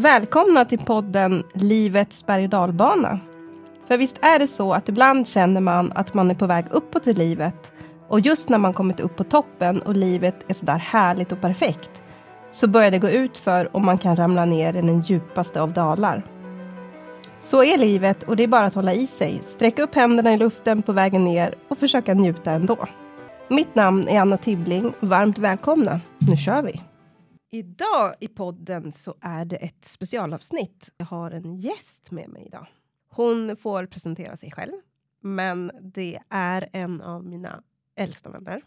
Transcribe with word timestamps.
Välkomna 0.00 0.64
till 0.64 0.78
podden 0.78 1.42
Livets 1.54 2.26
berg 2.26 2.44
och 2.44 2.50
dalbana. 2.50 3.20
För 3.88 3.96
visst 3.98 4.18
är 4.22 4.38
det 4.38 4.46
så 4.46 4.72
att 4.72 4.88
ibland 4.88 5.28
känner 5.28 5.60
man 5.60 5.92
att 5.94 6.14
man 6.14 6.30
är 6.30 6.34
på 6.34 6.46
väg 6.46 6.64
uppåt 6.70 7.06
i 7.06 7.14
livet 7.14 7.72
och 8.08 8.20
just 8.20 8.48
när 8.48 8.58
man 8.58 8.72
kommit 8.72 9.00
upp 9.00 9.16
på 9.16 9.24
toppen 9.24 9.80
och 9.80 9.96
livet 9.96 10.34
är 10.48 10.54
sådär 10.54 10.78
härligt 10.78 11.32
och 11.32 11.40
perfekt 11.40 12.02
så 12.50 12.68
börjar 12.68 12.90
det 12.90 12.98
gå 12.98 13.08
ut 13.08 13.38
för 13.38 13.76
och 13.76 13.82
man 13.82 13.98
kan 13.98 14.16
ramla 14.16 14.44
ner 14.44 14.76
i 14.76 14.82
den 14.82 15.00
djupaste 15.00 15.60
av 15.60 15.72
dalar. 15.72 16.22
Så 17.40 17.64
är 17.64 17.78
livet 17.78 18.22
och 18.22 18.36
det 18.36 18.42
är 18.42 18.48
bara 18.48 18.66
att 18.66 18.74
hålla 18.74 18.94
i 18.94 19.06
sig, 19.06 19.38
sträcka 19.42 19.82
upp 19.82 19.94
händerna 19.94 20.32
i 20.32 20.36
luften 20.36 20.82
på 20.82 20.92
vägen 20.92 21.24
ner 21.24 21.54
och 21.68 21.78
försöka 21.78 22.14
njuta 22.14 22.50
ändå. 22.50 22.86
Mitt 23.48 23.74
namn 23.74 24.08
är 24.08 24.20
Anna 24.20 24.36
Tibbling. 24.36 24.92
Varmt 25.00 25.38
välkomna. 25.38 26.00
Nu 26.18 26.36
kör 26.36 26.62
vi! 26.62 26.89
Idag 27.52 28.14
i 28.20 28.28
podden 28.28 28.92
så 28.92 29.14
är 29.20 29.44
det 29.44 29.56
ett 29.56 29.84
specialavsnitt. 29.84 30.90
Jag 30.96 31.06
har 31.06 31.30
en 31.30 31.56
gäst 31.56 32.10
med 32.10 32.28
mig 32.28 32.46
idag. 32.46 32.66
Hon 33.08 33.56
får 33.56 33.86
presentera 33.86 34.36
sig 34.36 34.50
själv, 34.50 34.72
men 35.20 35.70
det 35.80 36.18
är 36.28 36.68
en 36.72 37.00
av 37.00 37.24
mina 37.24 37.62
äldsta 37.94 38.30
vänner. 38.30 38.62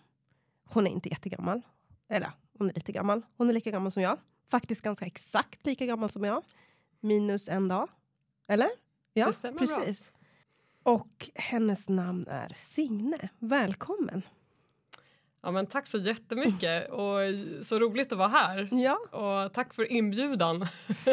Hon 0.65 0.88
är 0.88 0.91
inte 0.91 1.09
jättegammal. 1.09 1.61
Eller 2.09 2.31
hon 2.57 2.69
är 2.69 2.73
lite 2.73 2.91
gammal. 2.91 3.21
Hon 3.38 3.49
är 3.49 3.53
lika 3.53 3.71
gammal 3.71 3.91
som 3.91 4.03
jag. 4.03 4.17
Faktiskt 4.49 4.81
ganska 4.81 5.05
exakt 5.05 5.65
lika 5.65 5.85
gammal 5.85 6.09
som 6.09 6.23
jag. 6.23 6.43
Minus 6.99 7.49
en 7.49 7.67
dag. 7.67 7.89
Eller? 8.47 8.69
Ja, 9.13 9.31
precis. 9.57 10.11
Och 10.83 11.29
hennes 11.35 11.89
namn 11.89 12.27
är 12.27 12.53
Signe. 12.55 13.29
Välkommen! 13.39 14.21
Ja, 15.45 15.52
men 15.52 15.65
tack 15.67 15.88
så 15.88 15.97
jättemycket 15.97 16.89
och 16.89 17.17
så 17.61 17.79
roligt 17.79 18.11
att 18.11 18.17
vara 18.17 18.27
här. 18.27 18.70
Ja, 18.71 18.97
Och 19.11 19.53
tack 19.53 19.73
för 19.73 19.91
inbjudan. 19.91 20.67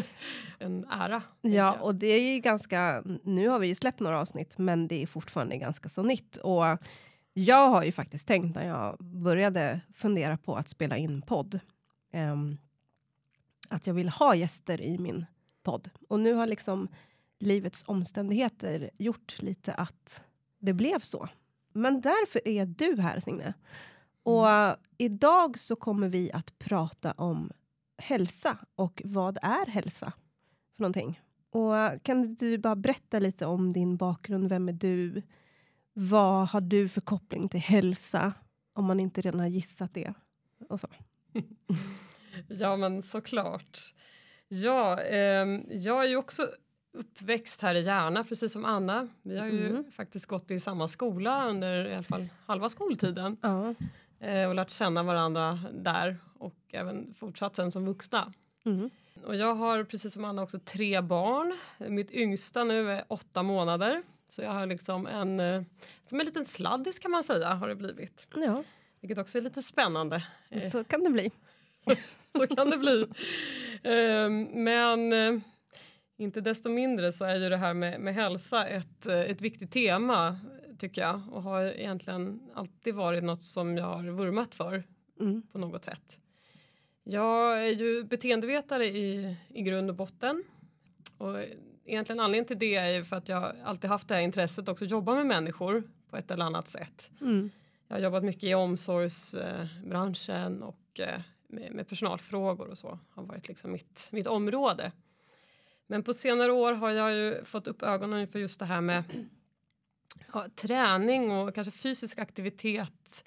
en 0.59 0.85
ära. 0.85 1.23
Ja, 1.41 1.73
och 1.81 1.95
det 1.95 2.07
är 2.07 2.33
ju 2.35 2.41
ganska... 2.41 3.03
Nu 3.23 3.49
har 3.49 3.59
vi 3.59 3.67
ju 3.67 3.75
släppt 3.75 4.01
några 4.01 4.21
avsnitt, 4.21 4.59
men 4.59 4.89
det 4.89 5.03
är 5.03 5.07
fortfarande 5.07 5.57
ganska 5.57 5.89
så 5.89 6.03
nytt. 6.03 6.37
Och 6.37 6.65
jag 7.33 7.69
har 7.69 7.85
ju 7.85 7.93
faktiskt 7.93 8.29
tänkt 8.29 8.55
när 8.55 8.67
jag 8.67 8.97
började 8.99 9.81
fundera 9.95 10.37
på 10.37 10.57
att 10.57 10.69
spela 10.69 10.97
in 10.97 11.23
podd 11.23 11.61
ehm, 12.13 12.57
att 13.69 13.87
jag 13.87 13.95
vill 13.95 14.09
ha 14.09 14.35
gäster 14.35 14.85
i 14.85 14.99
min 14.99 15.27
podd. 15.63 15.91
Och 16.09 16.21
nu 16.21 16.35
har 16.35 16.47
liksom 16.47 16.89
livets 17.39 17.85
omständigheter 17.87 18.91
gjort 18.99 19.43
lite 19.43 19.75
att 19.75 20.23
det 20.59 20.73
blev 20.73 21.01
så. 21.01 21.29
Men 21.73 22.01
därför 22.01 22.49
är 22.49 22.67
du 22.67 23.01
här, 23.01 23.21
Signe. 23.21 23.55
Och 24.31 24.77
idag 24.99 25.59
så 25.59 25.77
kommer 25.77 26.09
vi 26.09 26.33
att 26.33 26.59
prata 26.59 27.13
om 27.13 27.51
hälsa 27.99 28.57
och 28.75 29.03
vad 29.05 29.39
är 29.43 29.67
hälsa 29.67 30.13
för 30.77 30.83
någonting? 30.83 31.21
Och 31.51 32.03
kan 32.03 32.35
du 32.35 32.59
bara 32.59 32.77
berätta 32.77 33.19
lite 33.19 33.47
om 33.47 33.73
din 33.73 33.97
bakgrund? 33.97 34.49
Vem 34.49 34.69
är 34.69 34.73
du? 34.73 35.23
Vad 35.93 36.49
har 36.49 36.61
du 36.61 36.89
för 36.89 37.01
koppling 37.01 37.49
till 37.49 37.61
hälsa? 37.61 38.33
Om 38.73 38.85
man 38.85 39.01
inte 39.01 39.21
redan 39.21 39.41
har 39.41 39.47
gissat 39.47 39.95
det. 39.95 40.15
Och 40.69 40.81
så. 40.81 40.89
Ja, 42.49 42.77
men 42.77 43.03
såklart. 43.03 43.79
Ja, 44.49 45.01
ehm, 45.01 45.63
jag 45.71 46.05
är 46.05 46.09
ju 46.09 46.17
också 46.17 46.49
uppväxt 46.93 47.61
här 47.61 47.75
i 47.75 47.81
Järna, 47.83 48.25
precis 48.25 48.53
som 48.53 48.65
Anna. 48.65 49.09
Vi 49.23 49.39
har 49.39 49.47
ju 49.47 49.69
Mm. 49.69 49.85
faktiskt 49.93 50.27
gått 50.27 50.51
i 50.51 50.61
samma 50.61 50.89
skola 50.89 51.49
under 51.49 51.87
i 51.89 51.95
alla 51.95 52.03
fall 52.03 52.29
halva 52.47 52.69
skoltiden 52.69 53.37
Ja. 53.43 53.75
Eh, 54.21 54.49
och 54.49 54.55
lärt 54.55 54.71
känna 54.71 55.03
varandra 55.03 55.59
där 55.73 56.19
och 56.39 56.57
även 56.73 57.15
fortsatt 57.15 57.57
sen 57.57 57.73
som 57.73 57.87
vuxna. 57.87 58.33
Mm. 58.65 58.91
Och 59.25 59.37
jag 59.37 59.55
har 59.55 59.85
precis 59.85 60.13
som 60.13 60.25
Anna 60.25 60.43
också 60.43 60.59
tre 60.59 61.01
barn. 61.01 61.59
Mitt 61.79 62.11
yngsta 62.11 62.65
nu 62.65 62.91
är 62.91 63.05
åtta 63.09 63.43
månader. 63.43 64.03
Så 64.29 64.43
jag 64.43 64.51
har 64.51 64.67
liksom 64.67 65.07
en, 65.07 65.41
eh, 65.41 65.63
som 66.07 66.21
en 66.21 66.27
liten 66.27 66.45
sladdis 66.45 66.99
kan 66.99 67.11
man 67.11 67.25
säga 67.25 67.49
har 67.49 67.69
det 67.69 67.75
blivit. 67.75 68.27
ja, 68.35 68.65
Vilket 69.01 69.19
också 69.19 69.39
är 69.39 69.43
lite 69.43 69.63
spännande. 69.63 70.25
Eh, 70.49 70.71
så 70.71 70.85
kan 70.85 71.05
det 71.05 71.11
bli. 71.11 71.31
så 72.37 72.47
kan 72.47 72.71
det 72.71 72.79
bli. 72.79 73.07
Ehm, 73.83 74.43
men 74.65 75.13
inte 76.17 76.41
desto 76.41 76.69
mindre 76.69 77.13
så 77.13 77.25
är 77.25 77.37
ju 77.37 77.49
det 77.49 77.57
här 77.57 77.75
med, 77.75 78.01
med 78.01 78.15
hälsa 78.15 78.67
ett, 78.67 79.07
ett 79.07 79.41
viktigt 79.41 79.73
tema 79.73 80.39
tycker 80.81 81.03
jag. 81.03 81.21
Och 81.31 81.43
har 81.43 81.63
egentligen 81.63 82.41
alltid 82.55 82.95
varit 82.95 83.25
något 83.25 83.43
som 83.43 83.77
jag 83.77 83.85
har 83.85 84.05
vurmat 84.05 84.55
för 84.55 84.85
Mm. 85.21 85.43
på 85.53 85.59
något 85.59 85.85
sätt. 85.85 86.19
Jag 87.05 87.67
är 87.67 87.73
ju 87.73 88.05
beteendevetare 88.05 88.87
i, 88.87 89.37
i 89.49 89.63
grund 89.63 89.91
och 89.91 89.97
botten. 89.97 90.45
Och 91.19 91.37
egentligen 91.85 92.21
anledningen 92.21 92.47
till 92.47 92.59
det 92.59 92.75
är 92.75 92.91
ju 92.91 93.05
för 93.05 93.17
att 93.17 93.29
jag 93.29 93.53
alltid 93.65 93.91
haft 93.91 94.09
det 94.09 94.15
här 94.15 94.23
intresset 94.23 94.69
också 94.69 94.85
att 94.85 94.91
jobba 94.91 95.15
med 95.15 95.27
människor 95.27 95.83
på 96.11 96.17
ett 96.17 96.31
eller 96.31 96.45
annat 96.45 96.69
sätt. 96.69 97.11
Mm. 97.21 97.51
Jag 97.89 97.97
har 97.97 98.03
jobbat 98.03 98.25
mycket 98.25 98.45
i 98.45 98.55
omsorgsbranschen 98.55 100.63
och 100.63 101.01
eh, 101.01 101.21
med, 101.49 101.73
med 101.73 101.89
personalfrågor 101.89 102.69
och 102.69 102.79
så 102.79 102.99
har 103.11 103.23
varit 103.23 103.49
liksom 103.49 103.73
mitt, 103.73 104.09
mitt 104.13 104.27
område. 104.27 104.93
Men 105.87 106.03
på 106.03 106.15
senare 106.15 106.53
år 106.53 106.73
har 106.73 106.91
jag 106.91 107.13
ju 107.13 107.45
fått 107.45 107.67
upp 107.67 107.83
ögonen 107.83 108.29
för 108.29 108.39
just 108.39 108.59
det 108.59 108.65
här 108.65 108.81
med 108.81 109.05
ja, 110.33 110.47
träning 110.57 111.31
och 111.33 111.55
kanske 111.55 111.71
fysisk 111.71 112.19
aktivitet 112.19 113.25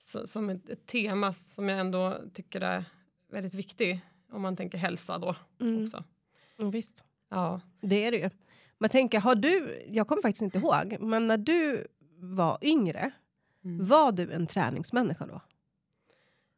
så, 0.00 0.26
som 0.26 0.48
ett, 0.50 0.68
ett 0.70 0.86
tema 0.86 1.32
som 1.32 1.68
jag 1.68 1.80
ändå 1.80 2.18
tycker 2.34 2.60
är 2.60 2.84
väldigt 3.30 3.54
viktig 3.54 4.00
om 4.30 4.42
man 4.42 4.56
tänker 4.56 4.78
hälsa 4.78 5.18
då 5.18 5.36
Mm. 5.60 5.84
också. 5.84 6.04
Ja, 6.56 6.64
visst. 6.70 7.04
Ja. 7.28 7.60
Det 7.80 8.04
är 8.04 8.10
det 8.10 8.16
ju. 8.18 8.30
Men 8.78 8.90
tänker, 8.90 9.20
har 9.20 9.34
du, 9.34 9.84
jag 9.88 10.08
kommer 10.08 10.22
faktiskt 10.22 10.42
inte 10.42 10.58
ihåg, 10.58 10.96
men 11.00 11.26
när 11.26 11.36
du 11.38 11.86
var 12.18 12.58
yngre, 12.62 13.10
Mm. 13.64 13.86
var 13.86 14.12
du 14.12 14.32
en 14.32 14.46
träningsmänniska 14.46 15.26
då? 15.26 15.40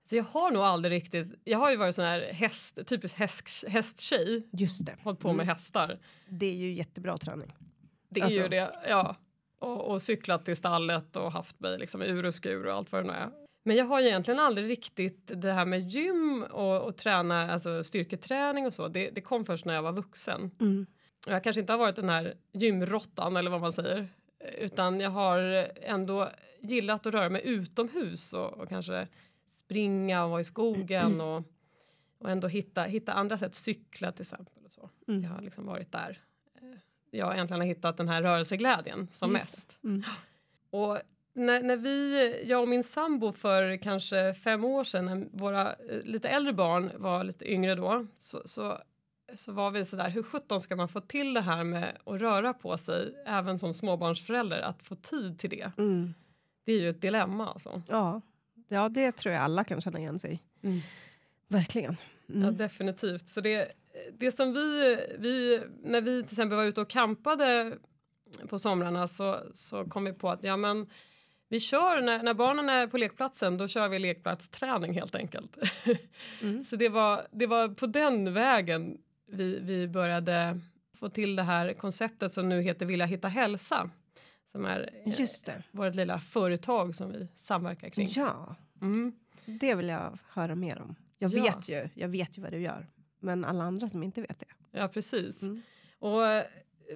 Så 0.08 0.16
jag 0.16 0.24
har 0.24 0.50
nog 0.50 0.62
aldrig 0.62 0.92
riktigt, 1.02 1.34
jag 1.44 1.58
har 1.58 1.70
ju 1.70 1.76
varit 1.76 1.94
sån 1.94 2.04
här 2.04 2.20
häst, 2.32 2.78
typisk 2.86 3.16
häst, 3.18 3.64
hästtjej, 3.68 4.48
Just 4.52 4.86
det. 4.86 4.96
hållit 5.02 5.20
på 5.20 5.28
med 5.28 5.34
Mm. 5.44 5.48
hästar. 5.48 5.98
Det 6.28 6.46
är 6.46 6.54
ju 6.54 6.72
jättebra 6.72 7.16
träning. 7.16 7.54
Det 8.08 8.20
är 8.20 8.24
Alltså- 8.24 8.40
ju 8.40 8.48
det, 8.48 8.74
ja. 8.88 9.16
Och, 9.66 9.90
och 9.90 10.02
cyklat 10.02 10.44
till 10.44 10.56
stallet 10.56 11.16
och 11.16 11.32
haft 11.32 11.60
mig 11.60 11.78
liksom 11.78 12.02
ur 12.02 12.26
och 12.26 12.34
skur 12.34 12.66
och 12.66 12.72
allt 12.72 12.92
vad 12.92 13.04
det 13.04 13.06
nu 13.06 13.12
är. 13.12 13.30
Men 13.64 13.76
jag 13.76 13.84
har 13.84 14.00
egentligen 14.00 14.40
aldrig 14.40 14.70
riktigt 14.70 15.30
det 15.34 15.52
här 15.52 15.66
med 15.66 15.88
gym 15.88 16.42
och, 16.50 16.82
och 16.82 16.96
träna, 16.96 17.52
alltså 17.52 17.84
styrketräning 17.84 18.66
och 18.66 18.74
så. 18.74 18.88
Det, 18.88 19.10
det 19.10 19.20
kom 19.20 19.44
först 19.44 19.64
när 19.64 19.74
jag 19.74 19.82
var 19.82 19.92
vuxen. 19.92 20.50
Mm. 20.60 20.86
Jag 21.26 21.44
kanske 21.44 21.60
inte 21.60 21.72
har 21.72 21.78
varit 21.78 21.96
den 21.96 22.08
här 22.08 22.34
gymrottan 22.52 23.36
eller 23.36 23.50
vad 23.50 23.60
man 23.60 23.72
säger. 23.72 24.08
Utan 24.58 25.00
jag 25.00 25.10
har 25.10 25.38
ändå 25.82 26.30
gillat 26.60 27.06
att 27.06 27.14
röra 27.14 27.30
mig 27.30 27.42
utomhus 27.44 28.32
och, 28.32 28.52
och 28.52 28.68
kanske 28.68 29.08
springa 29.64 30.24
och 30.24 30.30
vara 30.30 30.40
i 30.40 30.44
skogen 30.44 31.20
och, 31.20 31.42
och 32.18 32.30
ändå 32.30 32.48
hitta, 32.48 32.82
hitta 32.82 33.12
andra 33.12 33.38
sätt, 33.38 33.54
cykla 33.54 34.12
till 34.12 34.22
exempel. 34.22 34.64
Och 34.64 34.72
så. 34.72 34.90
Mm. 35.08 35.22
Jag 35.22 35.30
har 35.30 35.42
liksom 35.42 35.66
varit 35.66 35.92
där. 35.92 36.20
Jag 37.10 37.34
egentligen 37.34 37.60
har 37.60 37.66
hittat 37.66 37.96
den 37.96 38.08
här 38.08 38.22
rörelseglädjen 38.22 39.08
som 39.12 39.32
Just 39.32 39.44
mest. 39.44 39.78
Mm. 39.84 40.02
Och 40.70 40.98
när, 41.36 41.62
när 41.62 41.76
vi, 41.76 42.42
jag 42.46 42.62
och 42.62 42.68
min 42.68 42.84
sambo 42.84 43.32
för 43.32 43.76
kanske 43.76 44.34
fem 44.34 44.64
år 44.64 44.84
sedan, 44.84 45.04
när 45.06 45.26
våra 45.32 45.72
eh, 45.72 46.02
lite 46.04 46.28
äldre 46.28 46.52
barn 46.52 46.90
var 46.96 47.24
lite 47.24 47.52
yngre 47.52 47.74
då, 47.74 48.06
så, 48.16 48.42
så, 48.44 48.78
så 49.34 49.52
var 49.52 49.70
vi 49.70 49.84
sådär, 49.84 50.08
hur 50.10 50.22
sjutton 50.22 50.60
ska 50.60 50.76
man 50.76 50.88
få 50.88 51.00
till 51.00 51.34
det 51.34 51.40
här 51.40 51.64
med 51.64 51.92
att 52.04 52.20
röra 52.20 52.54
på 52.54 52.78
sig, 52.78 53.14
även 53.26 53.58
som 53.58 53.74
småbarnsförälder, 53.74 54.60
att 54.60 54.82
få 54.82 54.94
tid 54.94 55.38
till 55.38 55.50
det? 55.50 55.72
Mm. 55.78 56.14
Det 56.64 56.72
är 56.72 56.80
ju 56.80 56.90
ett 56.90 57.00
dilemma 57.00 57.48
alltså. 57.48 57.82
Ja. 57.88 58.20
ja, 58.68 58.88
det 58.88 59.12
tror 59.12 59.34
jag 59.34 59.42
alla 59.42 59.64
kan 59.64 59.80
känna 59.80 59.98
igen 59.98 60.18
sig 60.18 60.32
i. 60.32 60.66
Mm. 60.66 60.80
Verkligen. 61.48 61.96
Mm. 62.28 62.42
Ja, 62.42 62.50
definitivt. 62.50 63.28
Så 63.28 63.40
det, 63.40 63.72
det 64.18 64.36
som 64.36 64.52
vi, 64.52 64.96
vi, 65.18 65.60
när 65.82 66.00
vi 66.00 66.22
till 66.22 66.32
exempel 66.32 66.56
var 66.56 66.64
ute 66.64 66.80
och 66.80 66.90
campade 66.90 67.78
på 68.48 68.58
somrarna 68.58 69.08
så, 69.08 69.38
så 69.54 69.84
kom 69.84 70.04
vi 70.04 70.12
på 70.12 70.30
att 70.30 70.42
ja, 70.44 70.56
men 70.56 70.86
vi 71.48 71.60
kör, 71.60 72.00
när, 72.00 72.22
när 72.22 72.34
barnen 72.34 72.68
är 72.68 72.86
på 72.86 72.98
lekplatsen, 72.98 73.58
då 73.58 73.68
kör 73.68 73.88
vi 73.88 73.98
lekplatsträning 73.98 74.94
helt 74.94 75.14
enkelt. 75.14 75.56
Mm. 76.42 76.62
så 76.64 76.76
det 76.76 76.88
var, 76.88 77.26
det 77.30 77.46
var 77.46 77.68
på 77.68 77.86
den 77.86 78.32
vägen 78.34 78.98
vi, 79.26 79.58
vi 79.58 79.88
började 79.88 80.60
få 80.94 81.08
till 81.08 81.36
det 81.36 81.42
här 81.42 81.72
konceptet 81.72 82.32
som 82.32 82.48
nu 82.48 82.60
heter 82.62 82.86
Vilja 82.86 83.06
hitta 83.06 83.28
hälsa. 83.28 83.90
Som 84.52 84.64
är 84.64 84.90
eh, 85.06 85.20
Just 85.20 85.46
det. 85.46 85.62
vårt 85.70 85.94
lilla 85.94 86.18
företag 86.18 86.94
som 86.94 87.12
vi 87.12 87.28
samverkar 87.38 87.88
kring. 87.90 88.08
Ja, 88.16 88.56
Mm. 88.82 89.12
det 89.44 89.74
vill 89.74 89.88
jag 89.88 90.18
höra 90.28 90.54
mer 90.54 90.78
om. 90.80 90.94
Jag, 91.18 91.32
Ja. 91.34 91.42
vet, 91.42 91.68
ju, 91.68 91.88
jag 91.94 92.08
vet 92.08 92.38
ju 92.38 92.42
vad 92.42 92.52
du 92.52 92.58
gör. 92.58 92.86
Men 93.20 93.44
alla 93.44 93.64
andra 93.64 93.88
som 93.88 94.02
inte 94.02 94.20
vet 94.20 94.40
det. 94.40 94.78
Ja, 94.78 94.88
precis. 94.88 95.42
Mm. 95.42 95.62
Och 95.98 96.26
eh, 96.26 96.44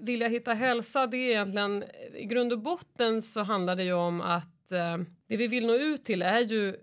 vilja 0.01 0.29
hitta 0.29 0.55
hälsa, 0.55 1.07
det 1.07 1.17
är 1.17 1.31
egentligen 1.31 1.85
i 2.15 2.25
grund 2.25 2.53
och 2.53 2.59
botten 2.59 3.23
så 3.23 3.43
handlar 3.43 3.77
det 3.77 3.85
ju 3.85 3.93
om 3.93 4.21
att 4.21 4.73
eh, 4.73 4.99
det 5.27 5.37
vi 5.37 5.47
vill 5.47 5.67
nå 5.67 5.75
ut 5.75 6.05
till 6.05 6.23
är 6.23 6.41
ju 6.41 6.77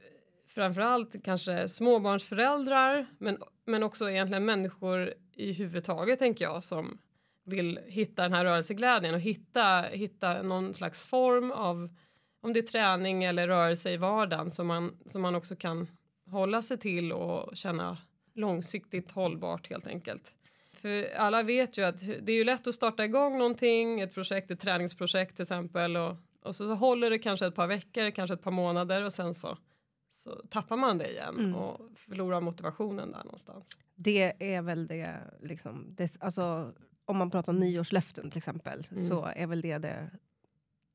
framförallt 0.48 1.24
kanske 1.24 1.70
småbarnsföräldrar 1.70 3.06
men, 3.18 3.38
men 3.66 3.84
också 3.84 4.10
egentligen 4.10 4.46
människor 4.46 5.14
i 5.34 5.54
huvudtaget 5.54 6.20
tänker 6.20 6.46
jag 6.46 6.64
som 6.64 6.98
vill 7.44 7.80
hitta 7.86 8.24
den 8.24 8.34
här 8.34 8.46
rörelseglädjen 8.46 9.16
och 9.16 9.22
hitta, 9.22 9.82
hitta 9.82 10.42
någon 10.42 10.74
slags 10.74 11.08
form 11.08 11.52
av 11.52 11.90
om 12.42 12.54
det 12.54 12.60
är 12.60 12.64
träning 12.64 13.24
eller 13.24 13.48
rörelse 13.48 13.92
i 13.92 13.98
vardagen 13.98 14.52
som 14.52 14.68
man, 14.68 14.98
som 15.06 15.22
man 15.22 15.36
också 15.36 15.56
kan 15.56 15.88
hålla 16.32 16.62
sig 16.62 16.78
till 16.78 17.12
och 17.12 17.58
känna 17.58 17.98
långsiktigt 18.38 19.12
hållbart 19.12 19.70
helt 19.70 19.88
enkelt. 19.88 20.34
För 20.74 21.16
alla 21.16 21.44
vet 21.44 21.78
ju 21.78 21.84
att 21.84 22.00
det 22.00 22.32
är 22.32 22.36
ju 22.36 22.44
lätt 22.44 22.68
att 22.68 22.76
starta 22.76 23.06
igång 23.06 23.38
någonting, 23.38 24.00
ett 24.00 24.14
projekt, 24.14 24.52
ett 24.52 24.60
träningsprojekt 24.60 25.36
till 25.36 25.44
exempel 25.44 25.98
och, 25.98 26.16
och 26.42 26.56
så 26.56 26.76
håller 26.76 27.10
det 27.10 27.20
kanske 27.20 27.48
ett 27.48 27.56
par 27.56 27.68
veckor, 27.68 28.12
kanske 28.12 28.34
ett 28.34 28.44
par 28.44 28.52
månader 28.52 29.04
och 29.04 29.14
sen 29.14 29.36
så, 29.36 29.58
så 30.10 30.32
tappar 30.50 30.78
man 30.78 30.98
det 30.98 31.12
igen 31.12 31.40
mm. 31.40 31.56
och 31.56 31.80
förlorar 31.96 32.42
motivationen 32.42 33.12
där 33.12 33.24
någonstans. 33.24 33.78
Det 33.96 34.56
är 34.56 34.62
väl 34.62 34.88
det, 34.88 35.16
liksom, 35.42 35.86
det, 35.90 36.18
alltså, 36.20 36.74
om 37.06 37.18
man 37.18 37.32
pratar 37.32 37.54
nyårslöften 37.54 38.32
till 38.32 38.38
exempel, 38.38 38.88
mm. 38.92 39.04
så 39.04 39.26
är 39.26 39.48
väl 39.48 39.62
det, 39.62 39.78
det 39.78 40.10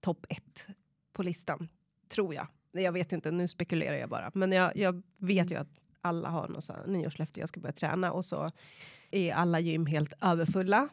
topp 0.00 0.26
ett 0.28 0.66
på 1.12 1.22
listan, 1.22 1.68
tror 2.08 2.34
jag. 2.34 2.46
Jag 2.72 2.92
vet 2.92 3.12
inte, 3.12 3.30
nu 3.30 3.48
spekulerar 3.48 3.96
jag 3.96 4.08
bara. 4.08 4.30
Men 4.34 4.52
jag, 4.52 4.76
jag 4.76 5.02
vet 5.16 5.50
ju 5.50 5.56
att 5.56 5.81
alla 6.02 6.28
har 6.28 6.49
något 6.49 6.87
nyårslöfte, 6.87 7.40
jag 7.40 7.49
ska 7.49 7.60
börja 7.60 7.72
träna 7.72 8.12
och 8.12 8.25
så 8.25 8.50
är 9.10 9.34
alla 9.34 9.60
gym 9.60 9.87
helt 9.87 10.12
överfulla 10.20 10.88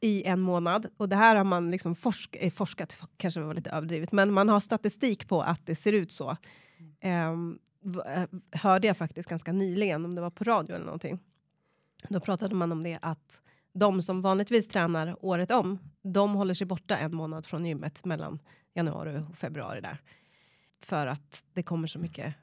i 0.00 0.24
en 0.24 0.40
månad. 0.40 0.86
Och 0.96 1.08
det 1.08 1.16
här 1.16 1.36
har 1.36 1.44
man 1.44 1.70
liksom 1.70 1.94
forsk 1.94 2.36
eh, 2.40 2.50
forskat, 2.50 2.98
kanske 3.16 3.40
var 3.40 3.54
lite 3.54 3.70
överdrivet, 3.70 4.12
men 4.12 4.32
man 4.32 4.48
har 4.48 4.60
statistik 4.60 5.28
på 5.28 5.42
att 5.42 5.66
det 5.66 5.74
ser 5.74 5.92
ut 5.92 6.12
så. 6.12 6.36
Um, 7.04 7.58
hörde 8.52 8.86
jag 8.86 8.96
faktiskt 8.96 9.28
ganska 9.28 9.52
nyligen, 9.52 10.04
om 10.04 10.14
det 10.14 10.20
var 10.20 10.30
på 10.30 10.44
radio 10.44 10.74
eller 10.74 10.84
någonting. 10.84 11.18
Då 12.08 12.20
pratade 12.20 12.54
man 12.54 12.72
om 12.72 12.82
det 12.82 12.98
att 13.02 13.40
de 13.74 14.02
som 14.02 14.20
vanligtvis 14.20 14.68
tränar 14.68 15.16
året 15.24 15.50
om, 15.50 15.78
de 16.02 16.34
håller 16.34 16.54
sig 16.54 16.66
borta 16.66 16.98
en 16.98 17.14
månad 17.14 17.46
från 17.46 17.64
gymmet 17.64 18.04
mellan 18.04 18.38
januari 18.74 19.18
och 19.18 19.36
februari 19.36 19.80
där. 19.80 19.98
För 20.80 21.06
att 21.06 21.44
det 21.52 21.62
kommer 21.62 21.88
så 21.88 21.98
mycket 21.98 22.34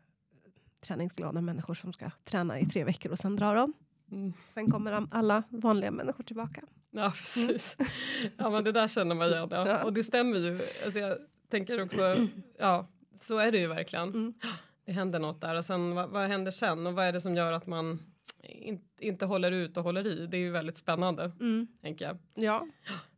träningsglada 0.81 1.41
människor 1.41 1.73
som 1.73 1.93
ska 1.93 2.11
träna 2.23 2.59
i 2.59 2.65
tre 2.65 2.83
veckor 2.83 3.11
och 3.11 3.19
sen 3.19 3.35
drar 3.35 3.55
de. 3.55 3.73
Mm. 4.11 4.33
Sen 4.49 4.71
kommer 4.71 5.07
alla 5.11 5.43
vanliga 5.49 5.91
människor 5.91 6.23
tillbaka. 6.23 6.61
Ja, 6.91 7.13
precis. 7.15 7.77
Ja, 8.37 8.49
men 8.49 8.63
det 8.63 8.71
där 8.71 8.87
känner 8.87 9.15
man 9.15 9.29
igen. 9.29 9.47
Ja. 9.51 9.67
ja. 9.67 9.83
Och 9.83 9.93
det 9.93 10.03
stämmer 10.03 10.37
ju. 10.37 10.61
Alltså, 10.85 10.99
jag 10.99 11.17
tänker 11.49 11.81
också, 11.81 12.15
ja, 12.59 12.87
så 13.21 13.37
är 13.37 13.51
det 13.51 13.57
ju 13.57 13.67
verkligen. 13.67 14.09
Mm. 14.09 14.33
Det 14.85 14.91
händer 14.91 15.19
något 15.19 15.41
där 15.41 15.55
och 15.55 15.65
sen 15.65 15.95
vad, 15.95 16.09
vad 16.09 16.27
händer 16.27 16.51
sen 16.51 16.87
och 16.87 16.93
vad 16.93 17.05
är 17.05 17.13
det 17.13 17.21
som 17.21 17.35
gör 17.35 17.51
att 17.51 17.67
man 17.67 17.99
in, 18.43 18.81
inte 18.99 19.25
håller 19.25 19.51
ut 19.51 19.77
och 19.77 19.83
håller 19.83 20.07
i? 20.07 20.27
Det 20.27 20.37
är 20.37 20.41
ju 20.41 20.51
väldigt 20.51 20.77
spännande, 20.77 21.31
mm. 21.39 21.67
tänker 21.81 22.05
jag. 22.05 22.17
Ja. 22.33 22.67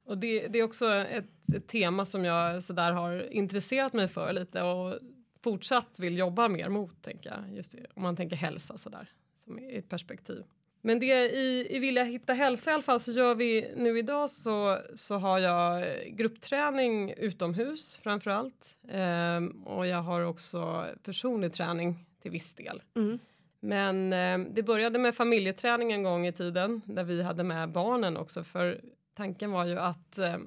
Och 0.03 0.17
det, 0.17 0.47
det 0.47 0.59
är 0.59 0.63
också 0.63 0.93
ett, 0.93 1.55
ett, 1.55 1.67
tema 1.67 2.05
som 2.05 2.25
jag 2.25 2.63
sådär 2.63 2.91
har 2.91 3.33
intresserat 3.33 3.93
mig 3.93 4.07
för 4.07 4.33
lite 4.33 4.61
och 4.61 4.99
fortsatt 5.43 5.99
vill 5.99 6.17
jobba 6.17 6.47
mer 6.47 6.69
mot, 6.69 7.01
tänker 7.01 7.29
jag. 7.29 7.57
Just 7.57 7.75
om 7.93 8.03
man 8.03 8.15
tänker 8.15 8.35
hälsa 8.35 8.77
sådär, 8.77 9.09
som 9.43 9.59
ett 9.71 9.89
perspektiv. 9.89 10.43
Men 10.81 10.99
det 10.99 11.31
i, 11.31 11.67
i 11.69 11.79
Vilja 11.79 12.03
hitta 12.03 12.33
hälsa 12.33 12.71
i 12.71 12.73
alla 12.73 12.83
fall 12.83 12.99
så 12.99 13.11
gör 13.11 13.35
vi 13.35 13.73
nu 13.77 13.99
idag 13.99 14.29
så, 14.29 14.77
så 14.95 15.15
har 15.15 15.39
jag 15.39 15.85
gruppträning 16.07 17.13
utomhus 17.17 17.99
framför 18.03 18.31
allt. 18.31 18.75
Ehm, 18.89 19.49
och 19.49 19.87
jag 19.87 20.01
har 20.01 20.21
också 20.21 20.87
personlig 21.03 21.53
träning 21.53 22.05
till 22.21 22.31
viss 22.31 22.53
del. 22.53 22.81
Mm. 22.95 23.19
Men 23.59 24.13
eh, 24.13 24.53
det 24.53 24.63
började 24.63 24.99
med 24.99 25.15
familjeträning 25.15 25.91
en 25.91 26.03
gång 26.03 26.27
i 26.27 26.31
tiden 26.31 26.81
där 26.85 27.03
vi 27.03 27.23
hade 27.23 27.43
med 27.43 27.71
barnen 27.71 28.17
också 28.17 28.43
för 28.43 28.81
tanken 29.13 29.51
var 29.51 29.65
ju 29.65 29.79
att 29.79 30.19
eh, 30.19 30.37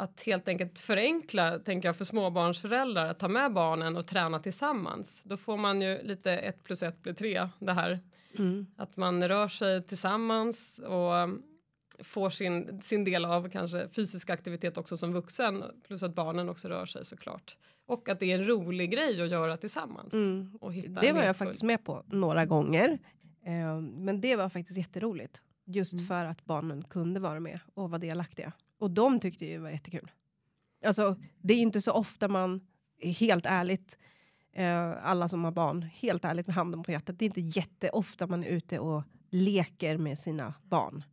att 0.00 0.22
helt 0.22 0.48
enkelt 0.48 0.78
förenkla, 0.78 1.58
tänker 1.58 1.88
jag, 1.88 1.96
för 1.96 2.04
småbarnsföräldrar 2.04 3.06
att 3.06 3.18
ta 3.18 3.28
med 3.28 3.52
barnen 3.52 3.96
och 3.96 4.06
träna 4.06 4.38
tillsammans. 4.38 5.20
Då 5.24 5.36
får 5.36 5.56
man 5.56 5.82
ju 5.82 6.02
lite 6.02 6.32
ett 6.32 6.64
plus 6.64 6.82
ett 6.82 7.02
blir 7.02 7.14
tre, 7.14 7.48
det 7.58 7.72
här 7.72 8.00
mm. 8.38 8.66
att 8.76 8.96
man 8.96 9.28
rör 9.28 9.48
sig 9.48 9.82
tillsammans 9.82 10.78
och 10.78 11.12
får 12.04 12.30
sin, 12.30 12.80
sin 12.82 13.04
del 13.04 13.24
av 13.24 13.50
kanske 13.50 13.88
fysisk 13.88 14.30
aktivitet 14.30 14.78
också 14.78 14.96
som 14.96 15.12
vuxen 15.12 15.64
plus 15.86 16.02
att 16.02 16.14
barnen 16.14 16.48
också 16.48 16.68
rör 16.68 16.86
sig 16.86 17.04
såklart. 17.04 17.56
Och 17.86 18.08
att 18.08 18.20
det 18.20 18.26
är 18.26 18.38
en 18.38 18.46
rolig 18.46 18.90
grej 18.90 19.22
att 19.22 19.30
göra 19.30 19.56
tillsammans. 19.56 20.14
Mm. 20.14 20.58
Och 20.60 20.74
hitta 20.74 21.00
det 21.00 21.12
var 21.12 21.22
jag 21.22 21.36
faktiskt 21.36 21.62
med 21.62 21.84
på 21.84 22.04
några 22.06 22.46
gånger. 22.46 22.98
Eh, 23.44 23.80
men 23.80 24.20
det 24.20 24.36
var 24.36 24.48
faktiskt 24.48 24.78
jätteroligt. 24.78 25.40
Just 25.64 25.92
mm. 25.92 26.06
för 26.06 26.24
att 26.24 26.44
barnen 26.44 26.84
kunde 26.84 27.20
vara 27.20 27.40
med 27.40 27.60
och 27.74 27.90
vara 27.90 27.98
delaktiga. 27.98 28.52
Och 28.80 28.90
de 28.90 29.20
tyckte 29.20 29.46
ju 29.46 29.52
det 29.52 29.58
var 29.58 29.70
jättekul. 29.70 30.10
Alltså, 30.84 31.16
det 31.38 31.54
är 31.54 31.58
inte 31.58 31.80
så 31.80 31.92
ofta 31.92 32.28
man, 32.28 32.66
helt 33.02 33.46
ärligt, 33.46 33.98
eh, 34.52 35.06
alla 35.06 35.28
som 35.28 35.44
har 35.44 35.50
barn, 35.50 35.82
helt 35.82 36.24
ärligt 36.24 36.46
med 36.46 36.56
handen 36.56 36.82
på 36.82 36.92
hjärtat, 36.92 37.18
det 37.18 37.24
är 37.24 37.26
inte 37.38 37.58
jätteofta 37.60 38.26
man 38.26 38.44
är 38.44 38.48
ute 38.48 38.78
och 38.78 39.02
leker 39.30 39.96
med 39.96 40.18
sina 40.18 40.54
barn. 40.62 41.04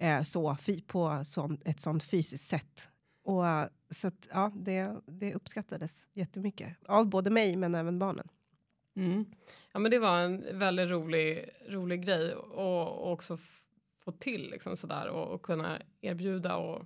Eh, 0.00 0.22
så, 0.22 0.56
på 0.86 1.24
sånt, 1.24 1.62
ett 1.64 1.80
sånt 1.80 2.02
fysiskt 2.02 2.48
sätt. 2.48 2.88
Och, 3.24 3.46
eh, 3.46 3.68
så 3.90 4.08
att, 4.08 4.28
ja, 4.30 4.52
det, 4.54 4.96
det 5.06 5.34
uppskattades 5.34 6.06
jättemycket. 6.12 6.76
Av 6.88 7.06
både 7.06 7.30
mig 7.30 7.56
men 7.56 7.74
även 7.74 7.98
barnen. 7.98 8.28
Mm. 8.96 9.24
Ja 9.72 9.78
men 9.78 9.90
det 9.90 9.98
var 9.98 10.18
en 10.18 10.58
väldigt 10.58 10.90
rolig, 10.90 11.48
rolig 11.68 12.04
grej 12.04 12.34
och, 12.34 12.88
och 12.88 13.12
också 13.12 13.38
få 14.04 14.12
till 14.12 14.50
liksom 14.50 14.76
sådär 14.76 15.08
och, 15.08 15.28
och 15.28 15.42
kunna 15.42 15.78
erbjuda 16.00 16.56
och 16.56 16.82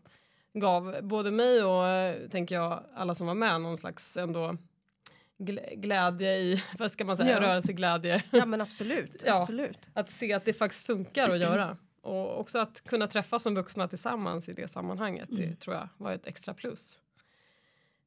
gav 0.53 0.97
både 1.03 1.31
mig 1.31 1.65
och 1.65 2.31
tänker 2.31 2.55
jag 2.55 2.85
alla 2.95 3.15
som 3.15 3.27
var 3.27 3.35
med 3.35 3.61
någon 3.61 3.79
slags 3.79 4.17
ändå 4.17 4.57
glädje 5.77 6.37
i, 6.37 6.63
vad 6.79 6.91
ska 6.91 7.05
man 7.05 7.17
säga, 7.17 7.31
ja. 7.31 7.41
rörelseglädje. 7.41 8.23
Ja 8.31 8.47
men 8.47 8.61
absolut, 8.61 9.23
ja, 9.27 9.41
absolut. 9.41 9.79
Att 9.95 10.11
se 10.11 10.33
att 10.33 10.45
det 10.45 10.53
faktiskt 10.53 10.87
funkar 10.87 11.31
att 11.31 11.39
göra. 11.39 11.77
Och 12.01 12.41
också 12.41 12.59
att 12.59 12.81
kunna 12.85 13.07
träffas 13.07 13.43
som 13.43 13.55
vuxna 13.55 13.89
tillsammans 13.89 14.49
i 14.49 14.53
det 14.53 14.69
sammanhanget, 14.69 15.31
mm. 15.31 15.41
det 15.41 15.57
tror 15.57 15.77
jag 15.77 15.89
var 15.97 16.13
ett 16.13 16.27
extra 16.27 16.55
plus. 16.55 16.99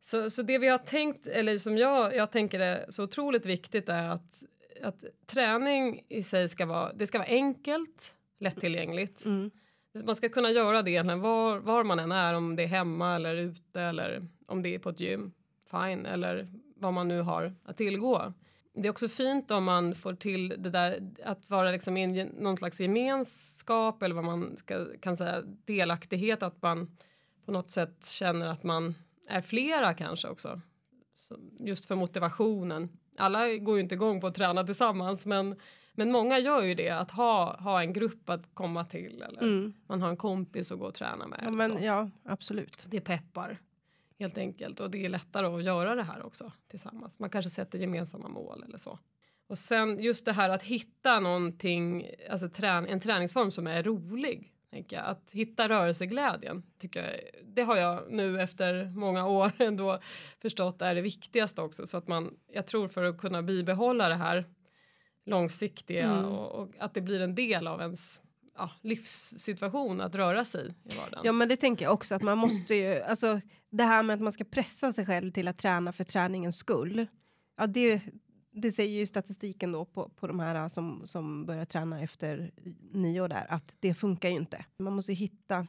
Så, 0.04 0.30
så 0.30 0.42
det 0.42 0.58
vi 0.58 0.68
har 0.68 0.78
tänkt, 0.78 1.28
eller 1.28 1.58
som 1.58 1.78
jag, 1.78 2.16
jag 2.16 2.32
tänker 2.32 2.60
är 2.60 2.86
så 2.90 3.04
otroligt 3.04 3.46
viktigt 3.46 3.90
är 3.90 4.10
att, 4.10 4.44
att 4.82 5.06
träning 5.26 6.06
i 6.10 6.24
sig 6.24 6.50
ska 6.50 6.66
vara, 6.66 6.94
det 6.94 7.08
ska 7.08 7.18
vara 7.18 7.28
enkelt, 7.28 8.14
lättillgängligt. 8.42 9.26
Mm. 9.26 9.52
Man 9.94 10.16
ska 10.16 10.30
kunna 10.30 10.52
göra 10.52 10.82
det 10.82 10.92
egentligen 10.92 11.22
var, 11.22 11.60
var 11.60 11.84
man 11.84 12.00
än 12.00 12.12
är, 12.12 12.34
om 12.34 12.56
det 12.56 12.64
är 12.64 12.68
hemma 12.68 13.16
eller 13.16 13.36
ute 13.36 13.82
eller 13.82 14.28
om 14.46 14.62
det 14.62 14.76
är 14.76 14.80
på 14.80 14.90
ett 14.90 15.00
gym. 15.00 15.32
Fine, 15.72 16.06
eller 16.06 16.48
vad 16.76 16.94
man 16.94 17.08
nu 17.08 17.22
har 17.22 17.56
att 17.64 17.78
tillgå. 17.78 18.34
Det 18.74 18.88
är 18.88 18.90
också 18.90 19.08
fint 19.10 19.52
om 19.52 19.64
man 19.64 19.96
får 19.96 20.14
till 20.14 20.50
det 20.50 20.70
där 20.70 21.12
att 21.24 21.50
vara 21.50 21.72
liksom 21.72 21.98
i 21.98 22.24
någon 22.24 22.58
slags 22.58 22.80
gemenskap 22.80 24.04
eller 24.04 24.16
vad 24.16 24.24
man 24.24 24.58
ska, 24.58 24.86
kan 25.02 25.18
säga 25.18 25.42
delaktighet, 25.42 26.44
att 26.44 26.62
man 26.62 26.98
på 27.46 27.52
något 27.52 27.70
sätt 27.70 28.06
känner 28.06 28.48
att 28.48 28.64
man 28.64 28.96
är 29.28 29.42
flera 29.42 29.94
kanske 29.94 30.28
också. 30.28 30.62
Så 31.16 31.38
just 31.60 31.86
för 31.86 31.96
motivationen. 31.96 32.90
Alla 33.18 33.56
går 33.58 33.76
ju 33.76 33.82
inte 33.82 33.96
igång 33.96 34.22
på 34.22 34.28
att 34.28 34.36
träna 34.36 34.64
tillsammans 34.64 35.26
men 35.26 35.56
men 35.94 36.12
många 36.12 36.40
gör 36.40 36.62
ju 36.62 36.76
det, 36.76 36.90
att 36.90 37.12
ha, 37.12 37.58
ha 37.60 37.82
en 37.82 37.94
grupp 37.94 38.30
att 38.30 38.56
komma 38.56 38.86
till 38.86 39.22
eller 39.22 39.42
mm. 39.42 39.74
man 39.88 40.02
har 40.02 40.10
en 40.10 40.18
kompis 40.18 40.72
att 40.72 40.80
gå 40.80 40.86
och 40.86 40.94
träna 40.94 41.28
med. 41.28 41.40
Ja, 41.44 41.52
men, 41.52 41.84
ja 41.84 42.10
absolut. 42.24 42.86
Det 42.90 43.02
peppar 43.02 43.58
helt 44.20 44.38
enkelt 44.38 44.80
och 44.80 44.92
det 44.92 45.06
är 45.06 45.10
lättare 45.10 45.46
att 45.46 45.64
göra 45.64 45.96
det 45.96 46.04
här 46.04 46.26
också 46.26 46.52
tillsammans. 46.68 47.20
Man 47.20 47.30
kanske 47.30 47.50
sätter 47.50 47.80
gemensamma 47.80 48.28
mål 48.28 48.64
eller 48.68 48.78
så. 48.78 49.00
Och 49.48 49.60
sen 49.60 50.00
just 50.00 50.26
det 50.26 50.34
här 50.34 50.50
att 50.50 50.64
hitta 50.64 51.20
någonting, 51.20 52.10
alltså 52.30 52.50
trän 52.50 52.88
en 52.88 53.00
träningsform 53.00 53.52
som 53.52 53.68
är 53.68 53.84
rolig. 53.84 54.54
Tänker 54.72 54.96
jag. 54.96 55.06
Att 55.06 55.32
hitta 55.32 55.70
rörelseglädjen, 55.70 56.64
tycker 56.80 57.04
jag, 57.04 57.20
det 57.44 57.62
har 57.62 57.78
jag 57.78 58.12
nu 58.12 58.42
efter 58.42 58.92
många 58.96 59.28
år 59.28 59.52
ändå 59.58 60.00
förstått 60.42 60.82
är 60.82 60.96
det 60.96 61.02
viktigaste 61.02 61.62
också. 61.62 61.88
Så 61.88 61.98
att 61.98 62.08
man, 62.08 62.38
jag 62.54 62.68
tror 62.68 62.88
för 62.88 63.04
att 63.04 63.18
kunna 63.18 63.42
bibehålla 63.42 64.10
det 64.10 64.16
här 64.16 64.46
långsiktiga 65.26 66.12
mm. 66.12 66.26
och, 66.26 66.62
och, 66.62 66.70
att 66.80 66.94
det 66.94 67.02
blir 67.02 67.22
en 67.22 67.36
del 67.36 67.68
av 67.68 67.82
ens 67.82 68.20
ja, 68.58 68.72
livssituation 68.82 70.02
att 70.02 70.16
röra 70.16 70.46
sig 70.46 70.74
i 70.84 70.96
vardagen. 70.96 71.22
Ja 71.26 71.32
men 71.32 71.50
det 71.50 71.58
tänker 71.58 71.86
jag 71.86 71.94
också 71.94 72.16
att 72.16 72.22
man 72.22 72.38
måste 72.38 72.76
ju, 72.76 73.02
alltså 73.08 73.42
det 73.70 73.84
här 73.84 74.04
med 74.04 74.14
att 74.14 74.22
man 74.22 74.32
ska 74.32 74.44
pressa 74.44 74.94
sig 74.94 75.06
själv 75.06 75.32
till 75.32 75.48
att 75.48 75.58
träna 75.58 75.94
för 75.94 76.04
träningens 76.04 76.58
skull. 76.58 77.08
Ja 77.58 77.68
det, 77.68 78.02
det 78.52 78.72
säger 78.72 79.00
ju 79.00 79.06
statistiken 79.06 79.72
då 79.72 79.86
på, 79.86 80.10
på 80.10 80.28
de 80.28 80.40
här 80.40 80.68
som, 80.68 81.02
som 81.06 81.46
börjar 81.46 81.66
träna 81.66 82.02
efter 82.02 82.52
nyår 82.92 83.28
där 83.28 83.46
att 83.50 83.74
det 83.80 83.94
funkar 83.94 84.30
ju 84.30 84.36
inte. 84.36 84.66
Man 84.78 84.94
måste 84.94 85.14
hitta 85.14 85.68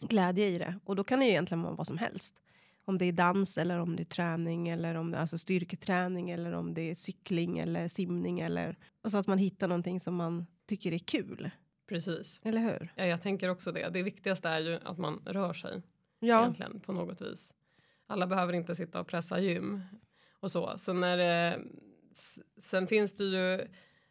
glädje 0.00 0.46
i 0.48 0.58
det 0.58 0.78
och 0.84 0.96
då 0.96 1.04
kan 1.04 1.18
det 1.18 1.24
ju 1.24 1.30
egentligen 1.30 1.62
vara 1.62 1.74
vad 1.74 1.86
som 1.86 1.98
helst. 1.98 2.36
Om 2.84 2.98
det 2.98 3.04
är 3.04 3.12
dans 3.12 3.58
eller 3.58 3.78
om 3.78 3.96
det 3.96 4.02
är 4.02 4.04
träning 4.04 4.68
eller 4.68 4.94
om 4.94 5.10
det 5.10 5.18
alltså 5.18 5.38
styrketräning 5.38 6.30
eller 6.30 6.52
om 6.52 6.74
det 6.74 6.90
är 6.90 6.94
cykling 6.94 7.58
eller 7.58 7.88
simning 7.88 8.40
eller 8.40 8.76
alltså 9.02 9.18
att 9.18 9.26
man 9.26 9.38
hittar 9.38 9.68
någonting 9.68 10.00
som 10.00 10.14
man 10.14 10.46
tycker 10.66 10.92
är 10.92 10.98
kul. 10.98 11.50
Precis. 11.88 12.40
Eller 12.42 12.60
hur? 12.60 12.92
Ja, 12.96 13.06
jag 13.06 13.22
tänker 13.22 13.48
också 13.48 13.72
det. 13.72 13.88
Det 13.88 14.02
viktigaste 14.02 14.48
är 14.48 14.58
ju 14.58 14.78
att 14.84 14.98
man 14.98 15.22
rör 15.26 15.52
sig 15.52 15.82
Ja, 16.18 16.40
egentligen 16.42 16.80
på 16.80 16.92
något 16.92 17.20
vis. 17.20 17.52
Alla 18.06 18.26
behöver 18.26 18.52
inte 18.52 18.74
sitta 18.74 19.00
och 19.00 19.06
pressa 19.06 19.40
gym 19.40 19.80
och 20.40 20.50
så. 20.50 20.78
Sen, 20.78 21.02
är 21.02 21.16
det, 21.16 21.60
sen 22.58 22.86
finns 22.86 23.12
det 23.12 23.24
ju 23.24 23.68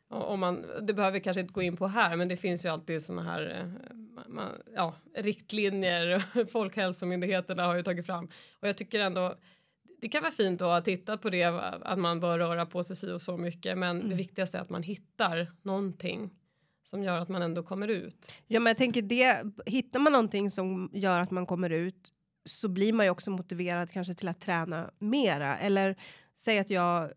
om 0.09 0.39
man, 0.39 0.65
det 0.81 0.93
behöver 0.93 1.13
vi 1.13 1.23
kanske 1.23 1.41
inte 1.41 1.53
gå 1.53 1.61
in 1.61 1.77
på 1.77 1.87
här, 1.87 2.15
men 2.15 2.27
det 2.27 2.37
finns 2.37 2.65
ju 2.65 2.69
alltid 2.69 3.05
såna 3.05 3.23
här 3.23 3.59
eh, 3.59 3.95
man, 4.27 4.51
ja, 4.75 4.95
riktlinjer. 5.15 6.45
Folkhälsomyndigheterna 6.51 7.65
har 7.65 7.75
ju 7.75 7.83
tagit 7.83 8.05
fram 8.05 8.29
och 8.59 8.67
jag 8.67 8.77
tycker 8.77 8.99
ändå 8.99 9.35
det 10.01 10.09
kan 10.09 10.21
vara 10.21 10.31
fint 10.31 10.61
att 10.61 10.67
ha 10.67 10.81
tittat 10.81 11.21
på 11.21 11.29
det, 11.29 11.43
att 11.43 11.99
man 11.99 12.19
bör 12.19 12.39
röra 12.39 12.65
på 12.65 12.83
sig 12.83 12.95
si 12.95 13.11
och 13.11 13.21
så 13.21 13.37
mycket, 13.37 13.77
men 13.77 14.09
det 14.09 14.15
viktigaste 14.15 14.57
är 14.57 14.61
att 14.61 14.69
man 14.69 14.83
hittar 14.83 15.51
någonting 15.61 16.29
som 16.83 17.03
gör 17.03 17.19
att 17.19 17.29
man 17.29 17.41
ändå 17.41 17.63
kommer 17.63 17.87
ut. 17.87 18.31
ja 18.47 18.59
men 18.59 18.71
jag 18.71 18.77
tänker 18.77 19.01
det, 19.01 19.43
hittar 19.65 19.99
man 19.99 20.13
någonting 20.13 20.51
som 20.51 20.89
gör 20.93 21.21
att 21.21 21.31
man 21.31 21.45
kommer 21.45 21.69
ut 21.69 22.13
så 22.45 22.67
blir 22.67 22.93
man 22.93 23.05
ju 23.05 23.09
också 23.09 23.31
motiverad 23.31 23.91
kanske 23.91 24.13
till 24.13 24.27
att 24.27 24.41
träna 24.41 24.91
mera. 24.99 25.57
Eller 25.57 25.95
säg 26.35 26.59
att 26.59 26.69
jag 26.69 27.11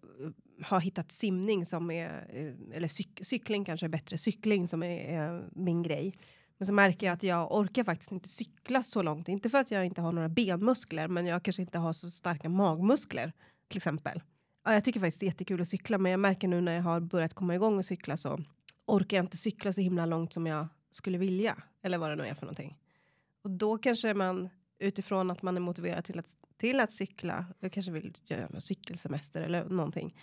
har 0.63 0.81
hittat 0.81 1.13
simning 1.13 1.67
som 1.67 1.91
är, 1.91 2.27
eh, 2.31 2.77
eller 2.77 2.89
cyk, 2.89 3.21
cykling 3.23 3.65
kanske 3.65 3.87
är 3.87 3.89
bättre, 3.89 4.19
cykling 4.19 4.69
som 4.69 4.83
är, 4.83 5.21
är 5.21 5.49
min 5.53 5.83
grej. 5.83 6.15
Men 6.59 6.67
så 6.67 6.73
märker 6.73 7.07
jag 7.07 7.15
att 7.15 7.23
jag 7.23 7.53
orkar 7.53 7.85
faktiskt 7.85 8.13
inte 8.13 8.29
cykla 8.29 8.83
så 8.83 9.03
långt. 9.03 9.29
Inte 9.29 9.51
för 9.51 9.59
att 9.59 9.71
jag 9.71 9.87
inte 9.87 10.01
har 10.01 10.13
några 10.13 10.29
benmuskler, 10.29 11.09
men 11.09 11.27
jag 11.27 11.43
kanske 11.43 11.63
inte 11.63 11.79
har 11.79 11.93
så 11.93 12.11
starka 12.11 12.49
magmuskler 12.49 13.33
till 13.69 13.77
exempel. 13.77 14.23
Ja, 14.65 14.73
jag 14.73 14.85
tycker 14.85 15.01
faktiskt 15.01 15.21
det 15.21 15.27
är 15.27 15.29
jättekul 15.29 15.61
att 15.61 15.69
cykla, 15.69 15.99
men 15.99 16.13
jag 16.13 16.21
märker 16.21 16.49
nu 16.49 16.61
när 16.61 16.75
jag 16.75 16.83
har 16.83 17.01
börjat 17.01 17.35
komma 17.35 17.55
igång 17.55 17.79
och 17.79 17.85
cykla 17.85 18.17
så 18.17 18.41
orkar 18.87 19.17
jag 19.17 19.25
inte 19.25 19.37
cykla 19.37 19.73
så 19.73 19.81
himla 19.81 20.07
långt 20.07 20.33
som 20.33 20.47
jag 20.47 20.69
skulle 20.91 21.19
vilja. 21.19 21.63
Eller 21.83 21.99
vad 21.99 22.11
det 22.11 22.17
nu 22.17 22.27
är 22.27 22.35
för 22.35 22.43
någonting. 22.43 22.79
Och 23.45 23.51
då 23.51 23.79
kanske 23.79 24.15
man 24.15 24.51
utifrån 24.79 25.31
att 25.31 25.43
man 25.43 25.57
är 25.57 25.61
motiverad 25.61 26.05
till 26.05 26.19
att, 26.19 26.37
till 26.57 26.81
att 26.81 26.93
cykla, 26.93 27.47
jag 27.61 27.73
kanske 27.73 27.93
vill 27.93 28.19
göra 28.25 28.47
en 28.47 28.61
cykelsemester 28.61 29.41
eller 29.41 29.65
någonting, 29.65 30.17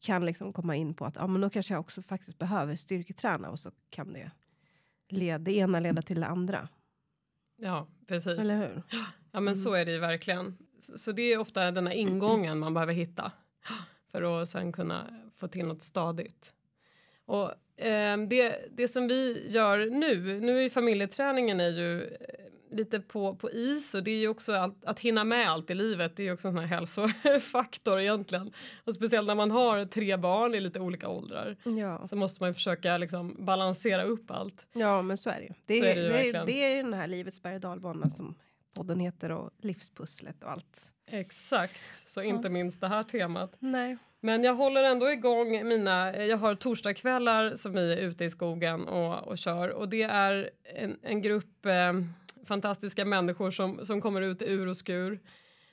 kan 0.00 0.26
liksom 0.26 0.52
komma 0.52 0.76
in 0.76 0.94
på 0.94 1.04
att 1.04 1.16
ja, 1.16 1.26
men 1.26 1.40
då 1.40 1.50
kanske 1.50 1.74
jag 1.74 1.80
också 1.80 2.02
faktiskt 2.02 2.38
behöver 2.38 2.76
styrketräna 2.76 3.50
och 3.50 3.60
så 3.60 3.70
kan 3.90 4.12
det, 4.12 4.30
leda, 5.08 5.38
det 5.38 5.56
ena 5.56 5.80
leda 5.80 6.02
till 6.02 6.20
det 6.20 6.26
andra. 6.26 6.68
Ja, 7.56 7.86
precis. 8.06 8.38
Eller 8.38 8.56
hur? 8.56 8.82
Ja 9.32 9.40
men 9.40 9.56
så 9.56 9.74
är 9.74 9.84
det 9.84 9.92
ju 9.92 9.98
verkligen. 9.98 10.58
Så, 10.78 10.98
så 10.98 11.12
det 11.12 11.22
är 11.22 11.38
ofta 11.38 11.70
den 11.70 11.86
här 11.86 11.94
ingången 11.94 12.58
man 12.58 12.74
behöver 12.74 12.92
hitta 12.92 13.32
för 14.10 14.42
att 14.42 14.48
sen 14.48 14.72
kunna 14.72 15.06
få 15.36 15.48
till 15.48 15.66
något 15.66 15.82
stadigt. 15.82 16.52
Och 17.24 17.52
ehm, 17.76 18.28
det, 18.28 18.68
det 18.70 18.88
som 18.88 19.08
vi 19.08 19.46
gör 19.48 19.86
nu, 19.86 20.40
nu 20.40 20.58
är 20.58 20.62
ju 20.62 20.70
familjeträningen 20.70 21.60
är 21.60 21.68
ju 21.68 22.02
eh, 22.02 22.27
lite 22.70 23.00
på, 23.00 23.34
på 23.34 23.50
is 23.50 23.94
och 23.94 24.02
det 24.02 24.10
är 24.10 24.18
ju 24.18 24.28
också 24.28 24.52
allt, 24.52 24.84
att 24.84 25.00
hinna 25.00 25.24
med 25.24 25.50
allt 25.50 25.70
i 25.70 25.74
livet. 25.74 26.16
Det 26.16 26.22
är 26.22 26.24
ju 26.24 26.32
också 26.32 26.48
en 26.48 26.54
sån 26.54 26.64
här 26.64 26.76
hälsofaktor 26.76 28.00
egentligen. 28.00 28.52
Och 28.84 28.94
speciellt 28.94 29.26
när 29.26 29.34
man 29.34 29.50
har 29.50 29.84
tre 29.84 30.16
barn 30.16 30.54
i 30.54 30.60
lite 30.60 30.80
olika 30.80 31.08
åldrar 31.08 31.56
Ja. 31.64 32.06
så 32.08 32.16
måste 32.16 32.42
man 32.42 32.50
ju 32.50 32.54
försöka 32.54 32.98
liksom 32.98 33.36
balansera 33.38 34.02
upp 34.02 34.30
allt. 34.30 34.66
ja, 34.72 35.02
men 35.02 35.16
så 35.16 35.30
är 35.30 35.36
det 35.38 35.42
ju. 35.44 35.52
Det, 35.66 35.78
är 35.78 35.96
är 35.96 36.12
det 36.12 36.24
ju 36.24 36.32
det, 36.32 36.44
det 36.46 36.64
är 36.64 36.82
den 36.82 36.94
här 36.94 37.06
livets 37.06 37.42
berg 37.42 37.54
och 37.54 37.60
dalbana 37.60 38.10
som 38.10 38.34
podden 38.74 39.00
heter 39.00 39.32
och 39.32 39.50
livspusslet 39.58 40.42
och 40.44 40.50
allt. 40.50 40.90
Exakt, 41.10 41.82
så 42.08 42.22
inte 42.22 42.48
minst 42.48 42.80
det 42.80 42.88
här 42.88 43.02
temat. 43.02 43.56
Nej. 43.58 43.96
Men 44.20 44.44
jag 44.44 44.54
håller 44.54 44.84
ändå 44.84 45.10
igång 45.12 45.68
mina, 45.68 46.16
jag 46.16 46.36
har 46.36 46.54
torsdagskvällar 46.54 47.56
som 47.56 47.72
vi 47.72 47.92
är 47.92 47.96
ute 47.96 48.24
i 48.24 48.30
skogen 48.30 48.84
och, 48.88 49.28
och 49.28 49.38
kör 49.38 49.68
och 49.68 49.88
det 49.88 50.02
är 50.02 50.50
en, 50.74 50.98
en 51.02 51.22
grupp 51.22 51.66
eh, 51.66 51.92
fantastiska 52.48 53.04
människor 53.04 53.50
som, 53.50 53.86
som 53.86 54.00
kommer 54.00 54.20
ut 54.20 54.42
i 54.42 54.50
ur 54.50 54.66
och 54.66 54.76
skur. 54.76 55.20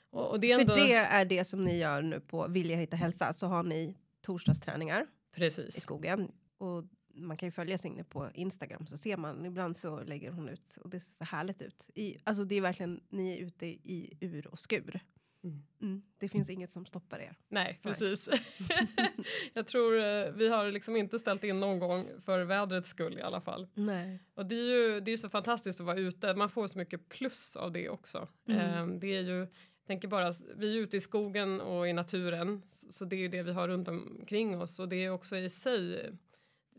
Och, 0.10 0.32
och 0.32 0.40
det 0.40 0.52
är 0.52 0.56
För 0.56 0.62
ändå, 0.62 0.76
det 0.76 0.94
är 0.94 1.26
det 1.26 1.44
som 1.44 1.64
ni 1.64 1.78
gör 1.78 2.02
nu 2.02 2.20
på 2.20 2.48
Vilja 2.48 2.78
hitta 2.78 2.98
hälsa, 2.98 3.34
så 3.34 3.48
har 3.48 3.64
ni 3.64 3.98
torsdagsträningar 4.22 5.02
i 5.02 5.36
Precis, 5.36 5.82
skogen. 5.82 6.32
Och 6.58 6.84
man 7.16 7.38
kan 7.38 7.48
ju 7.48 7.52
följa 7.52 7.78
Signe 7.78 8.04
på 8.04 8.30
Instagram 8.34 8.88
så 8.88 8.98
ser 8.98 9.18
man, 9.18 9.46
ibland 9.46 9.78
så 9.78 10.04
lägger 10.04 10.32
hon 10.32 10.50
ut 10.50 10.78
och 10.82 10.90
det 10.90 11.00
ser 11.00 11.14
så 11.14 11.24
härligt 11.24 11.62
ut. 11.62 11.90
I, 11.96 12.18
alltså 12.24 12.44
det 12.44 12.56
är 12.56 12.62
verkligen, 12.62 13.02
ni 13.10 13.34
är 13.34 13.38
ute 13.38 13.66
i 13.66 14.18
ur 14.22 14.48
och 14.48 14.60
skur. 14.60 15.00
Mm. 15.46 15.64
Mm, 15.82 16.02
det 16.18 16.28
finns 16.28 16.50
inget 16.50 16.72
som 16.72 16.86
stoppar 16.86 17.20
er. 17.20 17.36
nej 17.48 17.80
precis. 17.84 18.30
jag 19.54 19.68
tror 19.68 20.00
eh, 20.00 20.32
vi 20.32 20.48
har 20.50 20.72
liksom 20.72 20.96
inte 20.96 21.20
ställt 21.20 21.44
in 21.44 21.60
någon 21.60 21.80
gång 21.80 22.08
för 22.22 22.44
vädrets 22.44 22.90
skull 22.90 23.18
i 23.18 23.22
alla 23.22 23.42
fall. 23.42 23.68
Nej. 23.74 24.20
Och 24.34 24.46
det 24.46 24.56
är 24.56 24.94
ju 24.94 25.00
det 25.00 25.12
är 25.12 25.18
så 25.18 25.30
fantastiskt 25.30 25.80
att 25.80 25.86
vara 25.86 25.98
ute. 25.98 26.36
Man 26.36 26.50
får 26.50 26.68
så 26.68 26.78
mycket 26.78 27.10
plus 27.10 27.56
av 27.56 27.72
det 27.72 27.90
också. 27.90 28.28
Mm. 28.48 28.92
Eh, 28.92 29.00
det 29.00 29.16
är 29.16 29.22
ju, 29.22 29.48
tänker 29.88 30.08
bara, 30.08 30.34
vi 30.56 30.78
är 30.78 30.82
ute 30.82 30.98
i 30.98 31.02
skogen 31.02 31.62
och 31.62 31.88
i 31.88 31.94
naturen. 31.94 32.62
Så 32.68 32.94
så 32.94 33.06
det 33.06 33.16
är 33.16 33.20
ju 33.20 33.28
det 33.28 33.44
vi 33.44 33.52
har 33.52 33.68
runt 33.68 33.88
omkring 33.88 34.62
oss. 34.62 34.80
Och 34.80 34.90
det 34.90 35.06
är 35.06 35.10
också 35.10 35.38
i 35.38 35.50
sig 35.50 36.12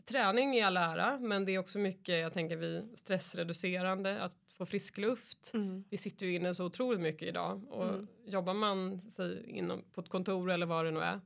träning 0.07 0.55
i 0.55 0.61
all 0.61 0.77
ära. 0.77 1.19
Men 1.19 1.45
det 1.45 1.51
är 1.55 1.59
också 1.59 1.79
mycket, 1.79 2.19
jag 2.21 2.33
tänker 2.33 2.57
vi, 2.57 2.87
stressreducerande. 2.95 4.21
Att 4.21 4.33
få 4.53 4.65
frisk 4.65 4.97
luft. 4.97 5.51
Mm. 5.53 5.83
Vi 5.89 5.97
sitter 5.97 6.25
ju 6.25 6.35
inne 6.35 6.55
så 6.55 6.65
otroligt 6.65 6.99
mycket 6.99 7.27
idag. 7.27 7.63
Och 7.69 7.89
Mm. 7.89 8.07
jobbar 8.25 8.53
man 8.53 9.01
säg, 9.11 9.49
inom, 9.49 9.83
på 9.93 10.01
ett 10.01 10.09
kontor 10.09 10.51
eller 10.51 10.65
vad 10.65 10.85
det 10.85 10.91
nu 10.91 10.99
är. 10.99 11.21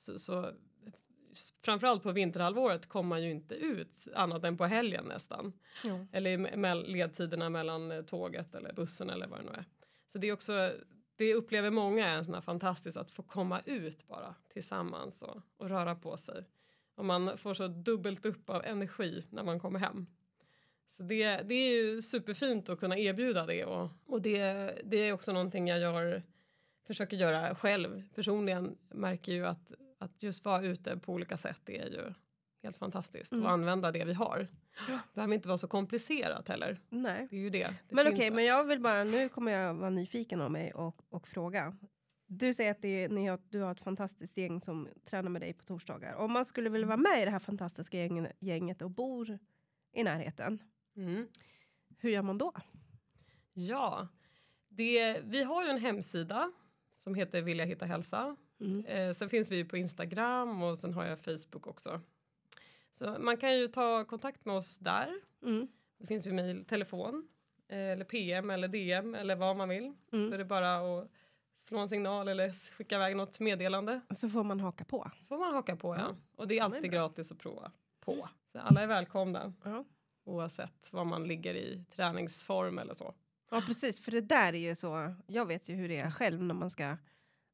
Så, 0.00 0.18
så 0.18 0.50
framförallt 1.64 2.02
på 2.02 2.12
vinterhalvåret 2.12 2.86
kommer 2.88 3.08
man 3.08 3.22
ju 3.22 3.30
inte 3.30 3.54
ut 3.54 3.96
annat 4.14 4.44
än 4.44 4.56
på 4.56 4.64
helgen 4.64 5.04
nästan. 5.04 5.52
Ja. 5.84 6.06
Eller 6.12 6.36
me- 6.38 6.86
ledtiderna 6.86 7.48
mellan 7.50 7.90
eh, 7.92 8.02
tåget 8.02 8.54
eller 8.54 8.72
bussen 8.72 9.10
eller 9.10 9.26
vad 9.26 9.38
det 9.40 9.44
nu 9.44 9.50
är. 9.52 9.64
Så 10.12 10.18
det 10.18 10.28
är 10.28 10.32
också, 10.32 10.72
det 11.16 11.34
upplever 11.34 11.70
många 11.70 12.08
är 12.08 12.22
sån 12.24 12.34
här 12.34 12.40
fantastiskt 12.40 12.96
att 12.96 13.10
få 13.10 13.22
komma 13.22 13.60
ut 13.64 14.06
bara 14.06 14.34
tillsammans 14.52 15.22
och, 15.22 15.42
och 15.56 15.68
röra 15.68 15.94
på 15.94 16.16
sig. 16.16 16.44
Och 17.00 17.06
man 17.06 17.38
får 17.38 17.54
så 17.54 17.68
dubbelt 17.68 18.24
upp 18.26 18.50
av 18.50 18.64
energi 18.64 19.26
när 19.30 19.42
man 19.44 19.60
kommer 19.60 19.78
hem. 19.78 20.06
Så 20.96 21.02
det, 21.02 21.36
det 21.36 21.54
är 21.54 21.72
ju 21.72 22.02
superfint 22.02 22.68
att 22.68 22.80
kunna 22.80 22.98
erbjuda 22.98 23.46
det 23.46 23.64
och, 23.64 23.90
och 24.06 24.22
det, 24.22 24.42
det 24.84 24.96
är 24.96 25.12
också 25.12 25.32
någonting 25.32 25.68
jag 25.68 25.78
gör, 25.80 26.22
försöker 26.86 27.16
göra 27.16 27.54
själv 27.54 28.02
personligen. 28.14 28.78
Märker 28.94 29.32
ju 29.32 29.46
att, 29.46 29.72
att 29.98 30.22
just 30.22 30.44
vara 30.44 30.62
ute 30.62 30.96
på 30.96 31.12
olika 31.12 31.36
sätt 31.36 31.60
det 31.64 31.78
är 31.78 31.86
ju 31.86 32.14
helt 32.62 32.76
fantastiskt 32.78 33.32
Mm. 33.32 33.44
och 33.44 33.50
använda 33.50 33.92
det 33.92 34.04
vi 34.04 34.12
har. 34.12 34.48
behöver 35.14 35.34
inte 35.34 35.48
vara 35.48 35.58
så 35.58 35.68
komplicerat 35.68 36.48
heller. 36.48 36.80
Nej. 36.88 37.26
Det 37.30 37.36
är 37.36 37.40
ju 37.40 37.50
det. 37.50 37.74
det 37.88 37.94
Men 37.94 38.06
okej, 38.08 38.28
där. 38.30 38.36
men 38.36 38.44
jag 38.44 38.64
vill 38.64 38.80
bara, 38.80 39.04
nu 39.04 39.28
kommer 39.28 39.52
jag 39.52 39.74
vara 39.74 39.90
nyfiken 39.90 40.40
av 40.40 40.50
mig 40.50 40.72
och, 40.74 41.02
och 41.08 41.28
fråga. 41.28 41.76
Du 42.32 42.54
säger 42.54 42.70
att 42.70 42.82
det 42.82 42.88
är, 43.04 43.08
ni 43.08 43.26
har, 43.26 43.38
du 43.48 43.60
har 43.60 43.72
ett 43.72 43.80
fantastiskt 43.80 44.36
gäng 44.36 44.60
som 44.60 44.88
tränar 45.04 45.30
med 45.30 45.42
dig 45.42 45.52
på 45.52 45.64
torsdagar. 45.64 46.14
Om 46.14 46.32
man 46.32 46.44
skulle 46.44 46.70
vilja 46.70 46.86
vara 46.86 46.96
med 46.96 47.22
i 47.22 47.24
det 47.24 47.30
här 47.30 47.38
fantastiska 47.38 47.98
gängen, 47.98 48.28
gänget 48.38 48.82
och 48.82 48.90
bor 48.90 49.38
i 49.92 50.02
närheten, 50.02 50.58
Mm. 50.96 51.28
hur 51.98 52.10
gör 52.10 52.22
man 52.22 52.38
då? 52.38 52.52
Ja, 53.52 54.08
det, 54.68 55.20
vi 55.24 55.42
har 55.42 55.64
ju 55.64 55.70
en 55.70 55.78
hemsida 55.78 56.52
som 57.02 57.14
heter 57.14 57.42
Vilja 57.42 57.64
hitta 57.64 57.86
hälsa. 57.86 58.36
Mm. 58.60 58.84
Eh, 58.86 59.12
sen 59.14 59.28
finns 59.28 59.50
vi 59.50 59.64
på 59.64 59.76
Instagram 59.76 60.62
och 60.62 60.78
sen 60.78 60.94
har 60.94 61.04
jag 61.04 61.18
Facebook 61.18 61.66
också. 61.66 62.00
Så 62.92 63.16
man 63.20 63.36
kan 63.36 63.56
ju 63.58 63.68
ta 63.68 64.04
kontakt 64.04 64.44
med 64.44 64.54
oss 64.56 64.78
där. 64.78 65.14
Mm. 65.42 65.68
Det 65.98 66.06
finns 66.06 66.26
ju 66.26 66.32
mejl, 66.32 66.64
telefon 66.64 67.28
eh, 67.68 67.78
eller 67.78 68.04
PM 68.04 68.50
eller 68.50 68.68
DM 68.68 69.14
eller 69.14 69.36
vad 69.36 69.56
man 69.56 69.68
vill. 69.68 69.92
Mm. 70.12 70.28
Så 70.28 70.34
är 70.34 70.38
det 70.38 70.44
bara 70.44 70.76
att 71.00 71.10
slå 71.70 71.78
en 71.78 71.88
signal 71.88 72.28
eller 72.28 72.72
skicka 72.72 72.94
iväg 72.96 73.16
något 73.16 73.40
meddelande. 73.40 74.00
Så 74.10 74.28
får 74.28 74.44
man 74.44 74.60
haka 74.60 74.84
på. 74.84 75.10
får 75.28 75.38
man 75.38 75.54
haka 75.54 75.76
på 75.76 75.96
ja. 75.96 76.16
Och 76.36 76.48
det 76.48 76.58
är 76.58 76.62
alltid 76.62 76.82
bra. 76.82 76.90
gratis 76.90 77.32
att 77.32 77.38
prova 77.38 77.72
på. 78.00 78.28
Så 78.52 78.58
alla 78.58 78.82
är 78.82 78.86
välkomna 78.86 79.52
Ja. 79.64 79.84
oavsett 80.24 80.88
var 80.92 81.04
man 81.04 81.24
ligger 81.28 81.54
i 81.54 81.84
träningsform 81.96 82.78
eller 82.78 82.94
så. 82.94 83.14
ja, 83.50 83.62
precis. 83.66 84.00
För 84.00 84.10
det 84.10 84.20
där 84.20 84.52
är 84.52 84.58
ju 84.58 84.74
så. 84.74 85.14
Jag 85.26 85.46
vet 85.46 85.68
ju 85.68 85.74
hur 85.74 85.88
det 85.88 85.96
är 85.98 86.10
själv 86.10 86.42
när 86.42 86.54
man 86.54 86.70
ska 86.70 86.96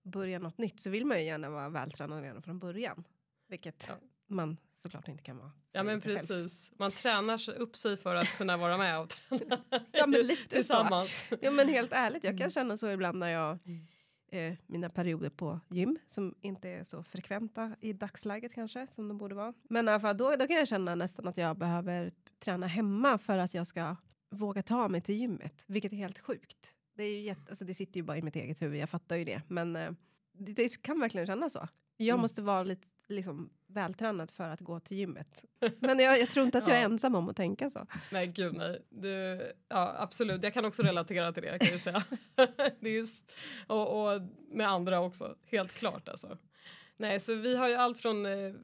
börja 0.04 0.38
något 0.38 0.58
nytt 0.58 0.80
så 0.80 0.90
vill 0.90 1.04
man 1.06 1.18
ju 1.18 1.24
gärna 1.24 1.50
vara 1.50 1.68
vältränad 1.68 2.22
redan 2.22 2.42
från 2.42 2.58
början. 2.58 3.04
Vilket 3.48 3.84
Ja. 3.88 3.94
man 4.26 4.56
såklart 4.82 5.08
inte 5.08 5.22
kan 5.22 5.38
vara. 5.38 5.52
Ja 5.72 5.82
men 5.82 6.00
precis. 6.00 6.70
Man 6.78 6.90
tränar 6.90 7.50
upp 7.50 7.76
sig 7.76 7.96
för 7.96 8.14
att 8.14 8.28
kunna 8.28 8.56
vara 8.56 8.76
med 8.78 9.00
och 9.00 9.08
träna 9.08 9.58
Ja, 9.92 10.06
men 10.06 10.20
lite 10.26 10.42
så. 10.42 10.48
tillsammans. 10.48 11.24
Ja 11.40 11.50
men 11.50 11.68
helt 11.68 11.92
ärligt, 11.92 12.24
jag 12.24 12.32
kan 12.32 12.40
Mm. 12.40 12.50
känna 12.50 12.76
så 12.76 12.88
ibland 12.90 13.18
när 13.18 13.28
jag 13.28 13.58
Mm. 13.66 13.86
Eh, 14.28 14.54
mina 14.66 14.90
perioder 14.90 15.30
på 15.30 15.60
gym 15.68 15.98
som 16.06 16.34
inte 16.40 16.68
är 16.68 16.84
så 16.84 17.02
frekventa 17.02 17.76
i 17.80 17.92
dagsläget 17.92 18.52
kanske 18.54 18.86
som 18.86 19.08
de 19.08 19.18
borde 19.18 19.34
vara. 19.34 19.54
Men 19.68 19.88
i 19.88 19.90
alla 19.90 20.00
fall, 20.00 20.16
då, 20.16 20.36
då 20.36 20.46
kan 20.46 20.56
jag 20.56 20.68
känna 20.68 20.94
nästan 20.94 21.28
att 21.28 21.36
jag 21.36 21.56
behöver 21.58 22.12
träna 22.38 22.66
hemma 22.66 23.18
för 23.18 23.38
att 23.38 23.54
jag 23.54 23.66
ska 23.66 23.96
våga 24.30 24.62
ta 24.62 24.88
mig 24.88 25.00
till 25.00 25.14
gymmet, 25.14 25.64
vilket 25.66 25.92
är 25.92 25.96
helt 25.96 26.18
sjukt. 26.18 26.72
Det, 26.94 27.02
är 27.04 27.10
ju 27.10 27.20
jätte, 27.20 27.42
alltså 27.48 27.64
det 27.64 27.74
sitter 27.74 27.96
ju 28.00 28.02
bara 28.02 28.18
i 28.18 28.22
mitt 28.22 28.36
eget 28.36 28.62
huvud, 28.62 28.80
jag 28.80 28.90
fattar 28.90 29.16
ju 29.16 29.24
det. 29.24 29.42
Men 29.48 29.76
eh, 29.76 29.90
det, 30.32 30.52
det 30.52 30.82
kan 30.82 31.00
verkligen 31.00 31.26
kännas 31.26 31.52
så. 31.52 31.68
Jag 31.96 32.08
Mm. 32.14 32.20
måste 32.20 32.42
vara 32.42 32.62
lite 32.62 32.86
liksom, 33.08 33.50
vältränad 33.66 34.30
för 34.30 34.44
att 34.44 34.60
gå 34.60 34.80
till 34.80 34.96
gymmet. 34.96 35.44
Men 35.78 35.98
jag, 35.98 36.20
jag 36.20 36.30
tror 36.30 36.46
inte 36.46 36.58
att 36.58 36.66
jag 36.66 36.76
är 36.76 36.80
Ja. 36.82 36.84
ensam 36.84 37.14
om 37.14 37.28
att 37.28 37.36
tänka 37.36 37.70
så. 37.70 37.86
Nej, 38.12 38.26
gud 38.26 38.54
nej. 38.54 38.82
Du, 38.88 39.42
ja, 39.68 39.94
absolut, 39.98 40.42
jag 40.42 40.54
kan 40.54 40.64
också 40.64 40.82
relatera 40.82 41.32
till 41.32 41.42
det 41.42 41.58
kan 41.58 41.68
jag 41.68 41.80
säga. 41.80 42.04
det 42.80 42.90
är 42.90 43.06
och, 43.66 44.14
och 44.14 44.22
med 44.48 44.68
andra 44.68 45.00
också, 45.00 45.36
helt 45.46 45.72
klart 45.72 46.08
alltså. 46.08 46.38
Nej, 46.96 47.20
så 47.20 47.34
vi 47.34 47.56
har 47.56 47.68
ju 47.68 47.74
allt 47.74 47.98
från 47.98 48.26
eh, 48.26 48.54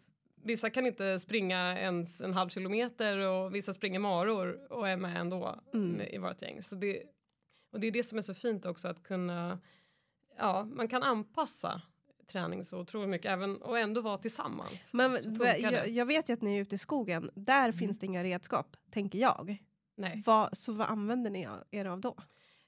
Vissa 0.45 0.71
kan 0.71 0.87
inte 0.87 1.19
springa 1.19 1.79
ens 1.79 2.21
en 2.21 2.35
halv 2.35 2.49
kilometer 2.49 3.19
och 3.19 3.55
vissa 3.55 3.73
springer 3.73 3.99
maror 3.99 4.73
och 4.73 4.89
är 4.89 4.97
med 4.97 5.17
ändå 5.17 5.61
med, 5.73 6.15
i 6.15 6.19
vårt 6.19 6.43
gäng. 6.43 6.63
Så 6.63 6.75
det, 6.75 7.03
och 7.73 7.81
det 7.81 7.87
är 7.87 7.91
det 7.91 8.03
som 8.03 8.19
är 8.19 8.23
så 8.23 8.35
fint 8.35 8.67
också 8.67 8.89
att 8.89 9.03
kunna, 9.03 9.59
ja, 10.39 10.65
man 10.65 10.89
kan 10.89 11.03
anpassa 11.03 11.83
träning 12.33 12.65
så 12.65 12.79
otroligt 12.79 13.09
mycket 13.09 13.31
även, 13.31 13.63
och 13.63 13.79
ändå 13.79 14.01
vara 14.01 14.19
tillsammans. 14.19 14.93
Men 14.93 15.19
jag, 15.61 15.89
jag 15.89 16.07
vet 16.07 16.29
ju 16.29 16.33
att 16.33 16.43
ni 16.43 16.57
är 16.57 16.61
ute 16.61 16.75
i 16.75 16.79
skogen. 16.79 17.31
Där 17.35 17.73
finns 17.73 17.99
det 17.99 18.07
inga 18.07 18.25
redskap, 18.25 18.77
tänker 18.91 19.19
jag. 19.19 19.57
Nej. 19.97 20.23
Vad, 20.27 20.57
så 20.57 20.73
vad 20.73 20.89
använder 20.89 21.31
ni 21.31 21.49
er 21.71 21.85
av 21.85 22.01
då? 22.01 22.17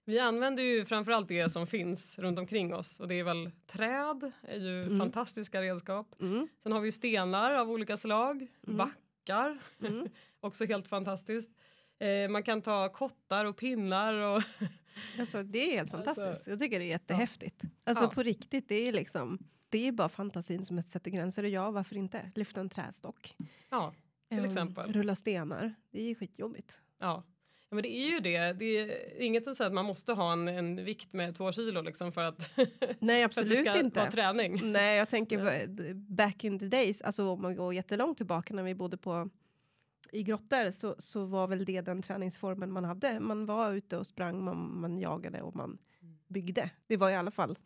Vi 0.06 0.18
använder 0.18 0.62
ju 0.62 0.84
framförallt 0.84 1.28
det 1.28 1.52
som 1.52 1.66
finns 1.66 2.18
runt 2.18 2.38
omkring 2.38 2.74
oss 2.74 3.00
och 3.00 3.08
det 3.08 3.14
är 3.14 3.24
väl 3.24 3.50
träd, 3.66 4.32
är 4.42 4.58
ju 4.58 4.98
fantastiska 4.98 5.62
redskap. 5.62 6.14
Mm. 6.20 6.48
Sen 6.62 6.72
har 6.72 6.80
vi 6.80 6.86
ju 6.86 6.92
stenar 6.92 7.52
av 7.52 7.70
olika 7.70 7.96
slag, 7.96 8.46
backar, 8.62 9.58
också 10.40 10.64
helt 10.64 10.88
fantastiskt. 10.88 11.50
Eh, 11.98 12.30
man 12.30 12.42
kan 12.42 12.62
ta 12.62 12.88
kottar 12.88 13.44
och 13.44 13.56
pinnar 13.56 14.14
och 14.14 14.42
Alltså, 15.18 15.42
det 15.42 15.58
är 15.58 15.70
helt 15.78 15.94
Alltså, 15.94 15.96
fantastiskt. 16.14 16.46
jag 16.46 16.58
tycker 16.58 16.78
det 16.78 16.84
är 16.84 16.88
jättehäftigt. 16.88 17.62
Alltså 17.84 18.04
Ja. 18.04 18.10
på 18.10 18.22
riktigt, 18.22 18.68
det 18.68 18.88
är 18.88 18.92
liksom 18.92 19.38
det 19.68 19.88
är 19.88 19.92
bara 19.92 20.08
fantasin 20.08 20.64
som 20.64 20.82
sätter 20.82 21.10
gränser. 21.10 21.42
Och 21.42 21.48
ja, 21.48 21.70
varför 21.70 21.96
inte? 21.96 22.30
Lyfta 22.34 22.60
en 22.60 22.68
trästock. 22.68 23.36
ja, 23.70 23.94
till 24.28 24.38
Ehm, 24.38 24.44
exempel. 24.44 24.92
Rulla 24.92 25.14
stenar. 25.14 25.74
Det 25.90 26.00
är 26.00 26.04
ju 26.04 26.14
skitjobbigt. 26.14 26.80
Ja. 26.98 27.24
ja, 27.68 27.74
men 27.74 27.82
det 27.82 27.96
är 27.96 28.10
ju 28.10 28.20
det. 28.20 28.52
Det 28.52 28.64
är 28.78 29.20
inget 29.22 29.56
säga 29.56 29.66
att 29.66 29.72
man 29.72 29.84
måste 29.84 30.12
ha 30.12 30.32
en, 30.32 30.48
en 30.48 30.84
vikt 30.84 31.12
med 31.12 31.34
två 31.36 31.52
kilo 31.52 31.80
liksom 31.82 32.12
för 32.12 32.24
att, 32.24 32.50
Nej, 32.56 32.66
för 32.66 32.84
att 32.96 32.98
det 33.08 33.22
absolut 33.24 33.68
ska 33.70 33.80
inte. 33.80 34.00
vara 34.00 34.10
träning. 34.10 34.72
Nej, 34.72 34.96
jag 34.98 35.08
tänker 35.08 35.66
back 35.94 36.44
in 36.44 36.58
the 36.58 36.66
days, 36.66 37.02
alltså 37.02 37.28
om 37.28 37.42
man 37.42 37.56
går 37.56 37.74
jättelångt 37.74 38.16
tillbaka 38.16 38.54
när 38.54 38.62
vi 38.62 38.74
bodde 38.74 38.96
på 38.96 39.30
i 40.14 40.22
grottor 40.22 40.70
så, 40.70 40.94
så 40.98 41.24
var 41.24 41.48
väl 41.48 41.64
det 41.64 41.80
den 41.80 42.02
träningsformen 42.02 42.72
man 42.72 42.84
hade. 42.84 43.20
Man 43.20 43.46
var 43.46 43.72
ute 43.72 43.96
och 43.96 44.06
sprang, 44.06 44.44
man, 44.44 44.80
man 44.80 44.98
jagade 44.98 45.42
och 45.42 45.56
man 45.56 45.78
byggde. 46.26 46.70
Det 46.86 46.96
var 46.96 47.10
i 47.10 47.14
alla 47.14 47.30
fall 47.30 47.58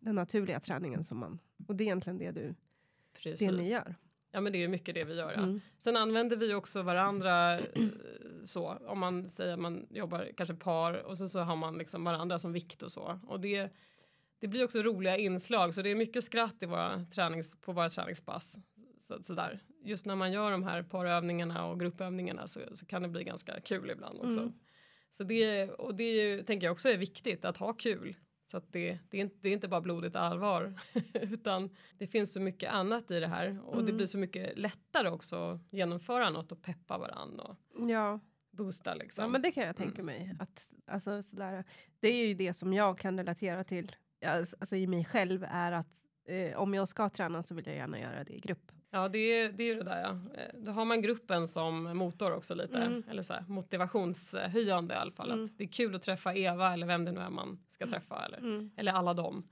den 0.00 0.14
naturliga 0.14 0.60
träningen 0.60 1.04
som 1.04 1.18
man, 1.18 1.38
och 1.68 1.76
det 1.76 1.84
är 1.84 1.86
egentligen 1.86 2.18
det 2.18 2.30
du, 2.30 2.54
Precis. 3.12 3.48
det 3.48 3.56
ni 3.56 3.70
gör. 3.70 3.94
Ja 4.32 4.40
men 4.40 4.52
det 4.52 4.64
är 4.64 4.68
mycket 4.68 4.94
det 4.94 5.04
vi 5.04 5.16
gör. 5.16 5.32
Ja. 5.32 5.42
Mm. 5.42 5.60
Sen 5.78 5.96
använder 5.96 6.36
vi 6.36 6.54
också 6.54 6.82
varandra 6.82 7.58
eh, 7.58 7.64
så. 8.44 8.68
Om 8.68 8.98
man 8.98 9.28
säger 9.28 9.56
man 9.56 9.86
jobbar 9.90 10.28
kanske 10.36 10.54
par 10.54 10.94
och 10.94 11.18
så, 11.18 11.28
så 11.28 11.40
har 11.40 11.56
man 11.56 11.78
liksom 11.78 12.04
varandra 12.04 12.38
som 12.38 12.52
vikt 12.52 12.82
och 12.82 12.92
så. 12.92 13.20
Och 13.26 13.40
det, 13.40 13.70
det 14.38 14.48
blir 14.48 14.64
också 14.64 14.82
roliga 14.82 15.16
inslag 15.16 15.74
så 15.74 15.82
det 15.82 15.90
är 15.90 15.96
mycket 15.96 16.24
skratt 16.24 16.56
i 16.60 16.66
våra 16.66 17.04
tränings, 17.04 17.56
på 17.60 17.72
våra 17.72 17.90
träningspass. 17.90 18.56
Så, 19.16 19.22
så 19.22 19.34
där. 19.34 19.60
Just 19.82 20.06
när 20.06 20.16
man 20.16 20.32
gör 20.32 20.50
de 20.50 20.62
här 20.62 20.82
parövningarna 20.82 21.66
och 21.66 21.80
gruppövningarna 21.80 22.48
så, 22.48 22.60
så 22.74 22.86
kan 22.86 23.02
det 23.02 23.08
bli 23.08 23.24
ganska 23.24 23.60
kul 23.60 23.90
ibland 23.90 24.18
också. 24.18 24.40
Mm. 24.40 24.52
Så 25.12 25.24
det, 25.24 25.70
och 25.70 25.94
det 25.94 26.04
är 26.04 26.28
ju, 26.28 26.42
tänker 26.42 26.66
jag 26.66 26.72
också 26.72 26.88
är 26.88 26.96
viktigt 26.98 27.44
att 27.44 27.56
ha 27.56 27.72
kul. 27.72 28.16
Så 28.50 28.56
att 28.56 28.72
det, 28.72 28.98
det, 29.10 29.16
är 29.16 29.20
inte, 29.20 29.36
det 29.40 29.48
är 29.48 29.52
inte 29.52 29.68
bara 29.68 29.80
blodigt 29.80 30.16
allvar 30.16 30.74
utan 31.14 31.70
det 31.98 32.06
finns 32.06 32.32
så 32.32 32.40
mycket 32.40 32.70
annat 32.72 33.10
i 33.10 33.20
det 33.20 33.26
här 33.26 33.60
och 33.64 33.74
Mm. 33.74 33.86
det 33.86 33.92
blir 33.92 34.06
så 34.06 34.18
mycket 34.18 34.58
lättare 34.58 35.08
också 35.08 35.36
att 35.36 35.72
genomföra 35.72 36.30
något 36.30 36.52
och 36.52 36.62
peppa 36.62 36.98
varandra 36.98 37.42
och 37.44 37.90
Ja, 37.90 38.20
boosta 38.50 38.94
liksom. 38.94 39.22
ja 39.22 39.28
men 39.28 39.42
det 39.42 39.52
kan 39.52 39.64
jag 39.66 39.76
tänka 39.76 40.02
mig. 40.02 40.36
Att, 40.38 40.68
alltså, 40.86 41.22
sådär, 41.22 41.64
det 42.00 42.08
är 42.08 42.26
ju 42.26 42.34
det 42.34 42.54
som 42.54 42.72
jag 42.72 42.98
kan 42.98 43.16
relatera 43.18 43.64
till, 43.64 43.96
ja, 44.20 44.30
alltså 44.30 44.76
i 44.76 44.86
mig 44.86 45.04
själv, 45.04 45.44
är 45.48 45.72
att 45.72 46.00
eh, 46.24 46.56
om 46.58 46.74
jag 46.74 46.88
ska 46.88 47.08
träna 47.08 47.42
så 47.42 47.54
vill 47.54 47.66
jag 47.66 47.76
gärna 47.76 48.00
göra 48.00 48.24
det 48.24 48.32
i 48.32 48.40
grupp. 48.40 48.72
Ja 48.92 49.08
det 49.08 49.18
är, 49.18 49.52
det 49.52 49.64
är 49.70 49.74
det 49.76 49.82
där 49.84 50.00
ja. 50.02 50.40
Eh, 50.40 50.54
Då 50.58 50.72
har 50.72 50.84
man 50.84 51.02
gruppen 51.02 51.48
som 51.48 51.82
motor 51.98 52.32
också 52.34 52.54
lite. 52.54 52.76
Mm. 52.78 53.02
Eller 53.10 53.22
så 53.22 53.32
här, 53.32 53.44
motivationshöjande 53.48 54.94
i 54.94 54.96
alla 54.96 55.12
fall. 55.12 55.30
Mm. 55.32 55.48
Det 55.56 55.64
är 55.64 55.68
kul 55.68 55.94
att 55.94 56.02
träffa 56.02 56.34
Eva 56.34 56.72
eller 56.72 56.86
vem 56.86 57.04
det 57.04 57.12
nu 57.12 57.20
är 57.20 57.30
man 57.30 57.58
ska 57.70 57.86
träffa. 57.86 58.24
Eller, 58.24 58.38
Mm. 58.38 58.70
eller 58.76 58.92
alla 58.92 59.14
dem. 59.14 59.48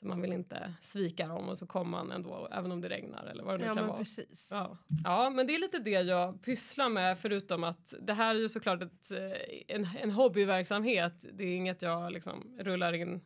Så 0.00 0.06
man 0.06 0.20
vill 0.22 0.32
inte 0.32 0.72
svika 0.80 1.26
dem 1.28 1.48
och 1.48 1.58
så 1.58 1.66
kommer 1.66 1.90
man 1.90 2.12
ändå 2.12 2.48
även 2.52 2.72
om 2.72 2.80
det 2.80 2.88
regnar 2.88 3.26
eller 3.26 3.44
vad 3.44 3.54
det 3.54 3.58
nu 3.58 3.64
Ja, 3.70 3.74
kan 3.74 3.86
vara. 3.86 3.98
precis. 3.98 4.50
Ja. 4.52 4.78
ja, 5.04 5.30
men 5.30 5.46
det 5.46 5.54
är 5.54 5.58
lite 5.58 5.78
det 5.78 5.90
jag 5.90 6.42
pysslar 6.42 6.88
med 6.88 7.18
förutom 7.18 7.64
att 7.64 7.94
det 8.00 8.12
här 8.12 8.34
är 8.34 8.38
ju 8.38 8.48
såklart 8.48 8.82
ett, 8.82 9.10
eh, 9.10 9.76
en, 9.76 9.88
en 10.00 10.10
hobbyverksamhet. 10.10 11.24
Det 11.32 11.44
är 11.44 11.56
inget 11.56 11.82
jag 11.82 12.12
liksom 12.12 12.56
rullar 12.60 12.92
in 12.92 13.20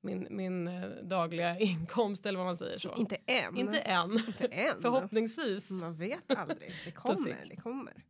min, 0.00 0.26
min 0.30 0.68
eh, 0.68 0.88
dagliga 1.02 1.58
inkomst 1.60 2.26
eller 2.26 2.38
vad 2.38 2.46
man 2.46 2.56
säger 2.56 2.78
så. 2.78 2.94
Inte 2.96 3.16
än. 3.26 3.56
Inte 3.56 3.78
än, 3.78 4.12
Inte 4.12 4.46
än. 4.46 4.82
förhoppningsvis. 4.82 5.70
Man 5.70 5.96
vet 5.96 6.30
aldrig. 6.36 6.72
Det 6.84 6.90
kommer, 6.92 7.46
det 7.48 7.56
kommer. 7.56 8.04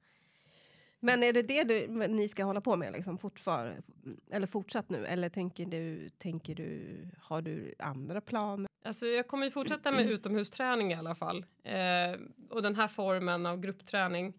Men 1.01 1.23
är 1.23 1.33
det 1.33 1.43
det 1.43 1.65
du, 1.65 1.87
ni 2.09 2.29
ska 2.29 2.45
hålla 2.45 2.61
på 2.61 2.77
med 2.77 2.93
liksom 2.93 3.19
fortfar, 3.19 3.83
eller 4.31 4.47
fortsatt 4.47 4.91
nu? 4.91 5.07
Eller 5.07 5.29
tänker 5.29 5.67
du, 5.67 6.09
tänker 6.09 6.55
du, 6.55 6.99
har 7.21 7.43
du 7.43 7.75
andra 7.79 8.21
planer? 8.21 8.69
Alltså 8.85 9.07
jag 9.07 9.29
kommer 9.29 9.45
ju 9.45 9.51
fortsätta 9.51 9.93
med 9.93 10.11
utomhusträning 10.11 10.93
i 10.93 10.95
alla 10.95 11.15
fall. 11.15 11.47
Eh, 11.65 12.21
och 12.51 12.63
den 12.63 12.77
här 12.77 12.89
formen 12.89 13.47
av 13.47 13.61
gruppträning. 13.61 14.35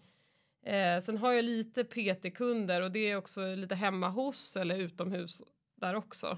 Eh, 0.65 1.03
sen 1.03 1.17
har 1.17 1.33
jag 1.33 1.45
lite 1.45 1.83
PT-kunder 1.83 2.81
och 2.81 2.91
det 2.91 2.99
är 3.12 3.17
också 3.17 3.55
lite 3.55 3.75
hemma 3.75 4.10
hos 4.10 4.57
eller 4.57 4.77
utomhus 4.79 5.41
där 5.79 5.95
också. 5.95 6.37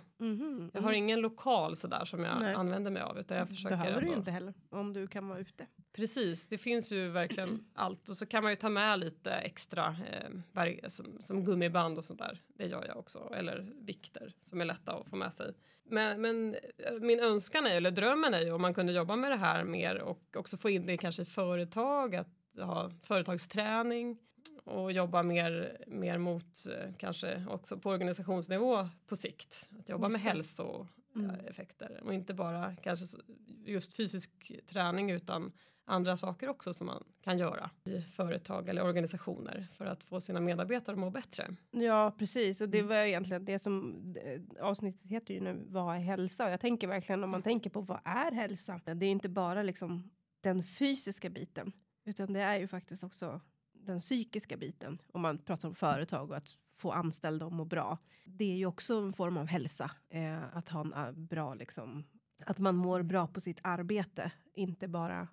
Jag 0.73 0.82
har 0.82 0.91
ingen 0.91 1.21
lokal 1.21 1.75
sådär 1.75 2.06
som 2.06 2.23
jag 2.23 2.39
Nej. 2.39 2.54
använder 2.54 2.91
mig 2.91 3.02
av 3.02 3.19
utan 3.19 3.38
jag 3.38 3.49
försöker 3.49 3.78
Behöver 3.78 4.02
du 4.02 4.08
ju 4.08 4.12
ändå- 4.12 4.19
inte 4.19 4.32
heller, 4.32 4.54
om 4.69 4.93
du 4.93 5.08
kan 5.08 5.28
vara 5.28 5.39
ute. 5.39 5.67
Precis, 5.93 6.47
det 6.47 6.58
finns 6.58 6.91
ju 6.91 7.10
verkligen 7.10 7.65
allt 7.73 8.10
och 8.10 8.17
så 8.17 8.25
kan 8.25 8.43
man 8.43 8.52
ju 8.52 8.56
ta 8.56 8.69
med 8.69 8.99
lite 8.99 9.32
extra 9.32 9.95
eh, 10.12 10.88
som, 10.88 11.17
som 11.21 11.45
gummiband 11.45 11.97
och 11.97 12.06
sånt 12.06 12.19
där. 12.19 12.41
Det 12.47 12.65
gör 12.67 12.86
jag 12.88 12.97
också, 12.97 13.34
eller 13.36 13.71
vikter 13.75 14.34
som 14.45 14.62
är 14.62 14.65
lätta 14.65 14.91
att 14.91 15.10
få 15.10 15.15
med 15.15 15.34
sig. 15.34 15.54
Men, 15.91 16.21
men 16.21 16.56
eh, 16.78 16.93
min 17.02 17.19
önskan 17.19 17.65
är, 17.67 17.75
eller 17.75 17.91
drömmen 17.91 18.34
är 18.34 18.41
ju 18.41 18.52
om 18.52 18.62
man 18.62 18.73
kunde 18.73 18.93
jobba 18.93 19.15
med 19.15 19.32
det 19.32 19.38
här 19.38 19.63
mer 19.63 20.02
och 20.02 20.21
också 20.36 20.58
få 20.58 20.69
in 20.69 20.86
det 20.86 20.97
kanske 20.97 21.21
i 21.21 21.25
företag, 21.25 22.15
att 22.15 22.28
ha 22.58 22.91
företagsträning 23.04 24.17
och 24.64 24.92
jobba 24.92 25.24
mer, 25.24 25.78
mer 25.88 26.18
mot 26.18 26.66
eh, 26.68 26.94
kanske 26.98 27.46
också 27.50 27.78
på 27.78 27.90
organisationsnivå 27.90 28.90
på 29.08 29.16
sikt. 29.16 29.70
Att 29.80 29.90
jobba 29.90 30.10
med 30.10 30.12
Just 30.12 30.24
det. 30.24 30.30
hälsoeffekter 30.30 32.02
och 32.04 32.14
inte 32.14 32.34
bara 32.34 32.76
kanske 32.76 33.18
just 33.66 33.94
fysisk 33.94 34.52
träning 34.68 35.12
utan 35.12 35.52
andra 35.86 36.18
saker 36.18 36.50
också 36.50 36.74
som 36.74 36.88
man 36.88 37.04
kan 37.22 37.38
göra 37.38 37.70
i 37.84 38.02
företag 38.02 38.70
eller 38.70 38.84
organisationer 38.84 39.68
för 39.78 39.86
att 39.86 40.04
få 40.04 40.22
sina 40.22 40.40
medarbetare 40.40 40.94
att 40.94 41.00
må 41.00 41.10
bättre. 41.10 41.56
Ja, 41.72 42.16
precis. 42.18 42.62
Och 42.62 42.70
det 42.70 42.82
var 42.82 42.96
egentligen 42.96 43.46
det 43.46 43.60
som 43.60 43.96
eh, 44.26 44.66
avsnittet 44.66 45.06
heter 45.12 45.34
ju 45.34 45.40
nu, 45.40 45.66
vad 45.68 45.96
är 45.96 46.00
hälsa? 46.00 46.46
Och 46.46 46.52
jag 46.52 46.60
tänker 46.60 46.88
verkligen 46.88 47.24
om 47.24 47.30
man 47.30 47.42
tänker 47.44 47.70
på 47.70 47.82
vad 47.82 48.00
är 48.04 48.32
hälsa? 48.32 48.82
Det 48.86 49.06
är 49.06 49.12
inte 49.12 49.30
bara 49.30 49.64
liksom 49.64 50.10
den 50.42 50.64
fysiska 50.64 51.30
biten, 51.30 51.72
utan 52.06 52.34
det 52.34 52.42
är 52.42 52.58
ju 52.60 52.68
faktiskt 52.68 53.04
också 53.04 53.42
den 53.86 54.00
psykiska 54.00 54.58
biten. 54.58 55.02
Om 55.13 55.22
man 55.22 55.38
pratar 55.38 55.68
om 55.68 55.76
företag 55.76 56.30
och 56.30 56.38
att 56.38 56.58
få 56.74 56.92
anställda 56.92 57.46
att 57.46 57.54
må 57.54 57.65
bra. 57.65 57.98
Det 58.26 58.46
är 58.52 58.56
ju 58.58 58.65
också 58.65 58.98
en 59.00 59.13
form 59.13 59.38
av 59.38 59.48
hälsa. 59.48 59.92
Eh, 60.10 60.58
att 60.58 60.70
ha 60.70 60.82
en 60.82 60.94
eh, 60.94 61.12
bra 61.12 61.54
liksom, 61.54 62.04
att 62.46 62.60
man 62.60 62.76
mår 62.76 63.02
bra 63.02 63.28
på 63.28 63.42
sitt 63.42 63.60
arbete, 63.63 64.32
inte 64.54 64.88
bara 64.88 65.28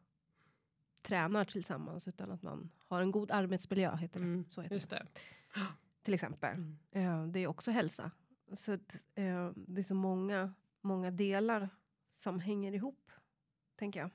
tränar 1.03 1.45
tillsammans 1.45 2.09
utan 2.09 2.31
att 2.31 2.43
man 2.43 2.71
har 2.89 3.01
en 3.01 3.11
god 3.11 3.31
arbetsmiljö. 3.31 3.97
Heter 3.97 4.21
det. 4.21 4.27
Mm, 4.27 4.45
Så 4.49 4.61
heter 4.61 4.75
det 4.75 4.77
Just 4.77 4.91
det. 4.91 5.07
till 6.03 6.15
exempel. 6.15 6.59
Eh, 6.91 7.27
det 7.27 7.41
är 7.41 7.47
också 7.47 7.71
hälsa. 7.71 8.11
Så 8.57 8.73
att, 8.73 8.95
eh, 9.15 9.51
det 9.57 9.81
är 9.81 9.83
så 9.83 9.95
många, 9.95 10.53
många 10.81 11.11
delar 11.11 11.69
som 12.13 12.41
hänger 12.41 12.73
ihop, 12.73 13.11
tänker 13.77 14.01
jag. 14.01 14.11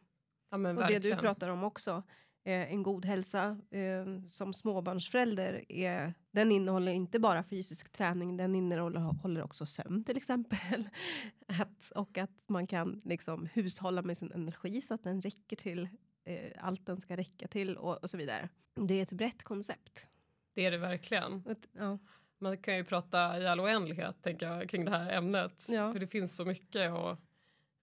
Ja, 0.49 0.57
Och 0.57 0.63
det 0.63 0.73
verkligen. 0.73 1.01
du 1.01 1.15
pratar 1.17 1.49
om 1.49 1.63
också, 1.63 2.03
eh, 2.43 2.71
en 2.73 2.83
god 2.83 3.05
hälsa 3.05 3.57
eh, 3.71 4.25
som 4.27 4.53
småbarnsförälder, 4.53 5.65
är, 5.71 6.13
den 6.31 6.51
innehåller 6.51 6.91
inte 6.91 7.19
bara 7.19 7.43
fysisk 7.43 7.91
träning, 7.91 8.37
den 8.37 8.55
innehåller 8.55 8.99
håller 8.99 9.43
också 9.43 9.65
sömn 9.65 10.03
till 10.03 10.17
exempel. 10.17 10.89
att, 11.47 11.91
och 11.95 12.17
att 12.17 12.43
man 12.47 12.67
kan 12.67 13.01
liksom 13.05 13.45
hushålla 13.53 14.01
med 14.01 14.17
sin 14.17 14.31
energi 14.31 14.81
så 14.81 14.93
att 14.93 15.03
den 15.03 15.21
räcker 15.21 15.55
till 15.55 15.89
eh, 16.25 16.51
allt 16.57 16.85
den 16.85 17.01
ska 17.01 17.17
räcka 17.17 17.47
till 17.47 17.77
och, 17.77 17.97
och 18.03 18.09
så 18.09 18.17
vidare. 18.17 18.49
Det 18.75 18.93
är 18.93 19.03
ett 19.03 19.11
brett 19.11 19.43
koncept. 19.43 20.07
Det 20.53 20.65
är 20.65 20.71
det 20.71 20.77
verkligen. 20.77 21.43
Ett- 21.49 21.67
Ja. 21.73 21.97
man 22.39 22.57
kan 22.57 22.77
ju 22.77 22.83
prata 22.83 23.39
i 23.39 23.47
all 23.47 23.59
oändlighet 23.59 24.15
tänker 24.23 24.45
jag, 24.45 24.69
kring 24.69 24.85
det 24.85 24.91
här 24.91 25.11
ämnet. 25.17 25.65
Ja. 25.67 25.93
För 25.93 25.99
det 25.99 26.07
finns 26.07 26.35
så 26.35 26.45
mycket 26.45 26.91
att, 26.91 27.19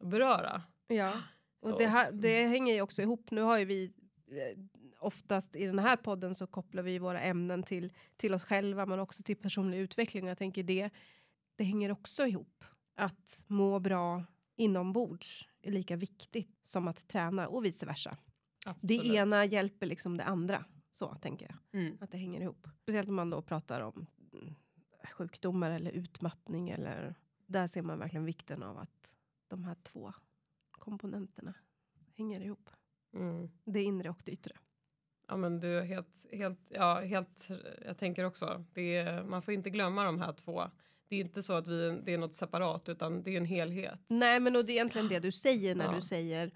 beröra. 0.05 0.63
Ja, 0.89 1.21
och 1.61 1.79
det, 1.79 1.87
här, 1.87 2.13
det 2.13 2.47
hänger 2.47 2.75
ju 2.75 2.81
också 2.83 3.03
ihop. 3.03 3.31
Nu 3.31 3.41
har 3.41 3.59
ju 3.59 3.65
vi 3.65 3.93
oftast 4.99 5.57
i 5.57 5.67
den 5.67 5.79
här 5.79 5.97
podden 5.97 6.35
så 6.35 6.47
kopplar 6.47 6.83
vi 6.83 6.99
våra 6.99 7.21
ämnen 7.21 7.63
till, 7.63 7.93
till 8.17 8.35
oss 8.35 8.43
själva 8.45 8.87
men 8.87 9.01
också 9.01 9.23
till 9.23 9.37
personlig 9.37 9.79
utveckling. 9.79 10.25
Och 10.25 10.31
jag 10.31 10.39
tänker 10.39 10.63
det, 10.63 10.91
det 11.57 11.65
hänger 11.65 11.93
också 11.93 12.27
ihop. 12.27 12.65
Att 12.95 13.45
må 13.47 13.79
bra 13.79 14.25
inombords 14.57 15.49
är 15.63 15.73
lika 15.73 15.97
viktigt 15.97 16.61
som 16.69 16.89
att 16.89 17.09
träna 17.09 17.49
och 17.49 17.65
vice 17.65 17.87
versa. 17.87 18.17
Det 18.81 18.95
Absolut. 18.95 19.17
ena 19.17 19.45
hjälper 19.45 19.87
liksom 19.87 20.17
det 20.17 20.25
andra. 20.25 20.65
Så 20.93 21.15
tänker 21.15 21.47
jag. 21.47 21.81
Mm. 21.81 21.99
Att 22.01 22.11
det 22.11 22.19
hänger 22.19 22.41
ihop. 22.41 22.69
Speciellt 22.83 23.09
om 23.09 23.15
man 23.15 23.31
då 23.31 23.43
pratar 23.43 23.81
om 23.81 24.07
mm, 24.33 24.55
sjukdomar 25.13 25.71
eller 25.71 25.91
utmattning. 25.91 26.71
Eller, 26.71 27.15
där 27.47 27.67
ser 27.67 27.83
man 27.83 27.99
verkligen 27.99 28.25
vikten 28.25 28.63
av 28.63 28.79
att 28.79 29.15
de 29.49 29.65
här 29.65 29.77
två 29.83 30.13
komponenterna 30.71 31.55
hänger 32.17 32.41
ihop. 32.41 32.71
Mm. 33.15 33.51
Det 33.65 33.83
inre 33.83 34.11
och 34.11 34.21
det 34.25 34.33
yttre. 34.33 34.53
Ja 35.29 35.37
men 35.37 35.61
du 35.61 35.79
är 35.79 35.83
helt, 35.85 36.27
helt, 36.33 36.61
ja 36.69 37.01
helt, 37.01 37.49
jag 37.85 37.99
tänker 37.99 38.25
också, 38.25 38.65
det 38.73 38.97
är, 38.97 39.25
man 39.25 39.43
får 39.43 39.55
inte 39.55 39.71
glömma 39.71 40.05
de 40.05 40.19
här 40.19 40.33
två. 40.33 40.63
Det 41.09 41.17
är 41.17 41.21
inte 41.21 41.43
så 41.43 41.53
att 41.53 41.67
vi, 41.67 42.01
det 42.05 42.15
är 42.15 42.19
något 42.19 42.37
separat 42.37 42.89
utan 42.89 43.23
det 43.23 43.31
är 43.31 43.37
en 43.37 43.45
helhet. 43.45 44.01
Nej 44.09 44.41
men 44.41 44.57
och 44.57 44.65
det 44.65 44.73
är 44.73 44.75
egentligen 44.75 45.09
det 45.09 45.19
du 45.19 45.33
säger 45.33 45.75
när 45.75 45.85
Ja. 45.85 45.93
du 45.93 46.01
säger 46.01 46.51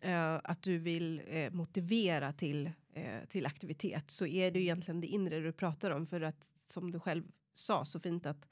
eh, 0.00 0.34
att 0.44 0.62
du 0.62 0.78
vill 0.78 1.22
eh, 1.26 1.52
motivera 1.52 2.32
till, 2.32 2.70
eh, 2.92 3.24
till 3.28 3.46
aktivitet. 3.46 4.10
Så 4.10 4.26
är 4.26 4.50
det 4.50 4.58
ju 4.58 4.64
egentligen 4.64 5.00
det 5.00 5.06
inre 5.06 5.40
du 5.40 5.52
pratar 5.52 5.90
om. 5.90 6.06
För 6.06 6.20
att 6.20 6.44
som 6.62 6.90
du 6.90 7.00
själv 7.00 7.24
sa 7.54 7.84
så 7.84 8.00
fint 8.00 8.26
att 8.26 8.48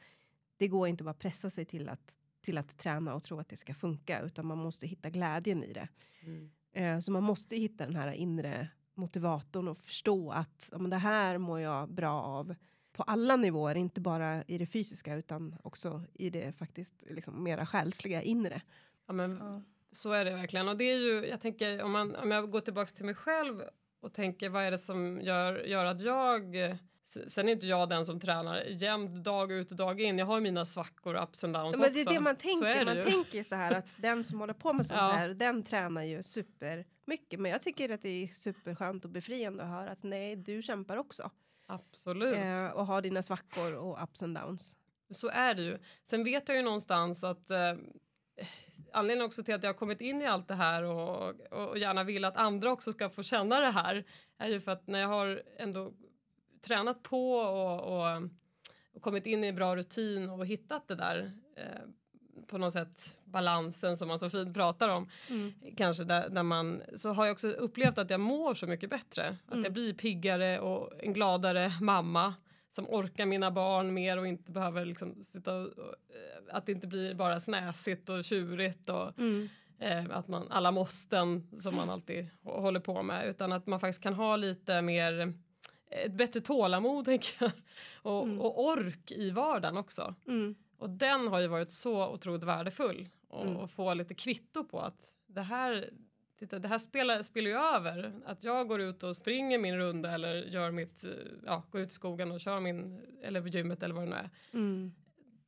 det 0.57 0.69
går 0.69 0.89
inte 0.89 1.05
bara 1.05 1.15
pressa 1.15 1.51
sig 1.51 1.65
till 1.65 1.89
att, 1.89 2.15
till 2.41 2.59
att 2.59 2.79
träna 2.79 3.15
och 3.15 3.23
tro 3.23 3.41
att 3.41 3.49
det 3.49 3.57
ska 3.57 3.75
funka. 3.75 4.21
Utan 4.21 4.47
man 4.47 4.59
måste 4.59 4.87
hitta 4.87 5.11
glädjen 5.11 5.65
i 5.65 5.73
det. 5.73 5.89
Mm. 6.23 6.51
Eh, 6.77 6.99
så 6.99 7.13
man 7.13 7.23
måste 7.23 7.57
hitta 7.57 7.87
den 7.87 7.97
här 7.97 8.13
inre 8.13 8.69
motivatorn 8.95 9.69
och 9.69 9.79
förstå 9.79 10.31
att 10.31 10.69
ja, 10.73 10.79
men 10.79 10.91
det 10.91 10.97
här 10.97 11.39
mår 11.39 11.61
jag 11.61 11.89
bra 11.91 12.23
av 12.23 12.55
på 12.93 13.03
alla 13.03 13.37
nivåer, 13.37 13.75
inte 13.75 14.01
bara 14.01 14.45
i 14.45 14.59
det 14.59 14.67
fysiska 14.67 15.15
utan 15.15 15.57
också 15.63 16.03
i 16.15 16.31
det 16.31 16.53
faktiskt 16.53 16.95
liksom 17.11 17.43
mera 17.43 17.67
själsliga 17.67 18.23
inre. 18.23 18.63
Ja 19.07 19.13
men 19.13 19.65
så 19.91 20.13
är 20.13 20.25
det 20.25 20.31
verkligen 20.31 20.69
och 20.69 20.77
det 20.77 20.85
är 20.85 20.99
ju, 20.99 21.27
jag 21.27 21.41
tänker 21.41 21.83
om, 21.83 21.93
man, 21.93 22.15
om 22.15 22.31
jag 22.31 22.51
går 22.51 22.61
tillbaks 22.61 22.93
till 22.93 23.05
mig 23.05 23.15
själv 23.15 23.63
och 24.01 24.13
tänker 24.13 24.49
vad 24.49 24.63
är 24.63 24.71
det 24.71 24.79
som 24.79 25.21
gör, 25.23 25.59
gör 25.59 25.85
att 25.85 26.01
jag 26.01 26.57
Sen 27.29 27.49
är 27.49 27.53
inte 27.53 27.67
jag 27.67 27.89
den 27.89 28.07
som 28.07 28.21
tränar 28.21 28.63
jämt 28.65 29.25
dag 29.25 29.53
ut 29.53 29.71
och 29.71 29.77
dag 29.77 30.01
in. 30.01 30.19
Jag 30.19 30.27
har 30.27 30.41
mina 30.41 30.65
svackor 30.67 31.23
ups 31.23 31.45
and 31.45 31.55
downs 31.55 31.73
Ja, 31.77 31.83
men 31.83 31.93
det 31.93 31.99
är 32.01 32.03
också. 32.05 32.15
det 32.15 32.21
man 32.21 32.37
tänker. 32.37 32.79
det 32.79 32.85
Man 32.85 32.97
ju. 32.97 33.03
tänker 33.03 33.43
så 33.43 33.57
här 33.57 33.73
att 33.75 33.89
den 33.97 34.25
som 34.25 34.41
håller 34.41 34.55
på 34.55 34.73
med 34.73 34.87
sånt 34.87 34.99
Ja. 35.01 35.13
här, 35.13 35.29
den 35.29 35.63
tränar 35.63 36.03
ju 36.03 36.23
super 36.23 36.87
mycket. 37.05 37.41
Men 37.41 37.51
jag 37.51 37.63
tycker 37.63 37.91
att 37.91 38.03
det 38.03 38.09
är 38.25 38.27
superskönt 38.29 39.05
och 39.05 39.11
befriande 39.11 39.63
att 39.63 39.69
höra 39.69 39.91
att 39.91 40.03
nej, 40.03 40.37
du 40.37 40.63
kämpar 40.63 40.97
också. 40.97 41.31
Absolut. 41.67 42.37
Eh, 42.37 42.67
och 42.71 42.87
har 42.87 43.03
dina 43.03 43.23
svackor 43.23 43.75
och 43.77 44.03
ups 44.03 44.23
and 44.23 44.35
downs. 44.39 44.77
Så 45.11 45.29
är 45.29 45.55
det 45.55 45.63
ju. 45.63 45.79
Sen 46.05 46.25
vet 46.25 46.49
jag 46.49 46.57
ju 46.57 46.63
någonstans 46.63 47.25
att 47.25 47.51
eh, 47.51 47.73
anledningen 48.93 49.27
också 49.27 49.43
till 49.43 49.55
att 49.55 49.63
jag 49.63 49.69
har 49.71 49.79
kommit 49.79 50.01
in 50.01 50.23
i 50.23 50.27
allt 50.27 50.49
det 50.49 50.55
här 50.55 50.83
och, 50.83 51.19
och, 51.53 51.69
och 51.69 51.79
gärna 51.79 52.05
vill 52.05 52.25
att 52.25 52.37
andra 52.37 52.73
också 52.73 52.93
ska 52.93 53.09
få 53.11 53.23
känna 53.23 53.61
det 53.61 53.71
här 53.71 54.05
är 54.39 54.49
ju 54.49 54.61
för 54.61 54.73
att 54.73 54.87
när 54.87 54.99
jag 54.99 55.09
har 55.09 55.43
ändå 55.59 55.93
tränat 56.67 57.03
på 57.03 57.33
och, 57.33 57.81
och, 57.97 58.23
och 58.95 59.03
kommit 59.03 59.27
in 59.27 59.45
i 59.45 59.53
bra 59.53 59.77
rutin 59.77 60.31
och 60.31 60.47
hittat 60.47 60.89
det 60.89 60.95
där 60.95 61.33
eh, 61.57 61.65
på 62.47 62.59
något 62.59 62.73
sätt 62.73 63.17
balansen 63.25 63.97
som 63.97 64.09
man 64.09 64.19
så 64.19 64.31
fint 64.31 64.55
pratar 64.55 64.89
om 64.89 65.09
kanske 65.77 66.05
där, 66.05 66.29
där 66.29 66.43
man 66.43 66.83
så 66.97 67.13
har 67.13 67.27
jag 67.27 67.33
också 67.33 67.49
upplevt 67.49 67.99
att 67.99 68.11
jag 68.11 68.21
mår 68.21 68.55
så 68.55 68.67
mycket 68.67 68.91
bättre. 68.91 69.37
Att 69.47 69.63
jag 69.65 69.73
blir 69.73 69.95
piggare 69.95 70.59
och 70.61 70.93
en 71.05 71.13
gladare 71.13 71.73
mamma 71.81 72.35
som 72.75 72.89
orkar 72.89 73.27
mina 73.27 73.51
barn 73.51 73.95
mer 73.95 74.19
och 74.19 74.27
inte 74.27 74.53
behöver 74.53 74.85
liksom 74.85 75.23
sitta 75.25 75.55
och, 75.57 75.67
och 75.67 75.85
eh, 76.09 76.57
att 76.57 76.67
det 76.67 76.73
inte 76.73 76.87
blir 76.87 77.15
bara 77.15 77.41
snäsigt 77.41 78.09
och 78.09 78.25
tjurigt 78.25 78.89
och 78.89 79.19
eh, 79.79 80.05
att 80.11 80.29
man 80.29 80.49
alla 80.51 80.71
måsten 80.71 81.49
som 81.61 81.75
man 81.77 81.91
alltid 81.91 82.27
hå- 82.43 82.61
håller 82.61 82.81
på 82.81 83.03
med 83.03 83.27
utan 83.29 83.53
att 83.53 83.67
man 83.67 83.81
faktiskt 83.81 84.03
kan 84.03 84.15
ha 84.15 84.37
lite 84.37 84.83
mer 84.83 85.35
ett 85.91 86.13
bättre 86.13 86.41
tålamod 86.41 87.05
tänker 87.05 87.35
jag 87.45 87.51
och, 88.03 88.23
och 88.23 88.65
ork 88.65 89.11
i 89.13 89.31
vardagen 89.31 89.77
också. 89.77 90.15
Mm. 90.27 90.55
Och 90.79 90.91
den 90.91 91.29
har 91.29 91.41
ju 91.41 91.47
varit 91.47 91.71
så 91.71 92.09
otroligt 92.09 92.43
värdefull 92.43 93.09
och, 93.29 93.43
Mm. 93.43 93.57
och 93.57 93.71
få 93.71 93.95
lite 93.95 94.15
kvitto 94.15 94.65
på 94.65 94.81
att 94.81 95.13
det 95.27 95.43
här 95.43 95.91
Titta, 96.39 96.59
det 96.59 96.69
här 96.69 96.79
spelar, 96.79 97.23
spelar 97.23 97.51
ju 97.51 97.57
över. 97.57 98.13
Att 98.27 98.45
jag 98.45 98.69
går 98.69 98.81
ut 98.81 99.03
och 99.03 99.17
springer 99.17 99.59
min 99.59 99.77
runda 99.79 100.11
eller 100.11 100.35
gör 100.35 100.71
mitt, 100.71 101.05
eh, 101.05 101.11
ja, 101.47 101.63
går 101.71 101.81
ut 101.81 101.91
i 101.91 101.95
skogen 101.95 102.33
och 102.33 102.41
kör 102.41 102.61
min, 102.61 103.01
eller 103.23 103.41
på 103.43 103.49
gymmet 103.49 103.83
eller 103.83 103.95
vad 103.95 104.05
det 104.05 104.11
nu 104.11 104.17
är. 104.17 104.31
Mm. 104.53 104.93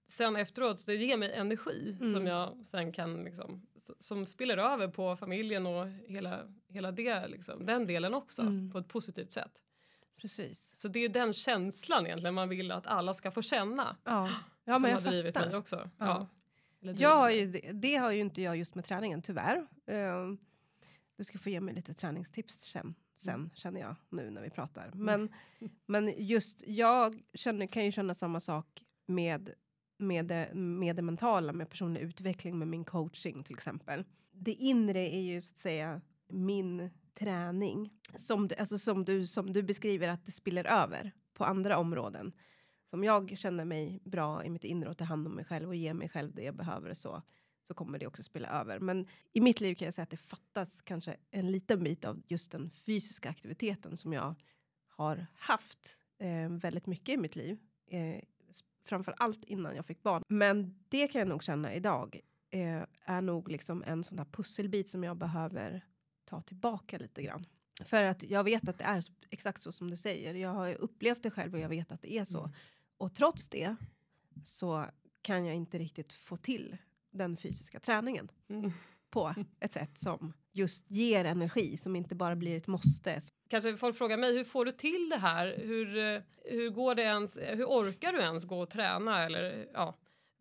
Sen 0.09 0.37
efteråt, 0.37 0.87
det 0.87 0.95
ger 0.95 1.17
mig 1.17 1.33
energi 1.33 1.97
Mm. 2.01 2.15
som 2.15 2.27
jag 2.27 2.65
sen 2.71 2.93
kan 2.93 3.25
liksom, 3.25 3.67
som 4.01 4.27
spiller 4.27 4.57
över 4.59 4.89
på 4.89 5.17
familjen 5.17 5.67
och 5.67 5.89
hela, 5.89 6.41
hela 6.69 6.93
det, 6.93 7.29
liksom, 7.29 7.67
den 7.67 7.87
delen 7.87 8.15
också 8.15 8.43
Mm. 8.43 8.71
på 8.73 8.79
ett 8.79 8.89
positivt 8.89 9.33
sätt. 9.33 9.63
Precis. 10.21 10.81
Så 10.81 10.89
det 10.89 10.99
är 10.99 11.01
ju 11.01 11.09
den 11.09 11.33
känslan 11.33 12.07
egentligen 12.07 12.35
man 12.35 12.49
vill 12.49 12.71
att 12.71 12.87
alla 12.87 13.15
ska 13.15 13.31
få 13.31 13.43
känna. 13.43 13.97
Ja, 14.05 14.31
ja 14.65 14.75
som 14.75 14.83
men 14.83 14.93
har 14.93 15.01
jag 15.01 15.13
drivit 15.13 15.35
fattar. 15.35 15.49
mig 15.49 15.57
också. 15.57 15.91
Ja. 15.99 16.07
Ja. 16.07 16.93
Jag 16.93 17.17
har 17.17 17.31
ju, 17.31 17.47
det, 17.73 17.97
har 17.97 18.11
ju 18.11 18.21
inte 18.21 18.43
jag 18.43 18.57
just 18.57 18.75
med 18.75 18.85
träningen, 18.85 19.23
tyvärr. 19.23 19.67
Um, 19.87 20.39
du 21.17 21.25
ska 21.25 21.39
få 21.39 21.51
ge 21.51 21.61
mig 21.61 21.75
lite 21.75 21.95
träningstips 21.95 22.61
sen, 22.61 22.95
sen 23.17 23.51
känner 23.55 23.81
jag 23.81 23.97
nu 24.09 24.31
när 24.31 24.43
vi 24.43 24.51
pratar. 24.51 24.91
Men, 24.95 25.35
men 25.87 26.15
just 26.17 26.63
jag 26.67 27.23
känner, 27.35 27.67
kan 27.67 27.85
ju 27.85 27.93
känna 27.93 28.15
samma 28.15 28.41
sak 28.41 28.85
med, 29.07 29.51
med, 29.97 30.27
det, 30.27 30.51
med 30.55 30.97
det 30.97 31.03
mentala, 31.03 31.53
med 31.53 31.71
personlig 31.71 32.01
utveckling, 32.01 32.59
med 32.59 32.69
min 32.69 32.85
coaching 32.85 33.45
till 33.45 33.55
exempel. 33.55 34.05
Det 34.33 34.53
inre 34.53 35.15
är 35.15 35.21
ju 35.21 35.41
så 35.41 35.53
att 35.53 35.59
säga 35.59 36.01
min 36.29 36.91
träning. 37.15 37.93
Som, 38.17 38.49
du- 38.49 38.55
alltså 38.55 38.79
som, 38.79 39.05
du, 39.05 39.27
som 39.27 39.53
du 39.53 39.63
beskriver 39.63 40.09
att 40.09 40.27
det 40.27 40.33
spiller 40.33 40.65
över 40.65 41.13
på 41.35 41.45
andra 41.45 41.79
områden. 41.79 42.33
Som 42.91 43.05
jag 43.05 43.39
känner 43.39 43.65
mig 43.65 44.01
bra 44.05 44.45
i 44.45 44.51
mitt 44.51 44.65
inre 44.65 44.91
och 44.91 44.99
tar 44.99 45.05
hand 45.07 45.27
om 45.27 45.35
mig 45.35 45.45
själv 45.45 45.69
och 45.69 45.77
ger 45.77 45.95
mig 45.95 46.09
själv 46.09 46.35
det 46.35 46.43
jag 46.43 46.55
behöver 46.57 46.95
så, 46.95 47.23
så 47.63 47.75
kommer 47.75 47.99
det 47.99 48.07
också 48.07 48.23
spela 48.23 48.49
över. 48.49 48.79
Men 48.79 49.07
i 49.33 49.41
mitt 49.41 49.61
liv 49.61 49.75
kan 49.75 49.85
jag 49.85 49.95
säga 49.95 50.03
att 50.03 50.11
det 50.11 50.17
fattas 50.17 50.83
kanske 50.83 51.17
en 51.31 51.51
liten 51.51 51.85
bit 51.85 52.05
av 52.05 52.23
just 52.27 52.53
den 52.53 52.71
fysiska 52.71 53.29
aktiviteten 53.31 53.97
som 53.97 54.13
jag 54.13 54.35
har 54.87 55.27
haft 55.35 55.97
eh, 56.19 56.49
väldigt 56.51 56.87
mycket 56.87 57.09
i 57.09 57.17
mitt 57.17 57.37
liv. 57.37 57.59
Eh, 57.91 58.23
framför 58.85 59.15
allt 59.19 59.45
innan 59.45 59.77
jag 59.77 59.87
fick 59.87 60.03
barn. 60.03 60.23
Men 60.29 60.75
det 60.89 61.09
kan 61.09 61.19
jag 61.19 61.29
nog 61.29 61.43
känna 61.43 61.75
idag 61.75 62.21
eh, 62.51 62.83
är 63.05 63.21
nog 63.21 63.49
liksom 63.51 63.83
en 63.87 64.05
sån 64.05 64.17
där 64.17 64.25
pusselbit 64.25 64.89
som 64.89 65.05
jag 65.05 65.17
behöver 65.17 65.85
ta 66.29 66.41
tillbaka 66.43 66.99
lite 66.99 67.23
grann. 67.23 67.47
För 67.85 68.05
att 68.05 68.23
jag 68.23 68.45
vet 68.45 68.69
att 68.69 68.79
det 68.79 68.85
är 68.85 69.05
exakt 69.31 69.63
så 69.63 69.73
som 69.73 69.91
du 69.91 69.97
säger. 69.97 70.35
Jag 70.35 70.51
har 70.51 70.75
upplevt 70.75 71.23
det 71.23 71.31
själv 71.31 71.55
och 71.55 71.61
jag 71.61 71.69
vet 71.69 71.93
att 71.93 72.03
det 72.03 72.13
är 72.13 72.25
så. 72.25 72.51
Och 72.99 73.15
trots 73.15 73.49
det 73.49 73.77
så 74.43 74.87
kan 75.23 75.45
jag 75.47 75.57
inte 75.57 75.79
riktigt 75.79 76.13
få 76.13 76.37
till 76.37 76.77
den 77.11 77.37
fysiska 77.37 77.81
träningen 77.81 78.29
Mm. 78.49 78.73
på 79.11 79.35
ett 79.61 79.73
sätt 79.73 79.99
som 79.99 80.33
just 80.53 80.91
ger 80.91 81.25
energi 81.25 81.77
som 81.77 81.97
inte 81.97 82.15
bara 82.15 82.37
blir 82.37 82.57
ett 82.57 82.67
måste. 82.67 83.19
Kanske 83.49 83.77
folk 83.77 83.97
frågar 83.97 84.17
mig, 84.17 84.37
hur 84.37 84.45
får 84.45 84.65
du 84.65 84.73
till 84.73 85.09
det 85.11 85.17
här? 85.17 85.55
Hur, 85.59 85.97
eh, 85.99 86.23
hur 86.45 86.71
går 86.71 86.95
det 86.95 87.03
ens? 87.03 87.37
Hur 87.37 87.65
orkar 87.65 88.13
du 88.13 88.19
ens 88.21 88.45
gå 88.45 88.61
och 88.61 88.71
träna? 88.71 89.23
Eller 89.25 89.69
ja, 89.75 89.95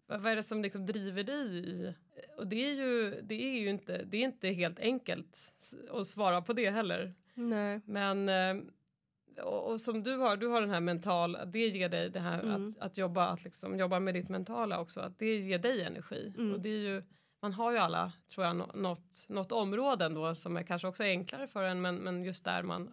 vad 0.06 0.22
vad 0.22 0.32
är 0.32 0.36
det 0.36 0.44
som 0.44 0.62
liksom 0.62 0.86
driver 0.86 1.24
dig? 1.24 1.58
i- 1.70 1.94
Och 2.38 2.48
det 2.48 2.66
är 2.66 2.74
ju, 2.74 3.22
det 3.22 3.36
är 3.44 3.60
ju 3.60 3.70
inte, 3.70 4.04
det 4.04 4.18
är 4.18 4.22
inte 4.26 4.48
helt 4.50 4.80
enkelt 4.80 5.54
att 5.92 6.08
svara 6.08 6.42
på 6.42 6.54
det 6.54 6.70
heller. 6.70 7.14
Nej. 7.34 7.82
Men 7.86 8.30
eh, 8.30 8.64
och, 9.44 9.72
och 9.72 9.82
som 9.82 10.04
du 10.04 10.16
har, 10.18 10.38
du 10.38 10.48
har 10.48 10.62
den 10.62 10.70
här 10.70 10.80
mentala, 10.80 11.46
det 11.46 11.68
ger 11.68 11.90
dig 11.90 12.10
det 12.10 12.20
här 12.20 12.40
Mm. 12.44 12.76
att, 12.80 12.84
att 12.86 12.98
jobba, 12.98 13.28
att 13.28 13.44
liksom 13.44 13.80
jobba 13.80 14.00
med 14.00 14.14
ditt 14.14 14.30
mentala 14.30 14.80
också, 14.80 15.00
att 15.00 15.20
det 15.20 15.38
ger 15.38 15.60
dig 15.60 15.82
energi. 15.84 16.34
Mm. 16.38 16.54
Och 16.54 16.60
det 16.60 16.70
är 16.70 16.80
ju, 16.80 17.04
man 17.42 17.54
har 17.54 17.72
ju 17.72 17.78
alla, 17.78 18.12
tror 18.34 18.46
jag, 18.46 18.56
nå- 18.56 18.72
något, 18.74 19.26
något 19.30 19.52
områden 19.52 20.14
då 20.14 20.36
som 20.36 20.58
är 20.58 20.64
kanske 20.64 20.88
också 20.88 21.04
enklare 21.04 21.48
för 21.48 21.64
en, 21.64 21.82
men, 21.82 21.96
men 21.96 22.24
just 22.24 22.44
där 22.46 22.64
man, 22.64 22.92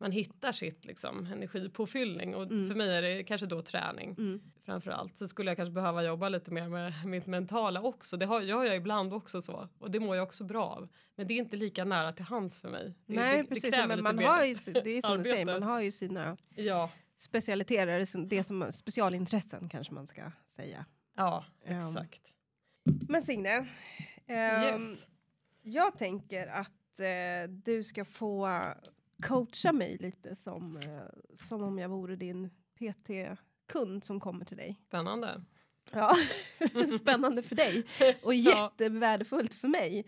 man 0.00 0.12
hittar 0.12 0.52
sitt 0.52 0.84
liksom, 0.84 1.26
energipåfyllning. 1.26 2.34
Och 2.34 2.42
Mm. 2.42 2.68
för 2.68 2.74
mig 2.74 2.96
är 2.96 3.02
det 3.02 3.24
kanske 3.24 3.46
då 3.46 3.62
träning 3.62 4.10
Mm. 4.18 4.40
framför 4.64 4.90
allt. 4.90 5.18
Så 5.18 5.28
skulle 5.28 5.50
jag 5.50 5.56
kanske 5.56 5.72
behöva 5.72 6.02
jobba 6.04 6.28
lite 6.28 6.50
mer 6.50 6.68
med 6.68 6.92
mitt 7.06 7.26
mentala 7.26 7.82
också. 7.82 8.16
Det 8.16 8.26
har, 8.26 8.40
gör 8.40 8.64
jag 8.64 8.76
ibland 8.76 9.14
också 9.14 9.42
så. 9.42 9.68
Och 9.78 9.90
det 9.90 10.00
mår 10.00 10.16
jag 10.16 10.22
också 10.22 10.44
bra 10.44 10.64
av. 10.64 10.88
Men 11.16 11.26
det 11.26 11.34
är 11.34 11.38
inte 11.38 11.56
lika 11.56 11.84
nära 11.84 12.12
till 12.12 12.24
hands 12.24 12.58
för 12.58 12.68
mig. 12.68 12.94
Det, 13.06 13.14
Nej, 13.14 13.38
det, 13.38 13.44
precis. 13.44 13.70
Det 13.70 13.86
men 13.86 14.02
man 14.02 14.18
har 14.18 14.44
ju, 14.44 14.54
det 14.84 14.90
är 14.90 15.02
som 15.02 15.18
du 15.18 15.24
säger, 15.24 15.44
man 15.44 15.62
har 15.62 15.80
ju 15.80 15.90
sina, 15.90 16.36
Ja, 16.54 16.90
specialiteter, 17.16 18.26
det 18.26 18.42
som 18.42 18.72
specialintressen 18.72 19.68
kanske 19.68 19.94
man 19.94 20.06
ska 20.06 20.30
säga. 20.46 20.84
Ja, 21.16 21.44
Um, 21.68 21.76
exakt. 21.76 22.34
Men 23.08 23.22
Signe, 23.22 23.66
ehm, 24.26 24.82
yes. 24.82 25.06
jag 25.62 25.98
tänker 25.98 26.46
att 26.46 27.00
eh, 27.00 27.50
du 27.50 27.84
ska 27.84 28.04
få 28.04 28.48
coacha 29.20 29.72
mig 29.72 29.96
lite 29.96 30.34
som, 30.34 30.76
eh, 30.76 31.36
som 31.46 31.62
om 31.62 31.78
jag 31.78 31.88
vore 31.88 32.16
din 32.16 32.50
PT-kund 32.78 34.04
som 34.04 34.20
kommer 34.20 34.44
till 34.44 34.56
dig. 34.56 34.80
Spännande. 34.86 35.44
Ja, 35.92 36.16
spännande 37.00 37.42
för 37.42 37.56
dig 37.56 37.84
och 38.22 38.34
jättevärdefullt 38.50 39.54
för 39.54 39.68
mig. 39.68 40.06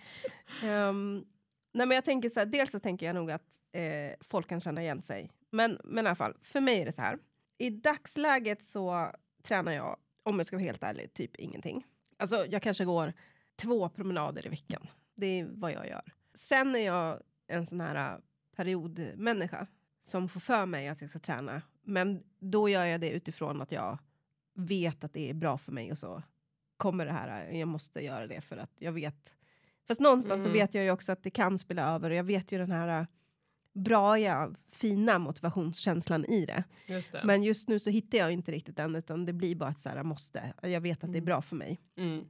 Ehm, 0.63 1.25
nej 1.73 1.87
men 1.87 1.95
jag 1.95 2.05
tänker 2.05 2.29
så 2.29 2.41
här, 2.41 2.47
dels 2.47 2.71
så 2.71 2.81
tänker 2.81 3.07
jag 3.07 3.15
nog 3.15 3.31
att 3.31 3.61
eh, 3.73 4.13
folk 4.21 4.49
kan 4.49 4.61
känna 4.61 4.83
igen 4.83 5.03
sig. 5.03 5.31
Men, 5.51 5.79
men 5.85 6.05
i 6.05 6.09
alla 6.09 6.17
fall, 6.17 6.37
för 6.43 6.61
mig 6.61 6.81
är 6.81 6.85
det 6.85 6.93
så 6.93 7.03
här. 7.03 7.19
I 7.59 7.71
dagsläget 7.71 8.63
så 8.63 9.11
tränar 9.43 9.73
jag, 9.73 9.97
om 10.23 10.37
jag 10.39 10.47
ska 10.47 10.57
vara 10.57 10.65
helt 10.65 10.83
ärlig, 10.83 11.15
typ 11.15 11.37
ingenting. 11.37 11.87
Alltså 12.17 12.47
jag 12.47 12.63
kanske 12.63 12.85
går 12.85 13.13
två 13.57 13.89
promenader 13.89 14.47
i 14.47 14.49
veckan. 14.49 14.87
Det 15.15 15.27
är 15.27 15.49
vad 15.51 15.73
jag 15.73 15.89
gör. 15.89 16.13
Sen 16.35 16.75
är 16.75 16.87
jag 16.87 17.23
en 17.47 17.67
sån 17.67 17.81
här 17.81 18.21
periodmänniska 18.57 19.67
som 20.01 20.29
får 20.29 20.41
för 20.41 20.67
mig 20.67 20.89
att 20.89 21.01
jag 21.01 21.11
ska 21.11 21.19
träna. 21.19 21.63
Men 21.83 22.23
då 22.39 22.69
gör 22.69 22.85
jag 22.85 23.01
det 23.01 23.11
utifrån 23.11 23.61
att 23.63 23.73
jag 23.73 23.99
vet 24.55 25.05
att 25.05 25.13
det 25.13 25.31
är 25.31 25.35
bra 25.35 25.59
för 25.59 25.73
mig 25.73 25.91
och 25.91 25.99
så 25.99 26.23
kommer 26.77 27.07
det 27.07 27.13
här, 27.13 27.51
äh, 27.51 27.59
jag 27.59 27.69
måste 27.69 28.01
göra 28.05 28.27
det 28.27 28.41
för 28.41 28.57
att 28.57 28.71
jag 28.79 28.93
vet. 28.93 29.33
Fast 29.89 30.01
någonstans 30.01 30.43
så 30.43 30.49
Mm. 30.49 30.59
vet 30.61 30.75
jag 30.75 30.85
ju 30.85 30.91
också 30.91 31.13
att 31.13 31.23
det 31.23 31.31
kan 31.31 31.59
spela 31.59 31.95
över 31.95 32.11
och 32.11 32.17
jag 32.17 32.25
vet 32.25 32.53
ju 32.53 32.59
den 32.59 32.71
här 32.73 33.01
äh, 33.01 33.07
bra, 33.75 34.19
ja, 34.19 34.51
fina 34.71 35.19
motivationskänslan 35.19 36.25
i 36.25 36.47
det. 36.47 36.65
Just 36.87 37.13
det. 37.13 37.21
Men 37.25 37.43
just 37.43 37.69
nu 37.69 37.79
så 37.79 37.91
hittar 37.91 38.19
jag 38.19 38.33
inte 38.33 38.53
riktigt 38.53 38.77
den 38.77 38.97
utan 38.97 39.25
det 39.27 39.33
blir 39.33 39.55
bara 39.57 39.71
ett 39.71 39.79
så 39.79 39.89
här, 39.89 39.97
jag 39.97 40.07
måste. 40.07 40.53
Jag 40.63 40.81
vet 40.81 41.05
att 41.05 41.13
det 41.13 41.19
är 41.19 41.21
Mm. 41.21 41.25
bra 41.25 41.43
för 41.43 41.57
mig. 41.57 41.81
Mm. 41.97 42.25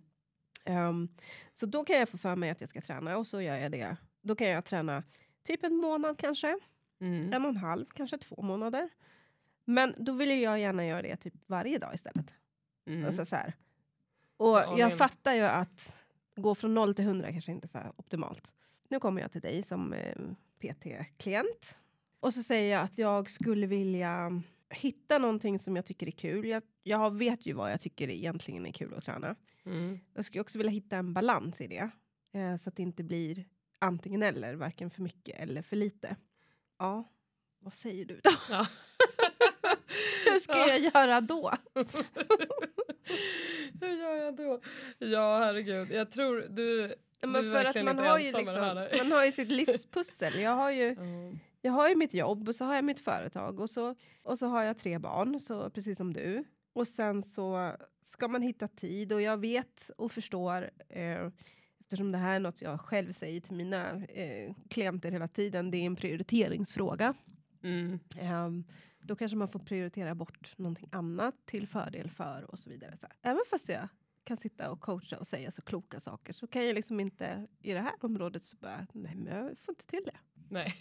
Ehm, 0.65 1.09
så 1.53 1.67
då 1.67 1.85
kan 1.85 1.97
jag 1.99 2.09
få 2.09 2.19
för 2.19 2.37
mig 2.37 2.51
att 2.51 2.61
jag 2.61 2.69
ska 2.69 2.81
träna 2.81 3.17
och 3.17 3.27
så 3.27 3.41
gör 3.41 3.57
jag 3.57 3.73
det. 3.73 3.97
Då 4.23 4.35
kan 4.37 4.49
jag 4.49 4.65
träna 4.65 5.03
typ 5.43 5.65
en 5.65 5.77
månad 5.77 6.19
kanske, 6.19 6.59
Mm. 7.01 7.33
en 7.33 7.43
och 7.45 7.49
en 7.49 7.57
halv, 7.57 7.87
kanske 7.95 8.19
två 8.19 8.43
månader. 8.43 8.89
Men 9.65 9.95
då 9.99 10.13
vill 10.13 10.31
ju 10.31 10.41
jag 10.41 10.61
gärna 10.61 10.87
göra 10.87 11.03
det 11.03 11.17
typ 11.17 11.35
varje 11.47 11.79
dag 11.79 11.95
istället. 11.95 12.27
Mm. 12.87 13.05
Alltså 13.07 13.25
så 13.25 13.37
här. 13.37 13.53
Och 14.37 14.49
Ja, 14.49 14.79
jag 14.79 14.89
men- 14.89 14.99
fattar 14.99 15.33
ju 15.35 15.43
att 15.43 15.93
gå 16.37 16.55
från 16.55 16.75
noll 16.75 16.95
till 16.95 17.05
hundra 17.05 17.33
kanske 17.33 17.53
inte 17.53 17.67
är 17.67 17.69
så 17.69 17.79
optimalt. 17.97 18.53
Nu 18.89 19.01
kommer 19.01 19.23
jag 19.23 19.33
till 19.33 19.41
dig 19.41 19.63
som 19.63 19.93
eh, 19.93 20.17
PT-klient. 20.59 21.77
Och 22.21 22.35
så 22.35 22.43
säger 22.43 22.73
jag 22.75 22.83
att 22.85 22.99
jag 22.99 23.31
skulle 23.31 23.67
vilja 23.67 24.43
hitta 24.71 25.19
någonting 25.19 25.59
som 25.59 25.77
jag 25.77 25.85
tycker 25.87 26.07
är 26.07 26.11
kul. 26.11 26.47
Jag, 26.47 26.63
jag 26.83 27.11
vet 27.19 27.47
ju 27.47 27.53
vad 27.53 27.73
jag 27.73 27.81
tycker 27.81 28.11
egentligen 28.11 28.67
är 28.67 28.73
kul 28.73 28.95
att 28.95 29.05
träna. 29.05 29.37
Mm. 29.65 30.01
Jag 30.15 30.25
skulle 30.25 30.41
också 30.41 30.59
vilja 30.59 30.71
hitta 30.73 30.97
en 30.97 31.13
balans 31.13 31.61
i 31.61 31.67
det. 31.67 31.91
Eh, 32.33 32.57
så 32.57 32.69
att 32.69 32.77
det 32.77 32.83
inte 32.83 33.03
blir 33.03 33.45
antingen 33.83 34.23
eller, 34.23 34.55
varken 34.55 34.91
för 34.91 35.03
mycket 35.03 35.41
eller 35.41 35.63
för 35.63 35.77
lite. 35.77 36.17
Ja, 36.79 37.05
vad 37.59 37.75
säger 37.75 38.05
du 38.05 38.21
då? 38.25 38.31
Ja. 38.51 38.67
Hur 40.25 40.39
ska 40.39 40.59
jag 40.59 40.81
göra 40.81 41.21
då? 41.21 41.53
Hur 43.81 43.97
gör 44.01 44.15
jag 44.17 44.37
då? 44.37 44.61
Ja, 44.99 45.39
herregud. 45.39 45.91
Jag 45.91 46.11
tror 46.11 46.47
du... 46.51 46.95
Ja, 47.21 47.27
du 47.27 47.33
Men 47.33 47.49
är 47.49 47.53
för 47.53 47.65
att 47.65 47.85
man 47.85 47.99
har, 47.99 48.19
ju 48.19 48.33
liksom, 48.33 48.87
man 48.99 49.13
har 49.13 49.25
ju 49.25 49.33
sitt 49.33 49.51
livspussel. 49.53 50.41
Jag 50.41 50.51
har 50.51 50.71
ju, 50.71 50.87
Ja. 50.99 51.39
jag 51.61 51.73
har 51.73 51.89
ju 51.89 51.97
mitt 51.97 52.15
jobb 52.15 52.49
och 52.49 52.55
så 52.55 52.65
har 52.65 52.75
jag 52.75 52.85
mitt 52.85 53.01
företag 53.01 53.61
och 53.61 53.71
så, 53.71 53.95
och 54.23 54.39
så 54.39 54.47
har 54.47 54.63
jag 54.63 54.79
tre 54.79 54.99
barn, 54.99 55.41
så, 55.41 55.71
precis 55.71 55.99
som 55.99 56.13
du. 56.13 56.45
Och 56.73 56.89
sen 56.89 57.23
så 57.23 57.73
ska 58.03 58.29
man 58.29 58.43
hitta 58.43 58.69
tid 58.69 59.13
och 59.13 59.23
jag 59.23 59.37
vet 59.41 59.91
och 59.97 60.13
förstår 60.13 60.71
eh, 60.89 61.29
eftersom 61.93 62.13
det 62.13 62.19
här 62.19 62.35
är 62.35 62.41
något 62.41 62.63
jag 62.63 62.81
själv 62.81 63.13
säger 63.13 63.41
till 63.41 63.55
mina 63.55 64.05
eh, 64.05 64.55
klienter 64.71 65.11
hela 65.11 65.29
tiden, 65.29 65.71
det 65.71 65.77
är 65.77 65.87
en 65.87 65.97
prioriteringsfråga. 65.97 67.15
Mm. 67.63 67.99
Ehm, 68.19 68.65
då 69.01 69.17
kanske 69.17 69.37
man 69.37 69.49
får 69.49 69.59
prioritera 69.59 70.15
bort 70.15 70.59
någonting 70.59 70.89
annat 70.93 71.35
till 71.47 71.67
fördel 71.67 72.11
för 72.11 72.51
och 72.51 72.59
så 72.59 72.71
vidare. 72.71 72.97
Så 72.97 73.07
här. 73.07 73.33
Även 73.33 73.43
fast 73.51 73.69
jag 73.69 73.89
kan 74.25 74.37
sitta 74.37 74.71
och 74.71 74.81
coacha 74.81 75.19
och 75.19 75.27
säga 75.27 75.51
så 75.51 75.63
kloka 75.63 76.01
saker 76.01 76.33
så 76.33 76.47
kan 76.47 76.67
jag 76.67 76.75
liksom 76.75 77.01
inte 77.01 77.47
i 77.63 77.73
det 77.73 77.81
här 77.81 77.93
området 78.01 78.43
så 78.43 78.57
bara, 78.57 78.87
nej 78.93 79.15
men 79.15 79.27
jag 79.27 79.59
får 79.59 79.73
inte 79.73 79.87
till 79.87 80.05
det. 80.05 80.19
Nej. 80.49 80.75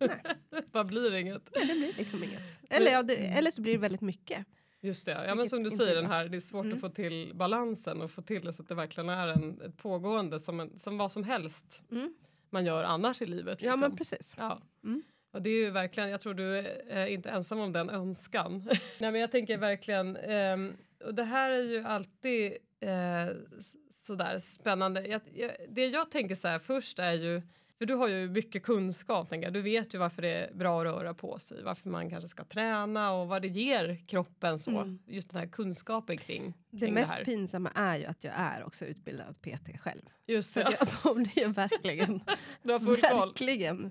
Nej. 0.00 0.22
Vad 0.72 0.86
blir 0.86 1.14
inget? 1.14 1.48
Nej, 1.56 1.66
det 1.66 1.74
blir 1.74 1.92
liksom 1.92 2.24
inget. 2.24 2.54
Eller, 2.70 2.90
ja, 2.90 3.02
det, 3.02 3.16
eller 3.16 3.50
så 3.50 3.62
blir 3.62 3.72
det 3.72 3.78
väldigt 3.78 4.00
mycket. 4.00 4.46
Just 4.80 5.06
det, 5.06 5.24
ja 5.26 5.34
men 5.34 5.48
som 5.48 5.62
du 5.62 5.70
säger 5.70 5.94
den 5.94 6.06
här, 6.06 6.28
det 6.28 6.36
är 6.36 6.40
svårt 6.40 6.64
Mm. 6.64 6.74
att 6.76 6.80
få 6.80 6.88
till 6.88 7.32
balansen 7.34 8.02
och 8.02 8.10
få 8.10 8.22
till 8.22 8.44
det 8.44 8.52
så 8.52 8.62
att 8.62 8.68
det 8.68 8.74
verkligen 8.74 9.08
är 9.08 9.28
en, 9.28 9.60
ett 9.60 9.76
pågående 9.76 10.40
som, 10.40 10.60
en, 10.60 10.78
som 10.78 10.98
vad 10.98 11.12
som 11.12 11.24
helst 11.24 11.82
Mm. 11.90 12.14
man 12.50 12.64
gör 12.64 12.84
annars 12.84 13.22
i 13.22 13.26
livet. 13.26 13.62
Ja 13.62 13.72
Liksom. 13.72 13.80
men 13.80 13.96
precis. 13.96 14.34
Ja. 14.38 14.62
Mm. 14.84 15.02
Och 15.30 15.42
det 15.42 15.50
är 15.50 15.64
ju 15.64 15.70
verkligen, 15.70 16.08
jag 16.08 16.20
tror 16.20 16.34
du 16.34 16.56
är 16.88 17.06
inte 17.06 17.28
ensam 17.30 17.60
om 17.60 17.72
den 17.72 17.90
önskan. 17.90 18.68
Nej 18.98 19.12
men 19.12 19.20
jag 19.20 19.30
tänker 19.32 19.58
verkligen, 19.58 20.16
ehm, 20.16 20.76
och 21.04 21.14
det 21.14 21.24
här 21.24 21.50
är 21.50 21.62
ju 21.62 21.84
alltid 21.84 22.52
s- 22.80 23.76
sådär 24.06 24.38
spännande. 24.38 25.06
Jag, 25.06 25.20
jag, 25.34 25.50
det 25.68 25.86
jag 25.86 26.10
tänker 26.10 26.34
så 26.34 26.48
här 26.48 26.58
först 26.58 26.98
är 26.98 27.12
ju, 27.12 27.42
för 27.78 27.86
du 27.86 27.94
har 27.94 28.08
ju 28.08 28.28
mycket 28.30 28.62
kunskap, 28.62 29.32
du 29.52 29.62
vet 29.62 29.94
ju 29.94 29.98
varför 29.98 30.22
det 30.22 30.30
är 30.30 30.54
bra 30.54 30.80
att 30.80 30.86
röra 30.86 31.14
på 31.14 31.38
sig, 31.38 31.62
varför 31.62 31.88
man 31.88 32.10
kanske 32.10 32.28
ska 32.28 32.44
träna 32.44 33.12
och 33.12 33.28
vad 33.28 33.42
det 33.42 33.48
ger 33.48 34.02
kroppen 34.06 34.58
så. 34.58 34.70
Mm. 34.70 34.98
Just 35.06 35.30
den 35.30 35.40
här 35.40 35.46
kunskapen 35.48 36.16
kring, 36.18 36.54
Det 36.70 36.78
kring 36.80 36.94
mest 36.94 37.10
det 37.10 37.16
här. 37.16 37.24
pinsamma 37.24 37.70
är 37.74 37.96
ju 37.96 38.04
att 38.04 38.24
jag 38.24 38.34
är 38.36 38.64
också 38.66 38.84
utbildad 38.84 39.40
PT 39.42 39.80
själv. 39.80 40.02
Just 40.26 40.50
Så 40.52 40.58
det, 40.60 40.76
jag 40.80 40.88
borde 41.14 41.30
ju 41.36 41.46
verkligen, 41.46 42.20
du 42.62 42.72
har 42.72 42.78
verkligen 42.80 43.90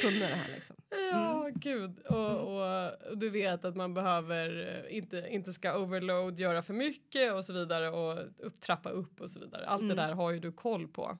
kunna 0.00 0.18
det 0.28 0.34
här 0.34 0.48
liksom. 0.54 0.76
Ja, 1.12 1.50
gud. 1.54 1.98
Och, 1.98 2.36
och, 2.36 2.92
och 3.10 3.18
du 3.18 3.30
vet 3.30 3.64
att 3.64 3.76
man 3.76 3.94
behöver 3.94 4.74
eh, 4.88 4.96
inte, 4.96 5.26
inte 5.30 5.52
ska 5.52 5.78
overload, 5.78 6.38
göra 6.38 6.62
för 6.62 6.74
mycket 6.74 7.32
och 7.32 7.44
så 7.44 7.52
vidare 7.52 7.90
och 7.90 8.18
upp, 8.38 8.60
trappa 8.60 8.90
upp 8.90 9.20
och 9.20 9.30
så 9.30 9.40
vidare. 9.40 9.66
Allt 9.66 9.82
Mm. 9.82 9.96
det 9.96 10.02
där 10.02 10.12
har 10.12 10.30
ju 10.30 10.40
du 10.40 10.52
koll 10.52 10.88
på. 10.88 11.18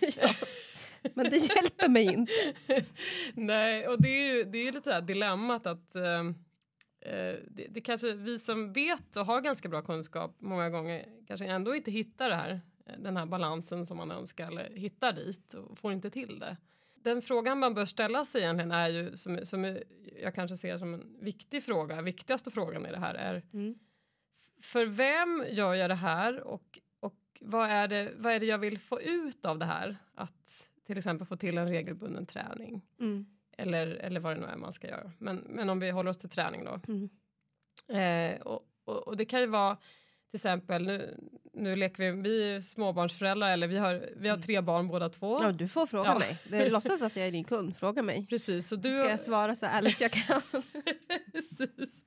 ja. 0.00 0.28
Men 1.14 1.30
det 1.30 1.36
hjälper 1.36 1.88
mig 1.88 2.04
inte. 2.04 2.32
Nej, 3.34 3.88
och 3.88 4.02
det 4.02 4.08
är 4.08 4.34
ju 4.34 4.44
det 4.44 4.58
är 4.58 4.72
lite 4.72 4.90
det 4.90 4.94
här 4.94 5.02
dilemmat 5.02 5.66
att 5.66 5.94
eh, 5.96 6.20
eh, 7.00 7.34
det, 7.50 7.66
det 7.70 7.80
kanske 7.80 8.12
vi 8.14 8.38
som 8.38 8.72
vet 8.72 9.16
och 9.16 9.26
har 9.26 9.40
ganska 9.40 9.68
bra 9.68 9.82
kunskap 9.82 10.36
många 10.38 10.70
gånger 10.70 11.06
kanske 11.26 11.46
ändå 11.46 11.74
inte 11.74 11.90
hittar 11.90 12.28
det 12.28 12.34
här, 12.36 12.60
den 12.98 13.16
här 13.16 13.26
balansen 13.26 13.86
som 13.86 13.96
man 13.96 14.10
önskar 14.10 14.46
eller 14.48 14.70
hittar 14.74 15.12
dit 15.12 15.54
och 15.54 15.78
får 15.78 15.92
inte 15.92 16.10
till 16.10 16.38
det. 16.38 16.56
Den 16.94 17.22
frågan 17.22 17.58
man 17.58 17.74
bör 17.74 17.84
ställa 17.86 18.24
sig 18.24 18.42
egentligen 18.42 18.72
är 18.72 18.88
ju 18.88 19.16
som, 19.16 19.38
som 19.46 19.78
jag 20.22 20.34
kanske 20.34 20.56
ser 20.56 20.78
som 20.78 20.94
en 20.94 21.16
viktig 21.20 21.62
fråga, 21.64 22.02
viktigaste 22.02 22.50
frågan 22.50 22.86
i 22.86 22.90
det 22.90 22.98
här 22.98 23.14
är 23.14 23.42
Mm. 23.52 23.74
för 24.60 24.86
vem 24.86 25.44
gör 25.48 25.74
jag 25.74 25.90
det 25.90 25.94
här 25.94 26.40
och, 26.40 26.78
och 27.00 27.14
vad, 27.40 27.70
är 27.70 27.88
det, 27.88 28.12
vad 28.16 28.32
är 28.32 28.40
det 28.40 28.46
jag 28.46 28.58
vill 28.58 28.78
få 28.78 29.00
ut 29.00 29.44
av 29.46 29.58
det 29.58 29.64
här? 29.66 29.96
Att 30.14 30.68
till 30.86 30.98
exempel 30.98 31.26
få 31.26 31.36
till 31.36 31.58
en 31.58 31.68
regelbunden 31.68 32.26
träning. 32.26 32.82
Mm. 33.00 33.26
Eller, 33.56 33.86
eller 33.86 34.20
vad 34.20 34.36
det 34.36 34.40
nu 34.40 34.46
är 34.46 34.56
man 34.56 34.72
ska 34.72 34.88
göra. 34.88 35.12
Men, 35.18 35.36
men 35.36 35.70
om 35.70 35.80
vi 35.80 35.90
håller 35.90 36.10
oss 36.10 36.18
till 36.18 36.28
träning 36.28 36.64
då. 36.64 36.80
Mm. 36.88 37.08
Eh, 37.88 38.40
och, 38.40 38.66
och, 38.84 39.08
och 39.08 39.16
det 39.16 39.24
kan 39.24 39.40
ju 39.40 39.46
vara 39.46 39.76
till 40.30 40.38
exempel, 40.38 40.86
nu, 40.86 41.18
nu 41.52 41.76
leker 41.76 42.12
vi, 42.12 42.22
vi 42.22 42.52
är 42.52 42.60
småbarnsföräldrar 42.60 43.50
eller 43.50 43.68
vi 43.68 43.78
har, 43.78 44.08
vi 44.16 44.28
har 44.28 44.36
tre 44.36 44.60
barn 44.60 44.88
båda 44.88 45.08
två. 45.08 45.42
Ja, 45.42 45.52
du 45.52 45.68
får 45.68 45.86
fråga 45.86 46.08
Ja. 46.08 46.18
mig. 46.18 46.38
Det 46.44 46.68
låtsas 46.68 47.02
att 47.02 47.16
jag 47.16 47.26
är 47.26 47.32
din 47.32 47.44
kund. 47.44 47.76
Fråga 47.76 48.02
mig. 48.02 48.26
Precis, 48.26 48.68
så 48.68 48.76
du 48.76 48.92
Ska 48.92 49.08
jag 49.08 49.20
svara 49.20 49.54
så 49.54 49.66
ärligt 49.66 50.00
jag 50.00 50.12
kan. 50.12 50.42
Precis. 51.32 52.04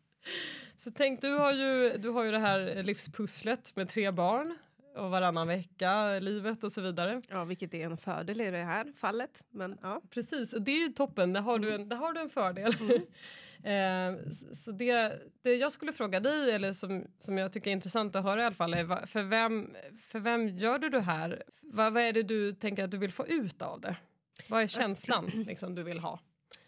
Så 0.77 0.91
tänk, 0.91 1.21
du 1.21 1.31
har, 1.31 1.53
ju, 1.53 1.97
du 1.97 2.09
har 2.09 2.23
ju 2.23 2.31
det 2.31 2.39
här 2.39 2.83
livspusslet 2.83 3.75
med 3.75 3.89
tre 3.89 4.11
barn 4.11 4.57
och 4.95 5.09
varannan 5.11 5.47
vecka, 5.47 6.19
livet 6.19 6.63
och 6.63 6.71
så 6.71 6.81
vidare. 6.81 7.21
Ja, 7.29 7.43
vilket 7.43 7.73
är 7.73 7.85
en 7.85 7.97
fördel 7.97 8.41
i 8.41 8.51
det 8.51 8.63
här 8.63 8.93
fallet. 8.97 9.45
Men 9.49 9.77
ja. 9.81 10.01
Precis, 10.09 10.53
och 10.53 10.61
det 10.61 10.71
är 10.71 10.79
ju 10.79 10.89
toppen, 10.89 11.33
där 11.33 11.41
har 11.41 11.59
du 11.59 11.73
en, 11.75 11.89
där 11.89 11.95
har 11.97 12.13
du 12.13 12.21
en 12.21 12.29
fördel. 12.29 12.73
eh, 13.63 14.07
s- 14.31 14.63
så 14.63 14.71
det, 14.71 15.19
det 15.41 15.55
jag 15.55 15.71
skulle 15.71 15.93
fråga 15.93 16.19
dig, 16.19 16.51
eller 16.51 16.73
som, 16.73 17.07
som 17.19 17.37
jag 17.37 17.53
tycker 17.53 17.69
är 17.69 17.73
intressant 17.73 18.15
att 18.15 18.23
höra 18.23 18.41
i 18.41 18.45
alla 18.45 18.55
fall, 18.55 18.73
är 18.73 19.05
för 19.05 19.23
vem, 19.23 19.69
för 20.01 20.19
vem 20.19 20.47
gör 20.47 20.79
du 20.79 20.89
det 20.89 21.01
här? 21.01 21.43
Vad, 21.61 21.93
vad 21.93 22.03
är 22.03 22.13
det 22.13 22.23
du 22.23 22.53
tänker 22.53 22.83
att 22.83 22.91
du 22.91 22.97
vill 22.97 23.11
få 23.11 23.27
ut 23.27 23.61
av 23.61 23.81
det? 23.81 23.95
Vad 24.49 24.61
är 24.63 24.67
känslan 24.67 25.25
liksom, 25.47 25.75
du 25.75 25.83
vill 25.83 25.99
ha? 25.99 26.19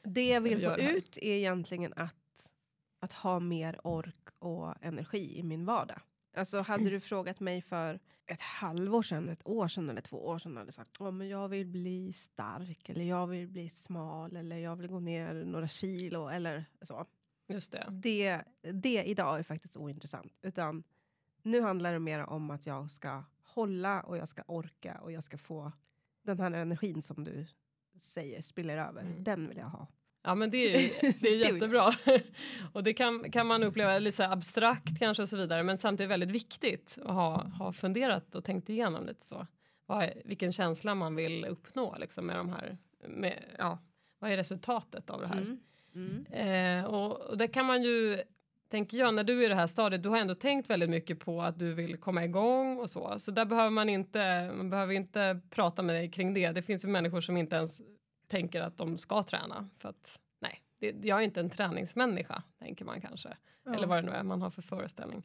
Det 0.03 0.27
jag 0.27 0.41
vill 0.41 0.61
få 0.61 0.77
ut 0.91 1.17
är 1.17 1.31
egentligen 1.33 1.93
att, 1.95 2.49
att 2.99 3.11
ha 3.13 3.39
mer 3.39 3.79
ork 3.83 4.15
och 4.39 4.73
energi 4.81 5.37
i 5.39 5.43
min 5.43 5.65
vardag. 5.65 5.99
Alltså 6.37 6.61
hade 6.61 6.89
du 6.89 6.99
frågat 6.99 7.39
mig 7.39 7.61
för 7.61 7.99
ett 8.25 8.41
halvår 8.41 9.01
sedan, 9.01 9.29
ett 9.29 9.47
år 9.47 9.67
sedan 9.67 9.89
eller 9.89 10.01
två 10.01 10.17
år 10.27 10.39
sedan 10.39 10.57
hade 10.57 10.71
sagt 10.71 11.01
oh, 11.01 11.11
men 11.11 11.29
jag 11.29 11.47
vill 11.47 11.65
bli 11.65 12.13
stark 12.13 12.89
eller 12.89 13.05
jag 13.05 13.27
vill 13.27 13.47
bli 13.47 13.69
smal 13.69 14.35
eller 14.35 14.57
jag 14.57 14.75
vill 14.75 14.87
gå 14.87 14.99
ner 14.99 15.33
några 15.33 15.67
kilo 15.67 16.27
eller 16.27 16.65
så. 16.81 17.05
Just 17.47 17.71
det. 17.71 17.87
det, 17.91 18.43
det 18.61 19.03
idag 19.03 19.39
är 19.39 19.43
faktiskt 19.43 19.77
ointressant. 19.77 20.33
Utan 20.41 20.83
nu 21.41 21.61
handlar 21.61 21.93
det 21.93 21.99
mer 21.99 22.19
om 22.19 22.49
att 22.49 22.65
jag 22.65 22.91
ska 22.91 23.23
hålla 23.43 24.01
och 24.01 24.17
jag 24.17 24.27
ska 24.27 24.43
orka 24.47 24.99
och 25.01 25.11
jag 25.11 25.23
ska 25.23 25.37
få 25.37 25.71
den 26.21 26.39
här 26.39 26.51
energin 26.51 27.01
som 27.01 27.23
du 27.23 27.45
säger 27.99 28.41
spiller 28.41 28.77
över. 28.77 29.01
Mm. 29.01 29.23
Den 29.23 29.47
vill 29.47 29.57
jag 29.57 29.69
ha. 29.69 29.87
Ja 30.27 30.35
men 30.35 30.49
det 30.49 30.57
är, 30.75 30.79
ju- 30.79 31.13
det 31.19 31.29
är 31.29 31.53
jättebra. 31.53 31.93
och 32.73 32.83
det 32.83 32.93
kan, 32.93 33.31
kan 33.31 33.47
man 33.47 33.63
uppleva 33.63 33.99
lite 33.99 34.27
abstrakt 34.29 34.99
kanske 34.99 35.23
och 35.23 35.29
så 35.29 35.37
vidare 35.37 35.63
men 35.63 35.77
samtidigt 35.77 36.11
väldigt 36.11 36.29
viktigt 36.29 36.97
att 37.05 37.13
ha, 37.13 37.43
ha 37.43 37.73
funderat 37.73 38.35
och 38.35 38.43
tänkt 38.43 38.69
igenom 38.69 39.05
lite 39.05 39.25
så. 39.25 39.47
Vad 39.85 40.09
vilken 40.25 40.51
känsla 40.51 40.95
man 40.95 41.15
vill 41.15 41.45
uppnå 41.45 41.95
liksom 41.99 42.25
med 42.25 42.35
de 42.35 42.49
här, 42.49 42.77
med, 43.07 43.43
ja, 43.57 43.79
vad 44.19 44.31
är 44.31 44.37
resultatet 44.37 45.09
av 45.09 45.21
det 45.21 45.27
här? 45.27 45.37
Mm. 45.37 45.59
Mm. 45.95 46.25
Eh, 46.25 46.85
och, 46.85 47.21
och 47.21 47.37
det 47.37 47.47
kan 47.47 47.65
man 47.65 47.83
ju, 47.83 48.17
tänker 48.71 48.97
jag, 48.97 49.13
när 49.13 49.23
du 49.23 49.41
är 49.41 49.45
i 49.45 49.49
det 49.49 49.55
här 49.55 49.67
stadiet, 49.67 50.03
du 50.03 50.09
har 50.09 50.17
ändå 50.17 50.35
tänkt 50.35 50.69
väldigt 50.69 50.89
mycket 50.89 51.19
på 51.19 51.41
att 51.41 51.59
du 51.59 51.73
vill 51.73 51.97
komma 51.97 52.25
igång 52.25 52.77
och 52.79 52.89
så. 52.89 53.19
Så 53.19 53.31
där 53.31 53.45
behöver 53.45 53.69
man 53.69 53.89
inte, 53.89 54.51
man 54.57 54.69
behöver 54.69 54.93
inte 54.93 55.39
prata 55.49 55.81
med 55.81 55.95
dig 55.95 56.11
kring 56.11 56.33
det. 56.33 56.51
Det 56.51 56.61
finns 56.61 56.83
ju 56.83 56.87
människor 56.87 57.21
som 57.21 57.37
inte 57.37 57.55
ens 57.55 57.81
tänker 58.27 58.61
att 58.61 58.77
de 58.77 58.97
ska 58.97 59.23
träna. 59.23 59.69
För 59.77 59.89
att, 59.89 60.19
nej, 60.39 60.61
det, 60.79 60.95
jag 61.07 61.19
är 61.19 61.23
inte 61.23 61.39
en 61.39 61.49
träningsmänniska, 61.49 62.43
tänker 62.59 62.85
man 62.85 63.01
kanske. 63.01 63.37
Ja. 63.63 63.73
Eller 63.75 63.87
vad 63.87 63.97
det 63.97 64.01
nu 64.01 64.11
är 64.11 64.23
man 64.23 64.41
har 64.41 64.49
för 64.49 64.61
föreställning. 64.61 65.23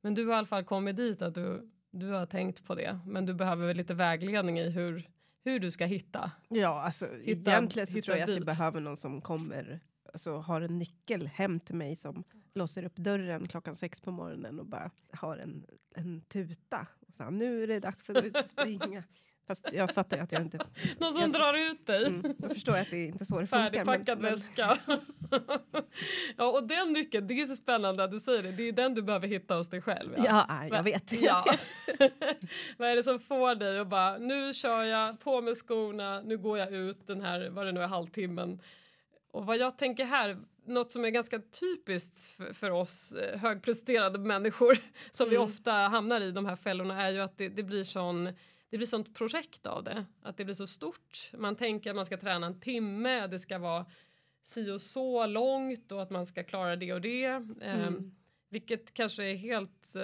Men 0.00 0.14
du 0.14 0.26
har 0.26 0.32
i 0.34 0.36
alla 0.36 0.46
fall 0.46 0.64
kommit 0.64 0.96
dit 0.96 1.22
att 1.22 1.34
du, 1.34 1.70
du 1.90 2.06
har 2.10 2.26
tänkt 2.26 2.64
på 2.64 2.74
det. 2.74 2.98
Men 3.06 3.26
du 3.26 3.34
behöver 3.34 3.66
väl 3.66 3.76
lite 3.76 3.94
vägledning 3.94 4.58
i 4.58 4.70
hur, 4.70 5.10
hur 5.44 5.60
du 5.60 5.70
ska 5.70 5.84
hitta. 5.84 6.30
Ja, 6.48 6.82
alltså 6.82 7.06
Hitta- 7.06 7.50
egentligen 7.50 7.86
så 7.86 7.94
hitta 7.94 8.04
tror 8.04 8.16
jag 8.16 8.24
att 8.24 8.30
jag 8.30 8.38
dit. 8.38 8.46
behöver 8.46 8.80
någon 8.80 8.96
som 8.96 9.20
kommer, 9.20 9.80
alltså 10.12 10.36
har 10.36 10.60
en 10.60 10.78
nyckel 10.78 11.26
hem 11.26 11.60
till 11.60 11.74
mig 11.74 11.96
som 11.96 12.24
låser 12.54 12.84
upp 12.84 12.96
dörren 12.96 13.46
klockan 13.46 13.76
sex 13.76 14.00
på 14.00 14.10
morgonen 14.10 14.60
och 14.60 14.66
bara 14.66 14.90
har 15.12 15.36
en, 15.36 15.66
en 15.94 16.20
tuta. 16.20 16.86
Och 17.08 17.14
så 17.14 17.22
här, 17.22 17.30
nu 17.30 17.62
är 17.62 17.66
det 17.66 17.80
dags 17.80 18.10
att 18.10 18.16
gå 18.16 18.22
ut 18.22 18.36
och 18.36 18.48
springa. 18.48 19.04
Fast 19.46 19.72
jag 19.72 19.94
fattar 19.94 20.18
att 20.18 20.32
jag 20.32 20.42
inte... 20.42 20.58
Någon 20.98 21.12
som 21.12 21.22
Jag- 21.22 21.32
drar 21.32 21.54
ut 21.70 21.86
dig. 21.86 22.06
Mm, 22.06 22.34
jag 22.42 22.52
förstår 22.52 22.76
att 22.76 22.90
det 22.90 22.96
är 22.96 23.06
inte 23.06 23.24
så 23.26 23.40
det 23.40 23.46
funkar. 23.46 23.62
Färdigpackad 23.70 24.20
men- 24.20 24.32
väska. 24.32 24.78
ja, 26.36 26.44
och 26.58 26.66
den 26.66 26.92
nyckeln, 26.92 27.26
det 27.26 27.40
är 27.40 27.46
så 27.46 27.56
spännande 27.56 28.04
att 28.04 28.10
du 28.10 28.20
säger 28.20 28.42
det. 28.42 28.52
Det 28.52 28.62
är 28.68 28.72
den 28.72 28.94
du 28.94 29.02
behöver 29.02 29.28
hitta 29.28 29.54
hos 29.56 29.68
dig 29.70 29.82
själv. 29.82 30.14
Ja, 30.16 30.46
ja 30.48 30.68
jag 30.76 30.82
vet. 30.82 31.12
Ja. 31.22 31.44
vad 32.76 32.88
är 32.88 32.96
det 32.96 33.02
som 33.02 33.18
får 33.20 33.54
dig 33.54 33.78
att 33.78 33.88
bara, 33.88 34.18
nu 34.18 34.54
kör 34.54 34.84
jag, 34.84 35.20
på 35.20 35.40
med 35.40 35.56
skorna, 35.56 36.20
nu 36.20 36.38
går 36.38 36.58
jag 36.58 36.72
ut 36.72 37.06
den 37.06 37.20
här, 37.20 37.48
vad 37.50 37.66
det 37.66 37.72
nu 37.72 37.80
är, 37.82 37.86
halvtimmen. 37.86 38.60
Och 39.32 39.46
vad 39.46 39.56
jag 39.56 39.78
tänker 39.78 40.04
här, 40.04 40.36
något 40.66 40.92
som 40.92 41.04
är 41.04 41.08
ganska 41.10 41.38
typiskt 41.60 42.20
för, 42.20 42.52
för 42.54 42.70
oss 42.70 43.12
eh, 43.12 43.38
högpresterande 43.40 44.18
människor 44.18 44.78
som 45.12 45.28
vi 45.30 45.36
Mm. 45.36 45.48
ofta 45.48 45.72
hamnar 45.72 46.20
i 46.20 46.30
de 46.32 46.46
här 46.46 46.56
fällorna 46.56 47.02
är 47.02 47.10
ju 47.10 47.20
att 47.20 47.38
det, 47.38 47.48
det 47.48 47.62
blir 47.62 47.84
sån 47.84 48.28
det 48.70 48.76
blir 48.76 48.86
sånt 48.86 49.14
projekt 49.14 49.66
av 49.66 49.84
det, 49.84 50.04
att 50.22 50.36
det 50.36 50.44
blir 50.44 50.54
så 50.54 50.66
stort. 50.66 51.30
Man 51.38 51.56
tänker 51.56 51.90
att 51.90 51.96
man 51.96 52.06
ska 52.06 52.16
träna 52.16 52.46
en 52.46 52.60
timme, 52.60 53.26
det 53.26 53.38
ska 53.38 53.58
vara 53.58 53.86
si 54.44 54.70
och 54.70 54.80
så 54.80 55.26
långt 55.26 55.92
och 55.92 56.02
att 56.02 56.10
man 56.10 56.26
ska 56.26 56.44
klara 56.44 56.76
det 56.76 56.92
och 56.92 57.00
det. 57.00 57.24
Ehm, 57.24 57.52
Mm. 57.62 58.14
vilket 58.48 58.94
kanske 58.94 59.24
är 59.24 59.34
helt 59.36 59.96
eh, 59.96 60.02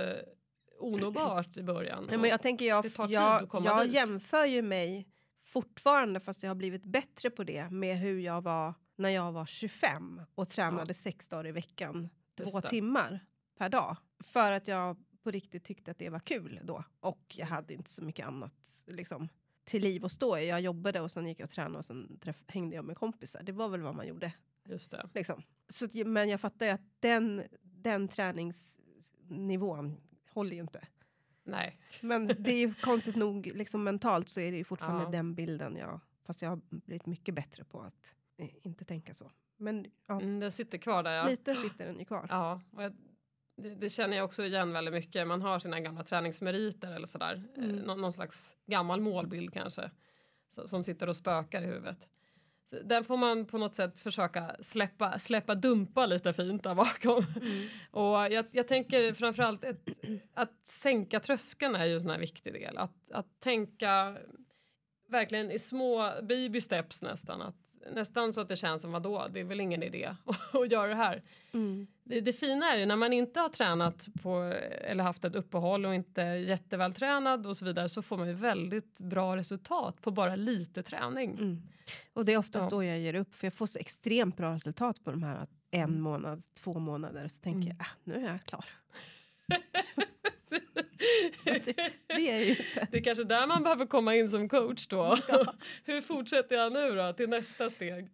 onåbart 0.81 1.57
i 1.57 1.63
början. 1.63 2.05
Nej, 2.09 2.19
men 2.19 2.31
jag 2.31 2.43
tänker 2.43 2.65
jag, 2.67 2.87
jag, 3.09 3.49
jag 3.65 3.87
jämför 3.87 4.47
ju 4.47 4.63
mig 4.63 5.09
fortfarande, 5.45 6.21
fast 6.21 6.43
jag 6.43 6.51
har 6.51 6.55
blivit 6.55 6.85
bättre 6.85 7.31
på 7.31 7.45
det, 7.45 7.71
med 7.71 7.99
hur 7.99 8.21
jag 8.21 8.43
var 8.43 8.75
när 8.97 9.09
jag 9.09 9.33
var 9.33 9.47
25 9.47 10.23
och 10.35 10.49
tränade 10.49 10.95
sex 10.95 11.29
dagar 11.29 11.47
i 11.47 11.53
veckan, 11.53 12.09
Just 12.39 12.53
två 12.53 12.61
det. 12.61 12.69
timmar 12.69 13.21
per 13.59 13.69
dag. 13.69 13.97
För 14.25 14.53
att 14.53 14.69
jag 14.69 14.97
på 15.23 15.31
riktigt 15.31 15.65
tyckte 15.65 15.91
att 15.91 15.99
det 15.99 16.09
var 16.09 16.19
kul 16.21 16.61
då. 16.65 16.85
Och 17.01 17.35
jag 17.37 17.47
hade 17.47 17.75
inte 17.75 17.91
så 17.91 18.05
mycket 18.05 18.27
annat 18.27 18.83
liksom, 18.87 19.29
till 19.65 19.83
liv 19.83 20.05
att 20.05 20.13
stå 20.13 20.39
i. 20.39 20.47
Jag 20.49 20.61
jobbade 20.61 21.01
och 21.01 21.11
sen 21.11 21.27
gick 21.27 21.41
jag 21.41 21.45
och 21.47 21.51
tränade 21.51 21.79
och 21.79 21.85
sen 21.85 22.19
träff- 22.23 22.45
hängde 22.47 22.77
jag 22.77 22.85
med 22.85 22.97
kompisar. 22.97 23.43
Det 23.43 23.53
var 23.53 23.69
väl 23.69 23.81
vad 23.81 23.95
man 23.95 24.07
gjorde. 24.07 24.33
Just 24.65 24.91
det. 24.91 25.09
Liksom. 25.15 25.43
Så, 25.69 25.87
men 26.07 26.29
jag 26.29 26.41
fattar 26.41 26.67
ju 26.67 26.73
att 26.73 26.81
den, 27.01 27.43
den 27.63 28.09
träningsnivån 28.09 29.97
håller 30.31 30.55
ju 30.55 30.61
inte. 30.61 30.81
Nej. 31.45 31.79
Men 32.01 32.27
det 32.27 32.51
är 32.53 32.57
ju 32.59 32.75
konstigt 32.83 33.17
nog, 33.17 33.47
liksom 33.47 33.85
mentalt 33.85 34.29
så 34.29 34.41
är 34.41 34.51
det 34.51 34.57
ju 34.57 34.65
fortfarande 34.65 35.05
Ja. 35.05 35.11
den 35.11 35.35
bilden 35.35 35.77
jag... 35.77 36.01
Fast 36.25 36.43
jag 36.43 36.49
har 36.51 36.61
blivit 36.71 37.07
mycket 37.07 37.35
bättre 37.35 37.65
på 37.65 37.81
att 37.83 38.15
eh, 38.37 38.49
inte 38.63 38.85
tänka 38.85 39.15
så. 39.15 39.31
Men 39.57 39.87
ja, 40.07 40.21
Mm, 40.21 40.41
det 40.41 40.53
sitter 40.53 40.79
kvar 40.79 41.03
där 41.03 41.13
ja. 41.17 41.27
lite 41.29 41.55
sitter 41.57 41.87
den 41.87 41.99
ju 41.99 42.05
kvar. 42.05 42.27
Ja, 42.31 42.61
och 42.73 42.83
jag, 42.83 42.93
det, 43.57 43.75
det 43.75 43.89
känner 43.89 44.17
jag 44.17 44.25
också 44.25 44.45
igen 44.45 44.73
väldigt 44.73 44.95
mycket. 44.95 45.27
Man 45.27 45.43
har 45.43 45.59
sina 45.59 45.81
gamla 45.81 46.05
träningsmeriter 46.05 46.93
eller 46.93 47.07
sådär. 47.07 47.43
Eh, 47.57 47.65
Mm. 47.65 47.77
någon, 47.77 48.01
någon 48.01 48.13
slags 48.13 48.55
gammal 48.67 49.01
målbild 49.01 49.53
kanske. 49.53 49.91
Så, 50.55 50.69
som 50.69 50.85
sitter 50.85 51.09
och 51.09 51.17
spökar 51.17 51.63
i 51.63 51.67
huvudet. 51.67 52.09
Så 52.71 52.77
den 52.83 53.05
får 53.05 53.17
man 53.17 53.47
på 53.47 53.59
något 53.59 53.75
sätt 53.75 53.99
försöka 53.99 54.57
släppa, 54.61 55.19
släppa 55.19 55.55
dumpa 55.55 56.07
lite 56.07 56.33
fint 56.33 56.63
där 56.65 56.75
bakom. 56.75 57.25
Mm. 57.41 57.69
Och 57.91 58.33
jag, 58.33 58.47
jag 58.51 58.69
tänker 58.69 59.13
framförallt 59.15 59.65
ett, 59.65 59.89
att 60.35 60.53
sänka 60.69 61.21
tröskeln 61.21 61.75
är 61.75 61.85
ju 61.85 61.95
en 61.95 62.01
sån 62.01 62.11
här 62.11 62.19
viktig 62.19 62.53
del. 62.53 62.79
Att, 62.79 63.11
att 63.11 63.41
tänka 63.41 64.19
verkligen 65.09 65.51
i 65.51 65.59
små 65.59 66.11
baby 66.23 66.61
steps 66.61 67.03
nästan. 67.03 67.43
Att, 67.43 67.57
nästan 67.91 68.33
så 68.33 68.41
att 68.41 68.49
det 68.49 68.57
känns 68.57 68.83
som 68.83 68.93
vadå, 68.93 69.27
det 69.31 69.41
är 69.41 69.45
väl 69.45 69.61
ingen 69.61 69.83
idé 69.83 70.17
att 70.53 70.71
göra 70.71 70.89
det 70.89 70.95
här. 70.95 71.23
Mm. 71.53 71.87
Det, 72.05 72.21
det 72.21 72.33
fina 72.33 72.73
är 72.75 72.79
ju 72.79 72.87
när 72.87 72.97
man 72.97 73.13
inte 73.13 73.41
har 73.41 73.49
tränat 73.49 74.07
på 74.23 74.55
eller 74.85 75.05
haft 75.05 75.25
ett 75.25 75.35
uppehåll 75.35 75.87
och 75.87 75.95
inte 75.95 76.23
jättevältränad 76.23 77.47
och 77.47 77.57
så 77.57 77.65
vidare 77.65 77.89
så 77.89 78.03
får 78.03 78.17
man 78.19 78.29
ju 78.29 78.35
väldigt 78.35 78.99
bra 79.01 79.37
resultat 79.37 80.03
på 80.03 80.11
bara 80.11 80.37
lite 80.37 80.83
träning. 80.83 81.31
Mm. 81.31 81.63
Och 82.13 82.25
det 82.25 82.33
är 82.33 82.39
oftast 82.39 82.65
Ja. 82.65 82.71
då 82.71 82.85
jag 82.85 82.99
ger 82.99 83.15
upp, 83.15 83.35
för 83.35 83.47
jag 83.47 83.55
får 83.55 83.67
så 83.67 83.79
extremt 83.79 84.37
bra 84.37 84.55
resultat 84.55 85.05
på 85.05 85.11
de 85.11 85.23
här 85.23 85.47
en 85.71 86.01
månad, 86.01 86.43
två 86.55 86.79
månader. 86.79 87.29
Så 87.29 87.43
tänker 87.43 87.61
Mm. 87.71 87.77
jag, 87.79 87.87
ah, 87.87 87.91
nu 88.05 88.15
är 88.15 88.31
jag 88.33 88.45
klar. 88.45 88.65
Det, 91.45 91.93
det 92.07 92.31
är 92.31 92.39
ju 92.39 92.51
inte. 92.51 92.89
Det 92.91 92.99
är 92.99 93.05
kanske 93.05 93.25
där 93.25 93.47
man 93.47 93.63
behöver 93.63 93.87
komma 93.87 94.15
in 94.15 94.31
som 94.31 94.49
coach 94.49 94.87
då. 94.87 95.17
Hur 95.85 96.01
fortsätter 96.01 96.57
jag 96.57 96.73
nu 96.73 96.95
då 96.95 97.13
till 97.13 97.29
nästa 97.29 97.71
steg? 97.71 98.09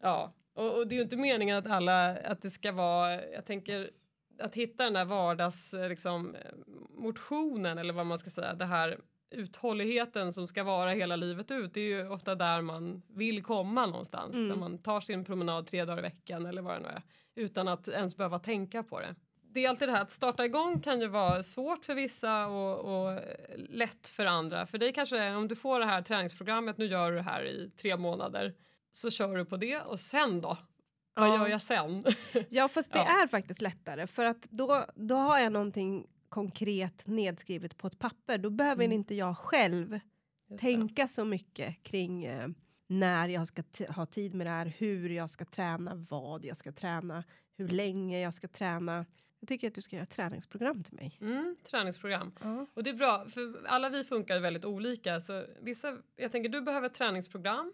Ja, 0.00 0.34
och, 0.54 0.78
och 0.78 0.86
det 0.86 0.94
är 0.94 0.96
ju 0.96 1.02
inte 1.02 1.16
meningen 1.16 1.58
att 1.58 1.66
alla, 1.66 2.16
att 2.16 2.42
det 2.42 2.50
ska 2.50 2.72
vara, 2.72 3.24
jag 3.26 3.46
tänker 3.46 3.90
att 4.38 4.54
hitta 4.54 4.84
den 4.84 4.92
där 4.92 5.04
vardags, 5.04 5.74
eh, 5.74 5.88
liksom, 5.88 6.36
motionen 6.90 7.78
eller 7.78 7.94
vad 7.94 8.06
man 8.06 8.18
ska 8.18 8.30
säga, 8.30 8.54
det 8.54 8.64
här 8.64 8.98
uthålligheten 9.30 10.32
som 10.32 10.46
ska 10.46 10.64
vara 10.64 10.90
hela 10.90 11.16
livet 11.16 11.50
ut. 11.50 11.74
Det 11.74 11.80
är 11.80 11.84
ju 11.84 12.08
ofta 12.08 12.34
där 12.34 12.62
man 12.62 13.02
vill 13.08 13.42
komma 13.42 13.86
någonstans. 13.86 14.34
Mm. 14.34 14.48
Där 14.48 14.56
man 14.56 14.78
tar 14.78 15.00
sin 15.00 15.24
promenad 15.24 15.66
tre 15.66 15.84
dagar 15.84 15.98
i 15.98 16.02
veckan 16.02 16.46
eller 16.46 16.62
vad 16.62 16.74
det 16.74 16.80
nu 16.80 16.88
är. 16.88 17.02
Utan 17.34 17.68
att 17.68 17.88
ens 17.88 18.16
behöva 18.16 18.38
tänka 18.38 18.82
på 18.82 19.00
det. 19.00 19.14
Det 19.54 19.64
är 19.64 19.68
alltid 19.68 19.88
det 19.88 19.92
här 19.92 20.02
att 20.02 20.12
starta 20.12 20.44
igång 20.44 20.80
kan 20.80 21.00
ju 21.00 21.06
vara 21.06 21.42
svårt 21.42 21.84
för 21.84 21.94
vissa 21.94 22.46
och, 22.46 22.78
och 23.08 23.20
lätt 23.56 24.08
för 24.08 24.26
andra. 24.26 24.66
För 24.66 24.78
dig 24.78 24.92
kanske 24.92 25.16
det 25.16 25.22
är, 25.22 25.36
om 25.36 25.48
du 25.48 25.56
får 25.56 25.80
det 25.80 25.86
här 25.86 26.02
träningsprogrammet, 26.02 26.78
nu 26.78 26.86
gör 26.86 27.10
du 27.10 27.16
det 27.16 27.22
här 27.22 27.44
i 27.44 27.70
tre 27.76 27.96
månader. 27.96 28.54
Så 28.92 29.10
kör 29.10 29.36
du 29.36 29.44
på 29.44 29.56
det 29.56 29.80
och 29.80 30.00
sen 30.00 30.40
då? 30.40 30.56
Vad 31.14 31.28
Ja. 31.28 31.34
gör 31.36 31.48
jag 31.48 31.62
sen? 31.62 32.04
Ja, 32.48 32.68
fast 32.68 32.92
det 32.92 32.98
Ja. 32.98 33.22
är 33.22 33.26
faktiskt 33.26 33.60
lättare. 33.62 34.06
För 34.06 34.24
att 34.24 34.42
då, 34.42 34.86
då 34.94 35.14
har 35.14 35.38
jag 35.38 35.52
någonting 35.52 36.06
konkret 36.28 37.06
nedskrivet 37.06 37.78
på 37.78 37.86
ett 37.86 37.98
papper. 37.98 38.38
Då 38.38 38.50
behöver 38.50 38.84
Mm. 38.84 38.92
inte 38.94 39.14
jag 39.14 39.38
själv 39.38 39.92
Just 39.92 40.04
det. 40.48 40.58
tänka 40.58 41.08
så 41.08 41.24
mycket 41.24 41.82
kring 41.82 42.24
eh, 42.24 42.48
när 42.86 43.28
jag 43.28 43.46
ska 43.46 43.62
ha 43.88 44.06
tid 44.06 44.34
med 44.34 44.46
det 44.46 44.50
här, 44.50 44.66
hur 44.78 45.08
jag 45.10 45.30
ska 45.30 45.44
träna, 45.44 45.94
vad 46.10 46.44
jag 46.44 46.56
ska 46.56 46.72
träna, 46.72 47.24
hur 47.56 47.68
länge 47.68 48.20
jag 48.20 48.34
ska 48.34 48.48
träna. 48.48 49.06
Jag 49.44 49.48
tycker 49.48 49.68
att 49.68 49.74
du 49.74 49.82
ska 49.82 49.96
göra 49.96 50.06
träningsprogram 50.06 50.82
till 50.82 50.94
mig. 50.94 51.18
Mm, 51.20 51.56
träningsprogram. 51.70 52.32
Ja. 52.42 52.66
Och 52.74 52.82
det 52.84 52.90
är 52.90 52.94
bra, 52.94 53.26
för 53.28 53.66
alla 53.66 53.88
vi 53.88 54.04
funkar 54.04 54.40
väldigt 54.40 54.64
olika. 54.64 55.20
Så 55.20 55.44
vissa, 55.60 55.96
jag 56.16 56.32
tänker 56.32 56.48
du 56.48 56.60
behöver 56.60 56.86
ett 56.86 56.94
träningsprogram 56.94 57.72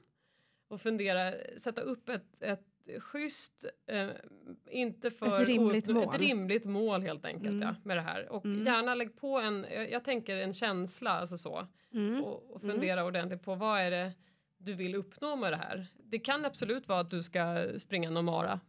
och 0.69 0.81
fundera, 0.81 1.33
sätta 1.59 1.81
upp 1.81 2.09
ett, 2.09 2.43
ett 2.43 2.65
schysst, 2.99 3.65
eh, 3.87 4.09
inte 4.71 5.11
för 5.11 5.43
Ett 5.43 5.49
rimligt 5.49 5.89
o- 5.89 5.93
mål. 5.95 6.15
ett 6.15 6.21
rimligt 6.21 6.65
mål 6.65 7.03
helt 7.03 7.25
enkelt 7.25 7.49
Mm. 7.51 7.63
ja, 7.63 7.75
med 7.85 7.97
det 7.97 8.01
här. 8.03 8.29
Och 8.33 8.45
Mm. 8.45 8.67
gärna 8.67 8.95
lägg 8.95 9.17
på 9.17 9.39
en, 9.39 9.67
jag, 9.75 9.91
jag 9.91 10.05
tänker 10.05 10.37
en 10.37 10.55
känsla, 10.55 11.11
alltså 11.11 11.39
så. 11.39 11.67
Mm. 11.93 12.25
Och, 12.25 12.51
och 12.55 12.61
fundera 12.61 13.05
ordentligt 13.05 13.43
på 13.43 13.55
vad 13.55 13.81
är 13.81 13.91
det 13.91 14.13
du 14.59 14.73
vill 14.75 14.95
uppnå 14.95 15.37
med 15.37 15.53
det 15.53 15.57
här. 15.57 15.87
Det 16.05 16.19
kan 16.19 16.45
absolut 16.45 16.89
vara 16.89 17.01
att 17.01 17.11
du 17.11 17.23
ska 17.23 17.69
springa 17.79 18.11
någon 18.11 18.25
mara 18.25 18.61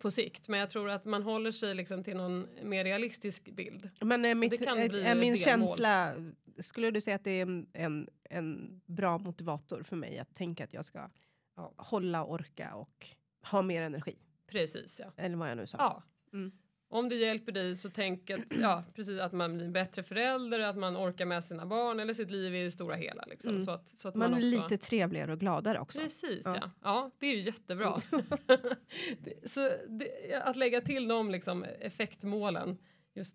på 0.00 0.10
sikt, 0.10 0.48
men 0.48 0.60
jag 0.60 0.70
tror 0.70 0.90
att 0.90 1.04
man 1.04 1.22
håller 1.22 1.52
sig 1.52 1.74
liksom 1.74 2.04
till 2.04 2.16
någon 2.16 2.48
mer 2.62 2.84
realistisk 2.84 3.50
bild. 3.50 3.90
Men 4.00 4.24
är, 4.24 4.34
mitt, 4.34 4.60
är, 4.62 4.94
är 4.94 5.14
min 5.14 5.36
känsla, 5.36 6.14
skulle 6.58 6.90
du 6.90 7.00
säga 7.00 7.16
att 7.16 7.24
det 7.24 7.30
är 7.30 7.42
en, 7.42 7.66
en, 7.72 8.08
en 8.30 8.80
bra 8.86 9.18
motivator 9.18 9.82
för 9.82 9.96
mig 9.96 10.18
att 10.18 10.34
tänka 10.34 10.64
att 10.64 10.72
jag 10.74 10.84
ska 10.84 11.10
Ja. 11.56 11.74
hålla, 11.76 12.24
orka 12.24 12.74
och 12.74 13.06
ha 13.50 13.62
mer 13.62 13.82
energi? 13.82 14.16
Precis 14.46 15.00
ja. 15.04 15.12
Eller 15.16 15.36
vad 15.36 15.50
jag 15.50 15.56
nu 15.56 15.66
sa. 15.66 15.78
ja. 15.78 16.02
Mm. 16.32 16.52
Om 16.92 17.08
det 17.08 17.14
hjälper 17.14 17.52
dig 17.52 17.76
så 17.76 17.90
tänk 17.90 18.30
att, 18.30 18.40
ja, 18.60 18.84
precis, 18.94 19.20
att 19.20 19.32
man 19.32 19.54
blir 19.56 19.66
en 19.66 19.72
bättre 19.72 20.02
förälder, 20.02 20.60
att 20.60 20.76
man 20.76 20.96
orkar 20.96 21.24
med 21.26 21.44
sina 21.44 21.66
barn 21.66 22.00
eller 22.00 22.14
sitt 22.14 22.30
liv 22.30 22.54
i 22.54 22.62
det 22.64 22.70
stora 22.70 22.94
hela. 22.96 23.24
Liksom. 23.30 23.50
Mm. 23.50 23.62
Så 23.62 23.70
att, 23.70 23.88
så 23.88 24.08
att 24.08 24.14
Man 24.14 24.30
man, 24.30 24.40
är 24.42 24.46
också... 24.58 24.68
lite 24.68 24.84
trevligare 24.86 25.32
och 25.32 25.40
gladare 25.40 25.78
också. 25.80 26.00
Precis 26.00 26.42
Ja. 26.44 26.56
ja. 26.60 26.70
ja. 26.82 27.10
det 27.18 27.26
är 27.26 27.36
ju 27.36 27.40
jättebra. 27.42 28.00
Det- 29.18 29.50
så 29.50 29.70
det, 29.88 30.34
att 30.44 30.56
lägga 30.56 30.80
till 30.80 31.08
de 31.08 31.30
liksom, 31.30 31.64
effektmålen, 31.80 32.78
just 33.14 33.34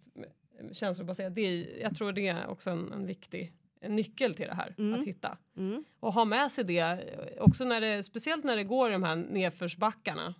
känslobaserat, 0.71 1.35
det 1.35 1.41
är, 1.41 1.81
jag 1.81 1.95
tror 1.95 2.11
det 2.11 2.27
är 2.27 2.47
också 2.47 2.69
en, 2.69 2.91
en 2.93 3.05
viktig 3.07 3.53
en 3.81 3.95
nyckel 3.95 4.35
till 4.35 4.47
det 4.47 4.53
här 4.53 4.75
Mm. 4.77 4.99
att 4.99 5.07
hitta. 5.07 5.37
Mm. 5.57 5.83
Och 5.99 6.13
ha 6.13 6.25
med 6.25 6.51
sig 6.51 6.63
det 6.63 6.99
också 7.39 7.65
när 7.65 7.81
det, 7.81 8.03
speciellt 8.03 8.43
när 8.43 8.55
det 8.55 8.63
går 8.63 8.89
i 8.89 8.93
de 8.93 9.03
här 9.03 9.15
nedförsbackarna. 9.15 10.33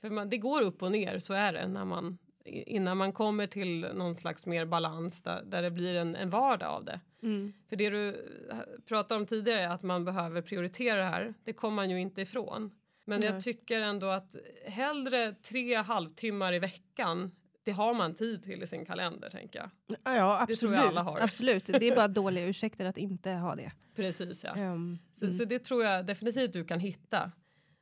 För 0.00 0.10
man, 0.10 0.30
det 0.30 0.38
går 0.38 0.62
upp 0.62 0.82
och 0.82 0.92
ner, 0.92 1.18
så 1.18 1.32
är 1.34 1.52
det 1.52 1.68
när 1.68 1.84
man 1.84 2.18
innan 2.44 2.96
man 2.96 3.12
kommer 3.12 3.46
till 3.46 3.80
någon 3.94 4.14
slags 4.14 4.46
mer 4.46 4.64
balans 4.64 5.22
där, 5.22 5.42
där 5.42 5.62
det 5.62 5.70
blir 5.70 5.96
en, 5.96 6.16
en 6.16 6.30
vardag 6.30 6.68
av 6.68 6.84
det. 6.84 7.00
Mm. 7.22 7.52
För 7.68 7.76
det 7.76 7.90
du 7.90 8.08
eh, 8.50 8.56
pratade 8.88 9.20
om 9.20 9.26
tidigare, 9.26 9.68
att 9.72 9.82
man 9.82 10.04
behöver 10.04 10.42
prioritera 10.42 10.96
det 10.96 11.04
här, 11.04 11.34
det 11.44 11.52
kommer 11.52 11.76
man 11.76 11.90
ju 11.90 12.00
inte 12.00 12.20
ifrån. 12.22 12.70
Men 13.04 13.20
Nej. 13.20 13.30
jag 13.30 13.40
tycker 13.40 13.80
ändå 13.80 14.06
att 14.06 14.34
hellre 14.66 15.32
tre 15.32 15.74
halvtimmar 15.74 16.52
i 16.52 16.58
veckan, 16.58 17.30
det 17.64 17.70
har 17.70 17.94
man 17.94 18.14
tid 18.14 18.42
till 18.44 18.62
i 18.62 18.66
sin 18.66 18.84
kalender, 18.86 19.30
tänker 19.30 19.58
jag. 19.58 19.70
Ja, 20.04 20.16
ja, 20.16 20.44
Det 20.48 20.54
tror 20.56 20.74
absolut. 20.74 20.76
jag 20.78 20.88
alla 20.88 21.02
har. 21.02 21.20
absolut. 21.20 21.66
Det 21.66 21.88
är 21.88 21.96
bara 21.96 22.08
dåliga 22.22 22.44
ursäkter 22.46 22.84
att 22.84 22.98
inte 22.98 23.30
ha 23.30 23.54
det. 23.54 23.72
Precis, 23.96 24.44
ja. 24.44 24.54
Ehm, 24.56 24.98
Så, 25.18 25.24
mm. 25.24 25.36
så 25.36 25.44
det 25.44 25.58
tror 25.58 25.84
jag 25.84 26.06
definitivt 26.06 26.52
du 26.52 26.64
kan 26.64 26.80
hitta. 26.80 27.32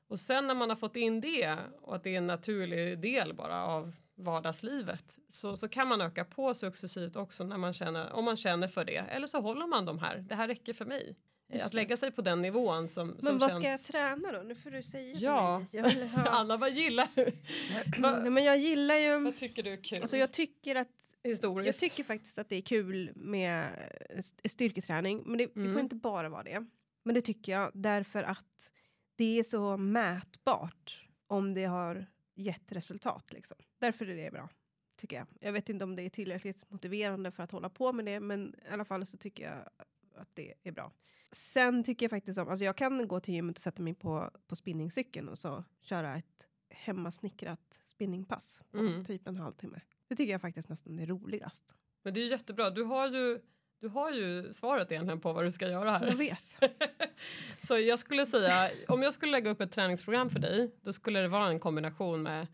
Och 0.09 0.21
sen 0.21 0.47
när 0.47 0.55
man 0.55 0.69
har 0.69 0.77
fått 0.77 0.97
in 0.97 1.21
det 1.21 1.57
och 1.83 1.97
att 1.97 2.03
det 2.05 2.15
är 2.15 2.19
en 2.19 2.27
naturlig 2.27 2.99
del 3.01 3.35
bara 3.35 3.65
av 3.65 3.93
vardagslivet 4.19 5.17
så, 5.29 5.57
så 5.57 5.69
kan 5.69 5.89
man 5.89 6.01
öka 6.01 6.25
på 6.25 6.55
successivt 6.55 7.17
också 7.17 7.45
när 7.45 7.57
man 7.59 7.73
känner, 7.75 8.13
om 8.13 8.25
man 8.25 8.37
känner 8.37 8.69
för 8.69 8.85
det. 8.85 8.97
Eller 8.97 9.27
så 9.27 9.41
håller 9.41 9.67
man 9.67 9.85
de 9.87 9.99
här, 9.99 10.17
det 10.29 10.35
här 10.35 10.49
räcker 10.49 10.73
för 10.73 10.85
mig. 10.85 11.17
Just 11.53 11.67
Att 11.67 11.75
lägga 11.75 11.97
sig 11.97 12.11
på 12.11 12.23
den 12.23 12.43
nivån 12.43 12.89
som, 12.89 13.09
som 13.09 13.17
Men 13.23 13.39
vad 13.39 13.51
känns... 13.51 13.61
ska 13.63 13.69
jag 13.71 13.83
träna 13.83 14.33
då? 14.33 14.43
Nu 14.43 14.55
får 14.55 14.71
du 14.71 14.83
säga 14.83 15.15
till 15.15 15.23
Ja. 15.23 15.59
mig. 15.59 15.69
Jag, 15.73 15.91
ha... 16.09 16.25
Anna, 16.31 16.57
vad 16.57 16.71
gillar 16.71 17.09
du? 17.15 17.25
Nej, 17.25 17.85
vad, 17.99 18.33
men 18.33 18.45
jag 18.45 18.59
gillar 18.59 18.95
ju... 18.95 19.21
vad 19.21 19.37
tycker 19.37 19.63
du 19.63 19.73
är 19.73 19.77
kul? 19.85 20.01
Alltså 20.01 20.17
jag 20.17 20.33
tycker 20.33 20.75
att 20.77 20.89
jag 21.23 21.31
Historiskt? 21.31 21.81
tycker 21.81 22.05
faktiskt 22.05 22.39
att 22.39 22.49
det 22.49 22.57
är 22.57 22.61
kul 22.63 23.13
med 23.15 23.69
st- 24.17 24.49
styrketräning. 24.49 25.23
Men 25.27 25.39
det, 25.39 25.45
det 25.47 25.53
får 25.53 25.61
Mm. 25.61 25.79
inte 25.79 25.97
bara 25.97 26.29
vara 26.29 26.43
det. 26.43 26.67
Men 27.05 27.15
det 27.15 27.21
tycker 27.21 27.53
jag 27.53 27.71
därför 27.75 28.23
att 28.23 28.71
det 29.17 29.39
är 29.39 29.43
så 29.43 29.77
mätbart 29.77 31.07
om 31.27 31.55
det 31.55 31.65
har 31.65 32.07
gett 32.39 32.73
resultat. 32.73 33.33
Liksom. 33.33 33.57
Därför 33.79 34.09
är 34.09 34.17
det 34.17 34.31
bra. 34.31 34.49
Tycker 34.97 35.17
jag. 35.17 35.27
Jag 35.41 35.53
vet 35.53 35.69
inte 35.69 35.85
om 35.85 35.97
det 35.97 36.03
är 36.03 36.11
tillräckligt 36.11 36.71
motiverande 36.71 37.31
för 37.31 37.43
att 37.43 37.51
hålla 37.51 37.71
på 37.71 37.93
med 37.93 38.05
det. 38.05 38.21
Men 38.21 38.55
i 38.67 38.69
alla 38.73 38.85
fall 38.85 39.07
så 39.07 39.17
tycker 39.17 39.45
jag 39.45 39.69
att 40.15 40.29
det 40.35 40.55
är 40.63 40.73
bra. 40.73 40.93
Sen 41.31 41.85
tycker 41.85 42.05
jag 42.07 42.11
faktiskt 42.11 42.39
om, 42.39 42.49
alltså 42.49 42.65
jag 42.65 42.77
kan 42.77 43.09
gå 43.09 43.21
till 43.21 43.35
gymmet 43.35 43.57
och 43.57 43.63
sätta 43.63 43.83
mig 43.83 43.95
på, 43.95 44.31
på 44.47 44.57
spinningcykeln 44.57 45.29
och 45.29 45.39
så 45.39 45.65
köra 45.83 46.17
ett 46.17 46.47
hemmasnickrat 46.71 47.81
spinningpass 47.85 48.61
Mm. 48.75 49.05
typ 49.05 49.29
en 49.29 49.37
halvtimme. 49.37 49.81
Det 50.09 50.17
tycker 50.17 50.33
jag 50.33 50.41
faktiskt 50.41 50.69
nästan 50.69 50.99
är 50.99 51.07
roligast. 51.07 51.75
Men 52.03 52.15
det 52.15 52.21
är 52.21 52.31
jättebra. 52.31 52.71
Du 52.71 52.83
har 52.83 53.09
ju, 53.09 53.41
du 53.81 53.89
har 53.89 54.11
ju 54.13 54.53
svaret 54.53 54.93
egentligen 54.93 55.21
på 55.21 55.33
vad 55.33 55.45
du 55.45 55.51
ska 55.51 55.69
göra 55.69 55.91
här. 55.99 56.07
Jag 56.07 56.17
vet. 56.17 56.57
Så 57.67 57.79
jag 57.79 57.99
skulle 57.99 58.27
säga, 58.27 58.69
om 58.89 59.03
jag 59.03 59.15
skulle 59.15 59.33
lägga 59.33 59.51
upp 59.51 59.61
ett 59.61 59.73
träningsprogram 59.73 60.31
för 60.31 60.39
dig, 60.39 60.71
då 60.83 60.93
skulle 60.93 61.21
det 61.21 61.29
vara 61.29 61.49
en 61.49 61.61
kombination 61.61 62.23
med 62.23 62.47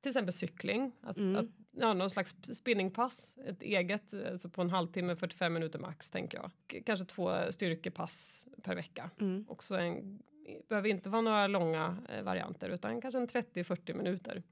till 0.00 0.10
exempel 0.10 0.32
cykling, 0.34 0.92
att, 1.02 1.16
Mm. 1.16 1.36
att, 1.36 1.46
ja, 1.70 1.94
någon 1.94 2.10
slags 2.10 2.34
spinningpass, 2.54 3.38
ett 3.46 3.62
eget, 3.62 4.14
alltså 4.32 4.48
på 4.48 4.62
en 4.62 4.70
halvtimme, 4.70 5.16
45 5.16 5.52
minuter 5.54 5.78
max 5.78 6.10
tänker 6.10 6.38
jag. 6.38 6.50
K- 6.72 6.78
Kanske 6.86 7.06
två 7.06 7.30
styrkepass 7.50 8.44
per 8.62 8.74
vecka. 8.74 9.10
Mm. 9.20 9.44
Också 9.48 9.74
en, 9.74 10.22
behöver 10.68 10.88
inte 10.88 11.08
vara 11.10 11.22
några 11.22 11.46
långa 11.46 11.96
eh, 12.08 12.22
varianter 12.22 12.68
utan 12.68 13.00
kanske 13.00 13.18
en 13.18 13.28
30-40 13.28 13.94
minuter. 13.94 14.42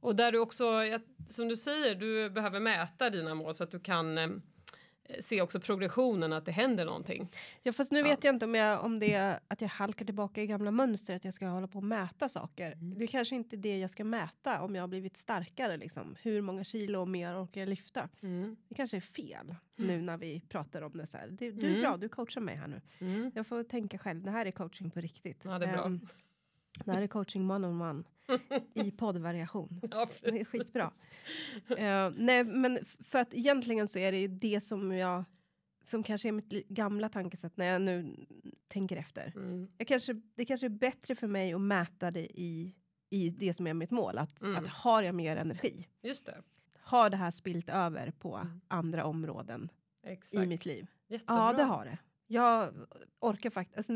Och 0.00 0.16
där 0.16 0.32
du 0.32 0.38
också, 0.38 0.64
som 1.28 1.48
du 1.48 1.56
säger, 1.56 1.94
du 1.94 2.30
behöver 2.30 2.60
mäta 2.60 3.10
dina 3.10 3.34
mål 3.34 3.54
så 3.54 3.64
att 3.64 3.70
du 3.70 3.80
kan 3.80 4.18
eh, 4.18 4.28
se 5.20 5.42
också 5.42 5.60
progressionen, 5.60 6.32
att 6.32 6.44
det 6.44 6.52
händer 6.52 6.84
någonting. 6.84 7.28
Ja, 7.62 7.72
fast 7.72 7.92
nu 7.92 7.98
Ja. 7.98 8.04
vet 8.04 8.24
jag 8.24 8.34
inte 8.34 8.44
om, 8.44 8.54
jag, 8.54 8.84
om 8.84 8.98
det 8.98 9.12
är 9.14 9.40
att 9.48 9.60
jag 9.60 9.68
halkar 9.68 10.04
tillbaka 10.04 10.42
i 10.42 10.46
gamla 10.46 10.70
mönster, 10.70 11.16
att 11.16 11.24
jag 11.24 11.34
ska 11.34 11.46
hålla 11.46 11.66
på 11.66 11.78
och 11.78 11.84
mäta 11.84 12.28
saker. 12.28 12.72
Mm. 12.72 12.98
Det 12.98 13.04
är 13.04 13.06
kanske 13.06 13.34
inte 13.36 13.56
det 13.56 13.78
jag 13.78 13.90
ska 13.90 14.04
mäta 14.04 14.60
om 14.62 14.74
jag 14.74 14.82
har 14.82 14.88
blivit 14.88 15.16
starkare. 15.16 15.76
Liksom. 15.76 16.16
Hur 16.22 16.40
många 16.42 16.64
kilo 16.64 17.04
mer 17.04 17.44
orkar 17.44 17.60
jag 17.60 17.68
lyfta? 17.68 18.08
Mm. 18.22 18.56
Det 18.68 18.74
kanske 18.74 18.96
är 18.96 19.00
fel 19.00 19.54
nu 19.76 20.00
när 20.02 20.16
vi 20.16 20.40
pratar 20.48 20.82
om 20.82 20.92
det 20.92 21.06
så 21.06 21.18
här. 21.18 21.28
Du, 21.28 21.52
du 21.52 21.66
är 21.66 21.70
Mm. 21.70 21.80
bra, 21.80 21.96
du 21.96 22.08
coachar 22.08 22.40
mig 22.40 22.56
här 22.56 22.66
nu. 22.68 22.80
Mm. 23.00 23.32
Jag 23.34 23.46
får 23.46 23.62
tänka 23.64 23.98
själv, 23.98 24.22
det 24.22 24.30
här 24.30 24.46
är 24.46 24.50
coaching 24.50 24.90
på 24.90 25.00
riktigt. 25.00 25.40
Ja, 25.44 25.58
det 25.58 25.66
är 25.66 25.72
bra. 25.72 25.84
Ehm, 25.86 26.00
det 26.84 26.92
här 26.92 27.02
är 27.02 27.06
coaching 27.06 27.50
one 27.50 27.66
on 27.68 27.82
one 27.82 28.02
i 28.74 28.90
poddvariation. 28.90 29.80
Ja, 29.90 30.08
Det 30.22 30.40
är 30.40 30.44
skitbra. 30.44 30.92
Eh, 31.78 32.10
nej, 32.16 32.44
men 32.44 32.78
för 32.84 33.18
att 33.18 33.34
egentligen 33.34 33.88
så 33.88 33.98
är 33.98 34.12
det 34.12 34.18
ju 34.18 34.28
det 34.28 34.60
som 34.60 34.92
jag 34.92 35.24
som 35.82 36.02
kanske 36.02 36.28
är 36.28 36.32
mitt 36.32 36.48
gamla 36.68 37.08
tankesätt 37.08 37.56
när 37.56 37.66
jag 37.66 37.82
nu 37.82 38.26
tänker 38.68 38.96
efter. 38.96 39.32
Mm. 39.36 39.68
Jag 39.78 39.86
kanske, 39.86 40.20
det 40.34 40.44
kanske 40.44 40.66
är 40.66 40.70
bättre 40.70 41.14
för 41.14 41.26
mig 41.26 41.52
att 41.54 41.60
mäta 41.60 42.10
det 42.10 42.40
i, 42.40 42.74
i 43.10 43.30
det 43.30 43.54
som 43.54 43.66
är 43.66 43.74
mitt 43.74 43.90
mål. 43.90 44.18
Att, 44.18 44.42
Mm. 44.42 44.56
att 44.56 44.66
har 44.66 45.02
jag 45.02 45.14
mer 45.14 45.36
energi? 45.36 45.86
Just 46.02 46.26
det. 46.26 46.42
Har 46.78 47.10
det 47.10 47.16
här 47.16 47.30
spilt 47.30 47.68
över 47.68 48.10
på 48.10 48.36
Mm. 48.36 48.60
andra 48.68 49.04
områden 49.04 49.68
Exakt. 50.02 50.34
i 50.44 50.46
mitt 50.46 50.64
liv? 50.64 50.86
Jättebra. 51.08 51.34
Ja, 51.36 51.52
det 51.52 51.62
har 51.62 51.84
det. 51.84 51.98
Jag 52.26 52.74
orkar 53.20 53.50
faktiskt, 53.50 53.76
alltså 53.76 53.92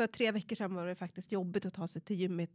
för 0.00 0.06
tre 0.06 0.32
veckor 0.32 0.56
sedan 0.56 0.74
var 0.74 0.86
det 0.86 0.94
faktiskt 0.94 1.32
jobbigt 1.32 1.66
att 1.66 1.74
ta 1.74 1.86
sig 1.86 2.02
till 2.02 2.16
gymmet. 2.16 2.50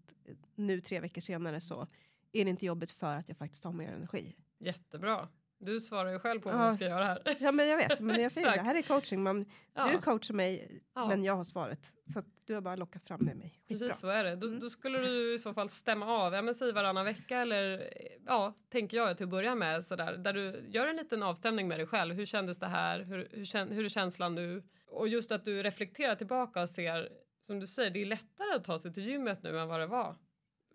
Nu 0.56 0.82
tre 0.82 1.00
veckor 1.00 1.22
senare 1.22 1.62
så 1.62 1.88
är 2.32 2.44
det 2.46 2.50
inte 2.50 2.66
jobbigt 2.66 2.92
för 2.92 3.16
att 3.18 3.30
jag 3.30 3.38
faktiskt 3.38 3.64
har 3.64 3.72
mer 3.72 3.92
energi. 3.92 4.36
Jättebra. 4.60 5.28
Du 5.60 5.80
svarar 5.82 6.12
ju 6.12 6.20
själv 6.20 6.40
på 6.40 6.50
vad 6.50 6.62
Ja. 6.62 6.70
du 6.70 6.76
ska 6.76 6.86
göra 6.86 7.06
här. 7.06 7.38
Ja 7.40 7.52
men 7.52 7.68
jag 7.68 7.78
vet, 7.78 8.00
men 8.00 8.22
jag 8.22 8.32
säger 8.32 8.52
det 8.56 8.62
här 8.62 8.76
är 8.76 8.82
coaching. 8.82 9.24
Man, 9.24 9.46
Ja, 9.74 9.90
Du 9.92 9.98
coachar 10.02 10.34
mig 10.34 10.82
Ja. 10.96 11.08
men 11.08 11.24
jag 11.24 11.36
har 11.36 11.44
svaret. 11.44 11.92
Så 12.14 12.20
att 12.20 12.26
du 12.46 12.54
har 12.54 12.62
bara 12.62 12.76
lockat 12.76 13.04
fram 13.04 13.20
med 13.26 13.38
mig. 13.38 13.50
Skitbra. 13.68 13.88
precis 13.88 14.00
så 14.02 14.08
är 14.08 14.24
det. 14.24 14.36
Då, 14.36 14.48
Mm. 14.48 14.60
då 14.60 14.70
skulle 14.70 15.00
du 15.00 15.34
i 15.34 15.40
så 15.40 15.54
fall 15.54 15.70
stämma 15.70 16.06
av, 16.08 16.34
ja 16.34 16.42
men 16.42 16.56
säg 16.56 16.72
varannan 16.72 17.06
vecka 17.06 17.38
eller 17.40 17.90
ja, 18.26 18.54
tänker 18.70 18.98
jag 18.98 19.18
till 19.18 19.24
att 19.24 19.30
börja 19.30 19.56
med 19.56 19.86
sådär, 19.86 20.18
där 20.18 20.34
du 20.34 20.66
gör 20.70 20.88
en 20.88 20.96
liten 20.96 21.24
avstämning 21.24 21.68
med 21.68 21.80
dig 21.80 21.88
själv. 21.88 22.16
Hur 22.16 22.26
kändes 22.26 22.60
det 22.60 22.68
här? 22.68 23.00
Hur, 23.00 23.28
hur, 23.32 23.74
hur 23.74 23.86
är 23.86 23.90
känslan 23.90 24.36
nu? 24.36 24.64
Och 24.88 25.08
just 25.08 25.32
att 25.32 25.46
du 25.46 25.64
reflekterar 25.64 26.16
tillbaka 26.16 26.62
och 26.62 26.70
ser, 26.70 27.10
som 27.46 27.60
du 27.60 27.68
säger, 27.68 27.92
det 27.92 28.02
är 28.02 28.06
lättare 28.06 28.56
att 28.56 28.64
ta 28.64 28.80
sig 28.80 28.94
till 28.94 29.08
gymmet 29.08 29.44
nu 29.44 29.60
än 29.60 29.68
vad 29.68 29.80
det 29.80 29.88
var 29.88 30.16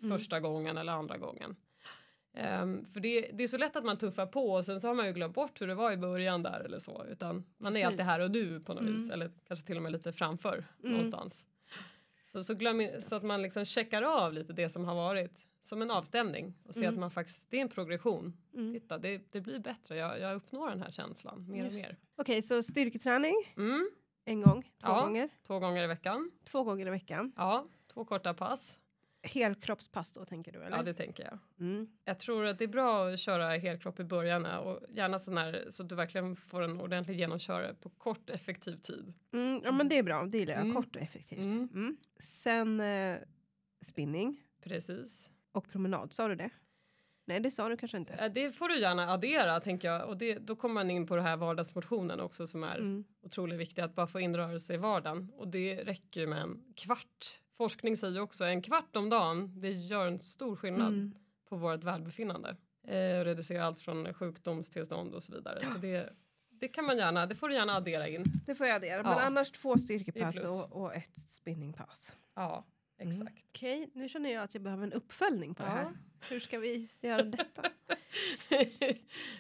Mm. 0.03 0.19
första 0.19 0.41
gången 0.41 0.77
eller 0.79 0.93
andra 0.93 1.17
gången. 1.19 1.57
Ehm, 2.35 2.85
för 2.87 3.01
det, 3.01 3.31
det 3.33 3.43
är 3.45 3.49
så 3.49 3.57
lätt 3.59 3.77
att 3.77 3.85
man 3.85 3.99
tuffar 3.99 4.27
på 4.27 4.53
och 4.53 4.65
sen 4.67 4.81
så 4.81 4.87
har 4.89 4.95
man 4.95 5.07
ju 5.07 5.13
glömt 5.13 5.35
bort 5.35 5.61
hur 5.61 5.67
det 5.67 5.75
var 5.75 5.93
i 5.93 5.97
början 5.97 6.43
där 6.43 6.61
eller 6.61 6.79
så. 6.79 7.05
Utan 7.11 7.45
man 7.59 7.73
är 7.73 7.81
Precis. 7.81 7.87
alltid 7.87 8.01
här 8.07 8.21
och 8.21 8.31
nu 8.31 8.61
på 8.61 8.75
något 8.75 8.83
Mm. 8.83 8.97
vis. 9.03 9.11
Eller 9.11 9.31
kanske 9.49 9.67
till 9.67 9.77
och 9.77 9.83
med 9.83 9.93
lite 9.93 10.13
framför 10.13 10.65
Mm. 10.83 10.93
någonstans. 10.93 11.45
Så, 12.27 12.45
så, 12.45 12.55
glöm, 12.55 12.89
så 13.01 13.15
att 13.15 13.23
man 13.23 13.43
liksom 13.43 13.65
checkar 13.65 14.03
av 14.03 14.33
lite 14.33 14.53
det 14.53 14.69
som 14.69 14.85
har 14.85 14.95
varit 14.95 15.47
som 15.61 15.83
en 15.83 15.91
avstämning 15.91 16.55
och 16.65 16.75
ser 16.75 16.83
Mm. 16.83 16.95
att 16.95 17.01
man 17.01 17.11
faktiskt, 17.11 17.51
det 17.51 17.57
är 17.57 17.61
en 17.63 17.69
progression. 17.69 18.37
Mm. 18.55 18.73
Titta, 18.75 18.99
det, 18.99 19.23
det 19.33 19.41
blir 19.41 19.59
bättre, 19.59 19.97
jag, 19.97 20.21
jag 20.21 20.37
uppnår 20.37 20.71
den 20.71 20.83
här 20.83 20.91
känslan 20.91 21.51
mer 21.51 21.59
Just. 21.65 21.69
och 21.69 21.75
mer. 21.75 21.97
Okej, 22.17 22.43
så 22.43 22.63
styrketräning 22.63 23.35
Mm, 23.57 23.91
en 24.31 24.41
gång, 24.43 24.63
två 24.63 24.69
Ja. 24.89 25.01
gånger, 25.05 25.29
två 25.47 25.59
gånger 25.59 25.85
i 25.85 25.87
veckan. 25.87 26.31
två 26.45 26.65
gånger 26.65 26.87
i 26.87 26.91
veckan. 26.91 27.33
Ja, 27.37 27.67
två 27.95 28.05
korta 28.05 28.35
pass. 28.35 28.77
Helkroppspass 29.23 30.13
då 30.13 30.25
tänker 30.25 30.53
du 30.53 30.63
eller? 30.63 30.77
Ja, 30.77 30.83
det 30.83 30.95
tänker 30.95 31.25
jag. 31.25 31.39
mm. 31.67 31.89
Jag 32.05 32.19
tror 32.19 32.47
att 32.47 32.59
det 32.59 32.65
är 32.65 32.69
bra 32.69 33.09
att 33.09 33.19
köra 33.21 33.49
helkropp 33.49 34.01
i 34.01 34.05
början 34.05 34.47
och 34.47 34.81
gärna 34.89 35.19
sån 35.19 35.37
här, 35.37 35.65
så 35.71 35.83
att 35.83 35.89
du 35.89 35.95
verkligen 35.95 36.37
får 36.37 36.63
en 36.63 36.81
ordentlig 36.81 37.19
genomkörare 37.19 37.75
på 37.75 37.89
kort 37.91 38.31
effektiv 38.31 38.77
tid. 38.77 39.13
Mm, 39.33 39.61
ja 39.65 39.73
men 39.73 39.89
det 39.89 39.99
är 39.99 40.03
bra, 40.03 40.25
det 40.25 40.39
gillar 40.39 40.55
jag. 40.55 40.63
Mm. 40.63 40.75
Kort 40.77 40.97
och 40.97 41.03
effektivt. 41.03 41.39
Mm. 41.41 41.69
Mm. 41.75 41.97
Sen 42.19 42.81
eh, 42.81 43.19
spinning 43.83 44.43
Precis. 44.63 45.31
och 45.53 45.69
promenad, 45.69 46.13
sa 46.13 46.29
du 46.29 46.35
det? 46.35 46.51
Nej 47.31 47.41
det 47.41 47.51
sa 47.51 47.69
du 47.69 47.77
kanske 47.77 47.97
inte. 47.97 48.29
Det 48.29 48.53
får 48.53 48.69
du 48.69 48.81
gärna 48.81 49.09
addera 49.13 49.61
tänker 49.61 49.89
jag 49.89 50.09
och 50.09 50.17
det, 50.17 50.35
då 50.39 50.57
kommer 50.57 50.75
man 50.75 50.91
in 50.91 51.07
på 51.07 51.17
det 51.17 51.23
här 51.23 51.37
vardagsmotionen 51.37 52.21
också 52.21 52.47
som 52.47 52.65
är 52.65 52.77
Mm. 52.79 53.05
otroligt 53.23 53.59
viktigt 53.61 53.85
att 53.85 53.95
bara 53.95 54.07
få 54.07 54.21
in 54.21 54.37
rörelse 54.37 54.75
i 54.75 54.77
vardagen 54.77 55.33
och 55.37 55.49
det 55.49 55.85
räcker 55.85 56.21
ju 56.21 56.27
med 56.27 56.43
en 56.43 56.63
kvart. 56.77 57.41
Forskning 57.57 57.97
säger 57.97 58.21
också 58.21 58.45
en 58.45 58.63
kvart 58.63 58.97
om 58.97 59.11
dagen, 59.11 59.61
det 59.61 59.71
gör 59.71 60.07
en 60.07 60.19
stor 60.21 60.57
skillnad 60.57 60.89
Mm. 60.93 61.15
på 61.49 61.57
vårt 61.57 61.85
välbefinnande. 61.85 62.57
Eh, 62.87 63.19
och 63.19 63.25
reducerar 63.25 63.63
allt 63.65 63.81
från 63.81 64.15
sjukdomstillstånd 64.15 65.15
och 65.15 65.23
så 65.23 65.33
vidare. 65.33 65.65
Så 65.65 65.79
det, 65.79 66.13
det 66.51 66.69
kan 66.69 66.85
man 66.85 66.97
gärna, 66.97 67.27
det 67.27 67.35
får 67.35 67.49
du 67.49 67.55
gärna 67.55 67.75
addera 67.77 68.09
in. 68.09 68.25
Det 68.47 68.55
får 68.55 68.67
jag 68.67 68.77
addera. 68.77 69.03
Men 69.03 69.13
Ja. 69.13 69.21
annars 69.21 69.51
två 69.51 69.79
styrkepass 69.79 70.45
och, 70.45 70.83
och 70.83 70.95
ett 70.95 71.21
spinningpass. 71.31 72.17
Ja, 72.35 72.65
Exakt. 73.01 73.45
Okej, 73.49 73.91
nu 73.95 74.09
känner 74.09 74.31
jag 74.33 74.43
att 74.43 74.55
jag 74.55 74.63
behöver 74.63 74.85
en 74.85 74.93
uppföljning 74.93 75.55
på 75.55 75.63
det 75.63 75.69
Ja. 75.69 75.75
här. 75.75 75.93
Hur 76.29 76.41
ska 76.41 76.59
vi 76.59 76.89
göra 77.01 77.23
detta? 77.23 77.63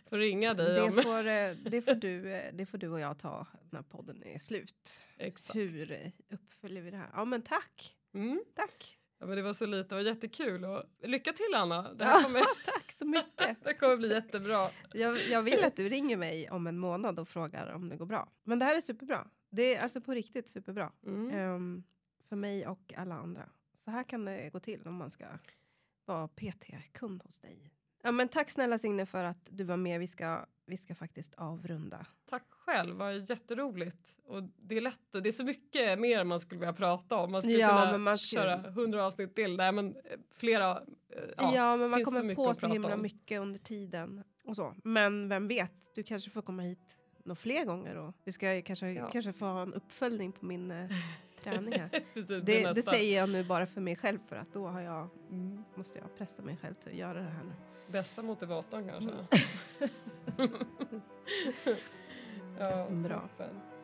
får 0.08 0.18
ringa 0.18 0.54
dig 0.54 0.74
Det 0.74 0.82
om... 0.82 0.92
får, 0.92 1.26
eh, 1.26 1.50
det, 1.56 1.82
får 1.82 1.94
du, 1.94 2.32
eh, 2.32 2.54
det 2.54 2.66
får 2.66 2.78
du 2.78 2.88
och 2.88 3.00
jag 3.00 3.18
ta 3.18 3.46
när 3.70 3.82
podden 3.82 4.22
är 4.22 4.38
slut. 4.38 5.02
Exakt. 5.18 5.56
Hur 5.56 5.92
eh, 5.92 6.10
uppföljer 6.30 6.82
vi 6.82 6.90
det 6.90 6.96
här? 6.96 7.10
Ja 7.12 7.24
men 7.24 7.42
tack! 7.42 7.96
Mm. 8.14 8.42
Tack! 8.54 8.96
Ja, 9.18 9.26
men 9.26 9.36
det 9.36 9.42
var 9.42 9.52
så 9.52 9.66
lite, 9.66 9.88
det 9.88 9.94
var 9.94 10.02
jättekul. 10.02 10.64
Och 10.64 10.82
lycka 11.02 11.32
till 11.32 11.54
Anna! 11.56 11.92
Det 11.92 12.04
här 12.04 12.22
kommer, 12.22 12.40
tack 12.64 12.92
så 12.92 13.04
mycket! 13.04 13.56
det 13.64 13.74
kommer 13.74 13.96
bli 13.96 14.08
jättebra. 14.12 14.68
Jag, 14.92 15.18
jag 15.30 15.42
vill 15.42 15.64
att 15.64 15.76
du 15.76 15.88
ringer 15.88 16.16
mig 16.16 16.50
om 16.50 16.66
en 16.66 16.78
månad 16.78 17.18
och 17.18 17.28
frågar 17.28 17.72
om 17.72 17.88
det 17.88 17.96
går 17.96 18.06
bra. 18.06 18.28
Men 18.44 18.58
det 18.58 18.64
här 18.64 18.76
är 18.76 18.80
superbra. 18.80 19.28
Det 19.50 19.74
är 19.74 19.82
alltså 19.82 20.00
på 20.00 20.12
riktigt 20.12 20.48
superbra. 20.48 20.92
Mm. 21.06 21.30
Ehm, 21.30 21.82
för 22.30 22.36
mig 22.36 22.66
och 22.66 22.92
alla 22.96 23.14
andra. 23.14 23.48
Så 23.84 23.90
här 23.90 24.02
kan 24.04 24.24
det 24.24 24.50
gå 24.52 24.60
till 24.60 24.86
om 24.88 24.94
man 24.94 25.10
ska 25.10 25.26
vara 26.04 26.28
PT-kund 26.28 27.22
hos 27.22 27.38
dig. 27.40 27.70
Ja, 28.02 28.12
men 28.12 28.28
tack 28.28 28.50
snälla 28.50 28.78
Signe 28.78 29.06
för 29.06 29.24
att 29.24 29.48
du 29.50 29.64
var 29.64 29.76
med. 29.76 30.00
Vi 30.00 30.06
ska, 30.06 30.46
vi 30.66 30.76
ska 30.76 30.94
faktiskt 30.94 31.34
avrunda. 31.34 32.06
Tack 32.28 32.44
själv, 32.50 32.96
var 32.96 33.10
jätteroligt. 33.30 34.16
Och 34.24 34.42
det 34.42 34.76
är 34.76 34.80
lätt 34.80 35.14
och 35.14 35.22
det 35.22 35.28
är 35.28 35.32
så 35.32 35.44
mycket 35.44 35.98
mer 35.98 36.24
man 36.24 36.40
skulle 36.40 36.58
vilja 36.58 36.72
prata 36.72 37.16
om. 37.16 37.32
Man 37.32 37.42
skulle 37.42 37.58
Ja, 37.58 37.84
kunna 37.86 37.98
man 37.98 38.18
skulle- 38.18 38.42
köra 38.42 38.70
hundra 38.70 39.06
avsnitt 39.06 39.34
till. 39.34 39.56
Nej, 39.56 39.72
men 39.72 39.96
eh, 39.96 40.02
flera. 40.30 40.70
eh, 40.70 41.22
Ja, 41.36 41.54
Ja, 41.54 41.76
men 41.76 41.90
man 41.90 42.00
så 42.00 42.04
kommer 42.04 42.22
mycket 42.22 42.36
på 42.36 42.54
så 42.54 42.68
himla 42.68 42.94
om. 42.94 43.02
mycket 43.02 43.40
under 43.40 43.58
tiden. 43.58 44.24
Och 44.44 44.56
så. 44.56 44.74
Men 44.84 45.28
vem 45.28 45.48
vet, 45.48 45.74
du 45.94 46.02
kanske 46.02 46.30
får 46.30 46.42
komma 46.42 46.62
hit 46.62 46.96
några 47.24 47.36
fler 47.36 47.64
gånger. 47.64 47.96
Och 47.96 48.14
vi 48.24 48.32
ska 48.32 48.62
kanske, 48.62 48.88
Ja. 48.92 49.10
kanske 49.10 49.32
få 49.32 49.46
en 49.46 49.74
uppföljning 49.74 50.32
på 50.32 50.46
min 50.46 50.70
träning 51.40 51.80
här. 51.80 51.88
Precis, 52.14 52.28
det 52.44 52.72
Det, 52.74 52.82
säger 52.82 53.18
jag 53.20 53.28
nu 53.28 53.44
bara 53.44 53.66
för 53.66 53.80
mig 53.80 53.96
själv 53.96 54.18
för 54.28 54.36
att 54.36 54.52
då 54.52 54.66
har 54.66 54.80
jag, 54.80 55.08
Mm. 55.30 55.64
måste 55.74 55.98
jag 55.98 56.16
pressa 56.18 56.42
mig 56.42 56.56
själv 56.62 56.74
till 56.74 56.88
att 56.92 56.98
göra 56.98 57.14
det 57.22 57.30
här 57.30 57.44
nu. 57.44 57.52
Bästa 57.92 58.22
motivatorn 58.22 58.88
kanske. 58.88 59.14
Mm. 60.38 60.50
ja, 62.58 62.86
Bra. 62.90 63.28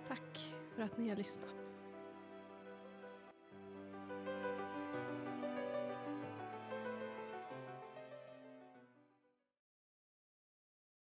Tack 0.09 0.55
för 0.77 0.83
att 0.83 0.99
ni 0.99 1.09
har 1.09 1.17
lyssnat. 1.17 1.56